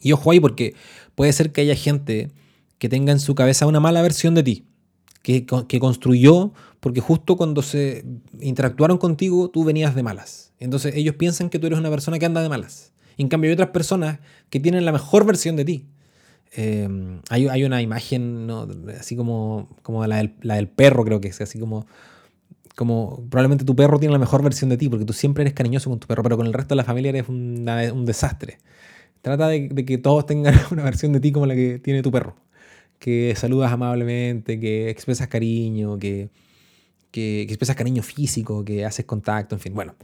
Y 0.00 0.12
ojo 0.12 0.30
ahí 0.30 0.40
porque 0.40 0.74
puede 1.14 1.34
ser 1.34 1.52
que 1.52 1.60
haya 1.60 1.76
gente 1.76 2.30
que 2.78 2.88
tenga 2.88 3.12
en 3.12 3.20
su 3.20 3.34
cabeza 3.34 3.66
una 3.66 3.78
mala 3.78 4.00
versión 4.00 4.34
de 4.34 4.42
ti. 4.42 4.64
que, 5.22 5.44
que 5.44 5.80
construyó 5.80 6.54
porque 6.80 7.00
justo 7.00 7.36
cuando 7.36 7.62
se 7.62 8.04
interactuaron 8.40 8.98
contigo 8.98 9.50
tú 9.50 9.64
venías 9.64 9.94
de 9.94 10.02
malas. 10.02 10.52
Entonces 10.58 10.94
ellos 10.96 11.14
piensan 11.14 11.50
que 11.50 11.58
tú 11.58 11.66
eres 11.66 11.78
una 11.78 11.90
persona 11.90 12.18
que 12.18 12.26
anda 12.26 12.42
de 12.42 12.48
malas. 12.48 12.92
En 13.18 13.28
cambio 13.28 13.48
hay 13.48 13.52
otras 13.52 13.68
personas 13.68 14.18
que 14.48 14.60
tienen 14.60 14.84
la 14.84 14.92
mejor 14.92 15.26
versión 15.26 15.56
de 15.56 15.64
ti. 15.64 15.86
Eh, 16.56 16.88
hay, 17.28 17.46
hay, 17.46 17.64
una 17.64 17.80
imagen, 17.80 18.48
así 18.98 19.14
como, 19.14 19.68
como 19.82 20.04
la, 20.06 20.16
del, 20.16 20.34
la, 20.40 20.56
del, 20.56 20.68
perro, 20.68 21.04
creo 21.04 21.20
que 21.20 21.28
es 21.28 21.40
así 21.40 21.60
como, 21.60 21.86
como 22.74 23.24
probablemente 23.30 23.64
tu 23.64 23.76
perro 23.76 24.00
tiene 24.00 24.12
la 24.12 24.18
mejor 24.18 24.42
versión 24.42 24.68
de 24.68 24.76
ti, 24.76 24.88
porque 24.88 25.04
tú 25.04 25.12
siempre 25.12 25.42
eres 25.42 25.54
cariñoso 25.54 25.90
con 25.90 26.00
tu 26.00 26.08
perro, 26.08 26.24
pero 26.24 26.36
con 26.36 26.46
el 26.46 26.52
resto 26.52 26.74
de 26.74 26.76
la 26.76 26.84
familia 26.84 27.10
eres 27.10 27.28
un 27.28 28.04
desastre. 28.04 28.58
Trata 29.22 29.48
de, 29.48 29.68
de, 29.68 29.84
que 29.84 29.98
todos 29.98 30.26
tengan 30.26 30.54
una 30.70 30.82
versión 30.82 31.12
de 31.12 31.20
ti 31.20 31.30
como 31.30 31.46
la 31.46 31.54
que 31.54 31.78
tiene 31.78 32.02
tu 32.02 32.10
perro, 32.10 32.36
que 32.98 33.34
saludas 33.36 33.70
amablemente, 33.70 34.58
que 34.58 34.90
expresas 34.90 35.28
cariño, 35.28 35.98
que, 35.98 36.30
que, 37.10 37.44
que 37.46 37.52
expresas 37.52 37.76
cariño 37.76 38.02
físico, 38.02 38.64
que 38.64 38.84
haces 38.84 39.04
contacto, 39.04 39.54
en 39.54 39.60
fin, 39.60 39.74
bueno. 39.74 39.94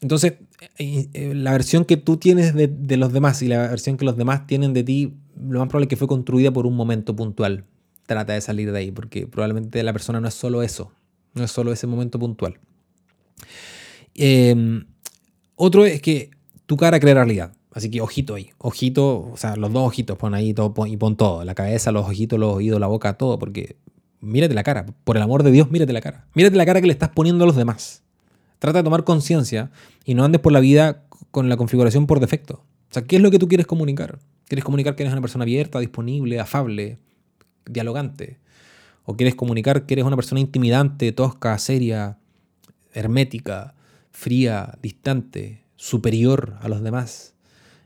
Entonces, 0.00 0.34
eh, 0.78 1.08
eh, 1.12 1.34
la 1.34 1.52
versión 1.52 1.84
que 1.84 1.96
tú 1.96 2.16
tienes 2.16 2.54
de, 2.54 2.66
de, 2.66 2.96
los 2.96 3.12
demás 3.12 3.40
y 3.42 3.48
la 3.48 3.68
versión 3.68 3.96
que 3.96 4.04
los 4.04 4.16
demás 4.16 4.46
tienen 4.46 4.72
de 4.72 4.84
ti, 4.84 5.14
lo 5.36 5.60
más 5.60 5.68
probable 5.68 5.84
es 5.84 5.88
que 5.88 5.96
fue 5.96 6.08
construida 6.08 6.50
por 6.50 6.66
un 6.66 6.76
momento 6.76 7.16
puntual. 7.16 7.64
Trata 8.06 8.34
de 8.34 8.40
salir 8.40 8.70
de 8.70 8.78
ahí, 8.78 8.90
porque 8.90 9.26
probablemente 9.26 9.82
la 9.82 9.92
persona 9.92 10.20
no 10.20 10.28
es 10.28 10.34
solo 10.34 10.62
eso, 10.62 10.92
no 11.32 11.44
es 11.44 11.50
solo 11.50 11.72
ese 11.72 11.86
momento 11.86 12.18
puntual. 12.18 12.58
Eh, 14.14 14.84
otro 15.56 15.86
es 15.86 16.02
que 16.02 16.30
tu 16.66 16.76
cara 16.76 17.00
crea 17.00 17.14
realidad. 17.14 17.52
Así 17.74 17.90
que 17.90 18.00
ojito 18.00 18.36
ahí, 18.36 18.50
ojito, 18.58 19.30
o 19.32 19.36
sea, 19.36 19.56
los 19.56 19.72
dos 19.72 19.88
ojitos, 19.88 20.16
pon 20.16 20.32
ahí 20.32 20.54
todo 20.54 20.72
pon, 20.72 20.88
y 20.88 20.96
pon 20.96 21.16
todo, 21.16 21.44
la 21.44 21.56
cabeza, 21.56 21.90
los 21.90 22.06
ojitos, 22.06 22.38
los 22.38 22.54
oídos, 22.54 22.78
la 22.78 22.86
boca, 22.86 23.14
todo, 23.14 23.36
porque 23.36 23.76
mírate 24.24 24.54
la 24.54 24.62
cara, 24.62 24.86
por 25.04 25.16
el 25.16 25.22
amor 25.22 25.42
de 25.42 25.50
Dios, 25.50 25.70
mírate 25.70 25.92
la 25.92 26.00
cara. 26.00 26.26
Mírate 26.34 26.56
la 26.56 26.66
cara 26.66 26.80
que 26.80 26.86
le 26.86 26.92
estás 26.92 27.10
poniendo 27.10 27.44
a 27.44 27.46
los 27.46 27.56
demás. 27.56 28.02
Trata 28.58 28.78
de 28.78 28.84
tomar 28.84 29.04
conciencia 29.04 29.70
y 30.04 30.14
no 30.14 30.24
andes 30.24 30.40
por 30.40 30.52
la 30.52 30.60
vida 30.60 31.04
con 31.30 31.48
la 31.48 31.56
configuración 31.56 32.06
por 32.06 32.20
defecto. 32.20 32.64
O 32.90 32.94
sea, 32.94 33.04
¿qué 33.04 33.16
es 33.16 33.22
lo 33.22 33.30
que 33.30 33.38
tú 33.38 33.48
quieres 33.48 33.66
comunicar? 33.66 34.18
¿Quieres 34.46 34.64
comunicar 34.64 34.94
que 34.94 35.02
eres 35.02 35.12
una 35.12 35.20
persona 35.20 35.42
abierta, 35.42 35.80
disponible, 35.80 36.40
afable, 36.40 36.98
dialogante? 37.66 38.38
¿O 39.04 39.16
quieres 39.16 39.34
comunicar 39.34 39.86
que 39.86 39.94
eres 39.94 40.04
una 40.04 40.16
persona 40.16 40.40
intimidante, 40.40 41.12
tosca, 41.12 41.58
seria, 41.58 42.18
hermética, 42.92 43.74
fría, 44.10 44.78
distante, 44.80 45.62
superior 45.76 46.56
a 46.60 46.68
los 46.68 46.82
demás? 46.82 47.34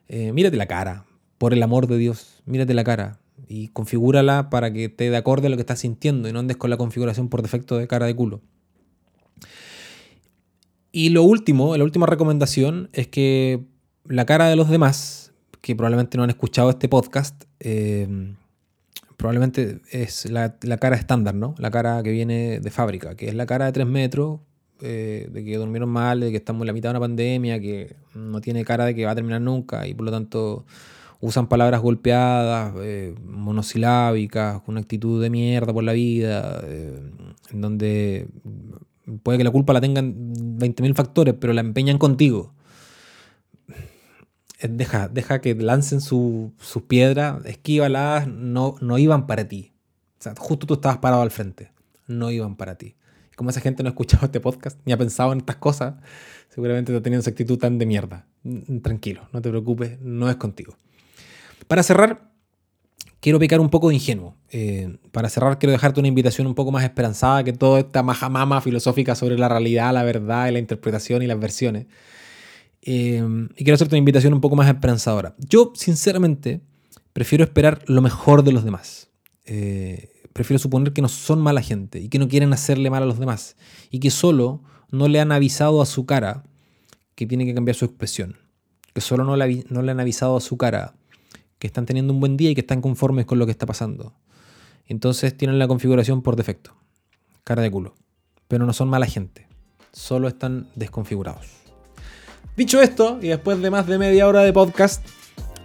Eh, 0.09 0.33
mírate 0.33 0.57
la 0.57 0.67
cara, 0.67 1.05
por 1.39 1.53
el 1.53 1.63
amor 1.63 1.87
de 1.87 1.99
Dios, 1.99 2.43
mírate 2.47 2.75
la 2.75 2.85
cara 2.85 3.19
y 3.49 3.69
configúrala 3.69 4.51
para 4.51 4.73
que 4.73 4.89
te 4.89 5.11
dé 5.11 5.17
acorde 5.17 5.47
a 5.47 5.51
lo 5.51 5.57
que 5.57 5.63
estás 5.63 5.81
sintiendo 5.81 6.29
y 6.29 6.33
no 6.33 6.39
andes 6.39 6.57
con 6.57 6.71
la 6.71 6.77
configuración 6.77 7.29
por 7.29 7.43
defecto 7.43 7.79
de 7.79 7.89
cara 7.89 8.07
de 8.07 8.15
culo. 8.15 8.41
Y 10.93 11.11
lo 11.11 11.23
último, 11.23 11.77
la 11.77 11.85
última 11.85 12.07
recomendación 12.07 12.89
es 12.93 13.09
que 13.09 13.65
la 14.05 14.27
cara 14.27 14.49
de 14.49 14.57
los 14.57 14.69
demás, 14.69 15.33
que 15.61 15.77
probablemente 15.77 16.17
no 16.17 16.25
han 16.25 16.31
escuchado 16.31 16.71
este 16.71 16.89
podcast, 16.89 17.45
eh, 17.61 18.35
probablemente 19.17 19.81
es 19.91 20.31
la, 20.31 20.57
la, 20.63 20.79
cara 20.79 20.97
estándar, 20.97 21.35
¿no? 21.35 21.55
La 21.59 21.71
cara 21.71 22.03
que 22.03 22.11
viene 22.11 22.61
de 22.61 22.71
fábrica, 22.71 23.17
que 23.17 23.29
es 23.29 23.35
la 23.35 23.47
cara 23.47 23.67
de 23.67 23.73
3 23.73 23.87
metros, 23.87 24.41
eh, 24.81 25.29
de 25.33 25.45
que 25.45 25.57
durmieron 25.57 25.89
mal, 25.89 26.21
de 26.21 26.31
que 26.31 26.37
estamos 26.37 26.63
en 26.63 26.69
la 26.69 26.73
mitad 26.73 26.91
de 26.91 26.93
una 26.93 27.01
pandemia, 27.01 27.61
que 27.61 27.97
no 28.15 28.41
tiene 28.41 28.65
cara 28.65 28.85
de 28.85 28.95
que 28.95 29.05
va 29.05 29.11
a 29.11 29.15
terminar 29.17 29.41
nunca 29.41 29.89
y 29.89 29.95
por 29.95 30.07
lo 30.07 30.13
tanto 30.13 30.65
usan 31.21 31.49
palabras 31.49 31.81
golpeadas, 31.81 32.75
eh, 32.79 33.15
monosilábicas, 33.25 34.63
con 34.63 34.75
una 34.75 34.81
actitud 34.81 35.21
de 35.23 35.31
mierda 35.31 35.73
por 35.73 35.85
la 35.85 35.93
vida, 35.93 36.61
eh, 36.65 37.01
en 37.51 37.61
donde 37.61 38.29
puede 39.23 39.39
que 39.39 39.45
la 39.45 39.51
culpa 39.51 39.73
la 39.73 39.81
tengan 39.81 40.15
20.000 40.59 40.95
factores, 40.95 41.35
pero 41.39 41.53
la 41.53 41.61
empeñan 41.61 41.99
contigo. 41.99 42.55
Deja, 44.61 45.09
deja 45.09 45.41
que 45.41 45.55
lancen 45.55 46.01
sus 46.01 46.51
su 46.61 46.87
piedras, 46.87 47.45
esquívalas, 47.45 48.27
no, 48.27 48.75
no 48.81 48.99
iban 48.99 49.27
para 49.27 49.47
ti. 49.47 49.73
O 50.19 50.23
sea, 50.23 50.35
justo 50.37 50.67
tú 50.67 50.75
estabas 50.75 50.99
parado 50.99 51.23
al 51.23 51.31
frente, 51.31 51.71
no 52.09 52.31
iban 52.31 52.57
para 52.57 52.77
ti. 52.77 52.97
Como 53.37 53.51
esa 53.51 53.61
gente 53.61 53.85
no 53.85 53.89
ha 53.89 53.91
escuchado 53.91 54.27
este 54.27 54.41
podcast 54.41 54.81
ni 54.85 54.93
ha 54.93 54.99
pensado 54.99 55.33
en 55.33 55.39
estas 55.39 55.57
cosas, 55.57 55.95
seguramente 56.49 56.93
no 56.93 57.01
tenían 57.03 57.21
esa 57.21 57.31
actitud 57.31 57.57
tan 57.57 57.79
de 57.79 57.87
mierda. 57.87 58.27
Tranquilo, 58.83 59.29
no 59.33 59.41
te 59.41 59.49
preocupes, 59.49 60.01
no 60.01 60.29
es 60.29 60.37
contigo. 60.37 60.77
Para 61.69 61.83
cerrar, 61.83 62.33
quiero 63.21 63.39
picar 63.39 63.61
un 63.61 63.69
poco 63.69 63.91
de 63.91 63.97
ingenuo. 63.97 64.35
Eh, 64.51 64.97
para 65.13 65.29
cerrar, 65.29 65.59
quiero 65.59 65.73
dejarte 65.73 66.01
una 66.01 66.09
invitación 66.09 66.47
un 66.47 66.55
poco 66.55 66.73
más 66.73 66.83
esperanzada 66.83 67.45
que 67.45 67.53
toda 67.53 67.81
esta 67.81 68.03
majamama 68.03 68.61
filosófica 68.63 69.15
sobre 69.15 69.39
la 69.39 69.51
realidad, 69.51 69.93
la 69.93 70.03
verdad 70.03 70.49
y 70.49 70.53
la 70.53 70.59
interpretación 70.59 71.23
y 71.23 71.27
las 71.27 71.39
versiones. 71.39 71.87
Eh, 72.81 73.23
y 73.55 73.65
quiero 73.65 73.75
hacerte 73.75 73.95
una 73.95 73.99
invitación 73.99 74.33
un 74.33 74.41
poco 74.41 74.57
más 74.57 74.67
esperanzadora. 74.67 75.35
Yo, 75.39 75.73
sinceramente, 75.75 76.63
prefiero 77.13 77.45
esperar 77.45 77.83
lo 77.87 78.01
mejor 78.01 78.45
de 78.45 78.53
los 78.53 78.65
demás. 78.65 79.11
Eh, 79.45 80.09
prefiero 80.33 80.59
suponer 80.59 80.95
que 80.95 81.03
no 81.03 81.09
son 81.09 81.41
mala 81.41 81.61
gente 81.61 82.01
y 82.01 82.09
que 82.09 82.19
no 82.19 82.29
quieren 82.29 82.53
hacerle 82.55 82.89
mal 82.89 83.03
a 83.03 83.07
los 83.07 83.19
demás 83.19 83.57
y 83.91 84.01
que 84.01 84.11
solo 84.11 84.63
no 84.91 85.07
le 85.09 85.21
han 85.21 85.33
avisado 85.33 85.83
a 85.83 85.87
su 85.87 86.07
cara 86.07 86.45
que 87.15 87.27
tiene 87.27 87.45
que 87.45 87.55
cambiar 87.55 87.75
su 87.75 87.85
expresión. 87.85 88.37
Que 88.95 89.03
solo 89.03 89.25
no 89.25 89.37
le 89.37 89.91
han 89.91 90.01
avisado 90.01 90.37
a 90.37 90.41
su 90.41 90.57
cara 90.57 90.98
que 91.59 91.67
están 91.67 91.87
teniendo 91.87 92.13
un 92.13 92.21
buen 92.21 92.37
día 92.37 92.51
y 92.51 92.55
que 92.55 92.61
están 92.61 92.81
conformes 92.81 93.27
con 93.27 93.39
lo 93.39 93.47
que 93.47 93.53
está 93.53 93.67
pasando. 93.67 94.15
Entonces 94.87 95.37
tienen 95.37 95.59
la 95.59 95.69
configuración 95.69 96.23
por 96.23 96.37
defecto. 96.37 96.75
Cara 97.45 97.63
de 97.63 97.71
culo. 97.71 97.95
Pero 98.47 98.65
no 98.65 98.73
son 98.73 98.89
mala 98.89 99.07
gente. 99.07 99.47
Solo 99.93 100.29
están 100.29 100.69
desconfigurados. 100.75 101.47
Dicho 102.57 102.81
esto, 102.81 103.19
y 103.23 103.29
después 103.29 103.61
de 103.61 103.71
más 103.71 103.87
de 103.87 103.99
media 103.99 104.27
hora 104.27 104.43
de 104.43 104.53
podcast, 104.53 105.07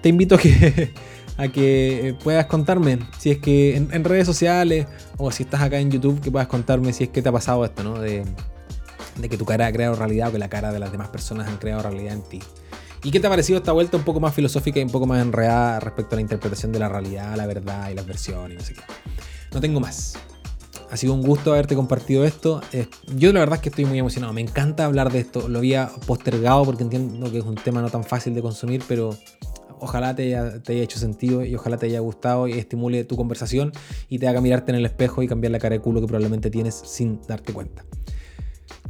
te 0.02 0.10
invito 0.10 0.36
a 1.38 1.48
que, 1.48 2.16
puedas 2.24 2.46
contarme 2.46 3.00
si 3.18 3.32
es 3.32 3.40
que 3.40 3.76
en, 3.76 3.90
en, 3.92 4.04
redes 4.04 4.28
sociales 4.28 4.88
o 5.18 5.32
si 5.32 5.44
estás 5.44 5.62
acá 5.62 5.80
en 5.80 5.90
YouTube, 5.90 6.22
que 6.22 6.30
puedas 6.30 6.48
contarme 6.48 6.94
si 6.94 7.06
es 7.06 7.10
que 7.10 7.22
te 7.22 7.30
ha 7.30 7.32
pasado 7.32 7.66
esto, 7.66 7.84
¿no? 7.84 8.00
De, 8.00 8.24
de 9.18 9.30
que 9.30 9.38
tu 9.38 9.46
cara 9.46 9.68
ha 9.68 9.72
creado 9.72 9.96
realidad 9.96 10.30
o 10.30 10.32
que 10.32 10.40
la 10.40 10.50
cara 10.50 10.72
de 10.72 10.80
las 10.80 10.92
demás 10.92 11.10
personas 11.10 11.48
han 11.48 11.58
creado 11.58 11.82
realidad 11.84 12.14
en 12.14 12.24
ti. 12.24 12.40
¿Y 13.04 13.12
qué 13.12 13.20
te 13.20 13.28
ha 13.28 13.30
parecido 13.30 13.58
esta 13.58 13.74
vuelta 13.74 13.98
un 13.98 14.04
poco 14.04 14.22
más 14.22 14.34
filosófica 14.34 14.80
y 14.80 14.84
un 14.84 14.90
poco 14.90 15.06
más 15.06 15.22
enredada 15.22 15.82
respecto 15.82 16.16
a 16.16 16.18
la 16.18 16.22
interpretación 16.22 16.72
de 16.72 16.80
la 16.80 16.88
realidad, 16.88 17.36
la 17.36 17.46
verdad 17.46 17.90
y 17.90 17.96
las 17.96 18.06
versiones 18.06 18.56
y 18.56 18.58
no 18.58 18.64
sé 18.64 18.74
qué? 18.76 18.82
No 19.52 19.60
tengo 19.60 19.82
más. 19.82 20.14
Ha 20.90 20.96
sido 20.96 21.14
un 21.14 21.22
gusto 21.22 21.52
haberte 21.52 21.76
compartido 21.76 22.24
esto. 22.24 22.62
yo 23.16 23.34
la 23.34 23.40
verdad 23.40 23.56
es 23.56 23.62
que 23.62 23.70
estoy 23.70 23.86
muy 23.86 24.00
emocionado. 24.00 24.32
Me 24.32 24.42
encanta 24.42 24.86
hablar 24.86 25.12
de 25.12 25.20
esto. 25.20 25.50
Lo 25.50 25.60
había 25.60 25.90
postergado 26.06 26.64
porque 26.64 26.84
entiendo 26.84 27.30
que 27.32 27.40
es 27.40 27.44
un 27.44 27.56
tema 27.56 27.82
no 27.82 27.90
tan 27.90 28.04
fácil 28.04 28.36
de 28.36 28.42
consumir, 28.42 28.84
pero 28.88 29.18
ojalá 29.80 30.16
te 30.16 30.36
haya, 30.36 30.62
hecho 30.68 30.98
sentido 30.98 31.44
y 31.44 31.56
ojalá 31.56 31.78
te 31.78 31.88
haya 31.88 32.00
gustado 32.00 32.48
y 32.48 32.54
estimule 32.54 33.04
tu 33.04 33.18
conversación 33.18 33.74
y 34.08 34.20
te 34.20 34.28
haga 34.28 34.40
mirarte 34.40 34.72
en 34.72 34.78
el 34.78 34.86
espejo 34.86 35.24
y 35.24 35.28
cambiar 35.28 35.52
la 35.52 35.60
cara 35.60 35.74
de 35.74 35.82
culo 35.82 36.00
que 36.00 36.08
probablemente 36.08 36.50
tienes 36.50 36.76
sin 36.76 37.20
darte 37.28 37.54
cuenta. 37.54 37.84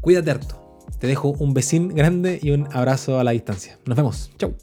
Cuídate 0.01 0.29
harto. 0.29 0.62
Te 1.03 1.07
dejo 1.07 1.35
un 1.37 1.53
besín 1.53 1.89
grande 1.89 2.39
y 2.41 2.51
un 2.51 2.69
abrazo 2.71 3.19
a 3.19 3.25
la 3.25 3.31
distancia. 3.31 3.77
Nos 3.85 3.97
vemos. 3.97 4.31
Chau. 4.37 4.55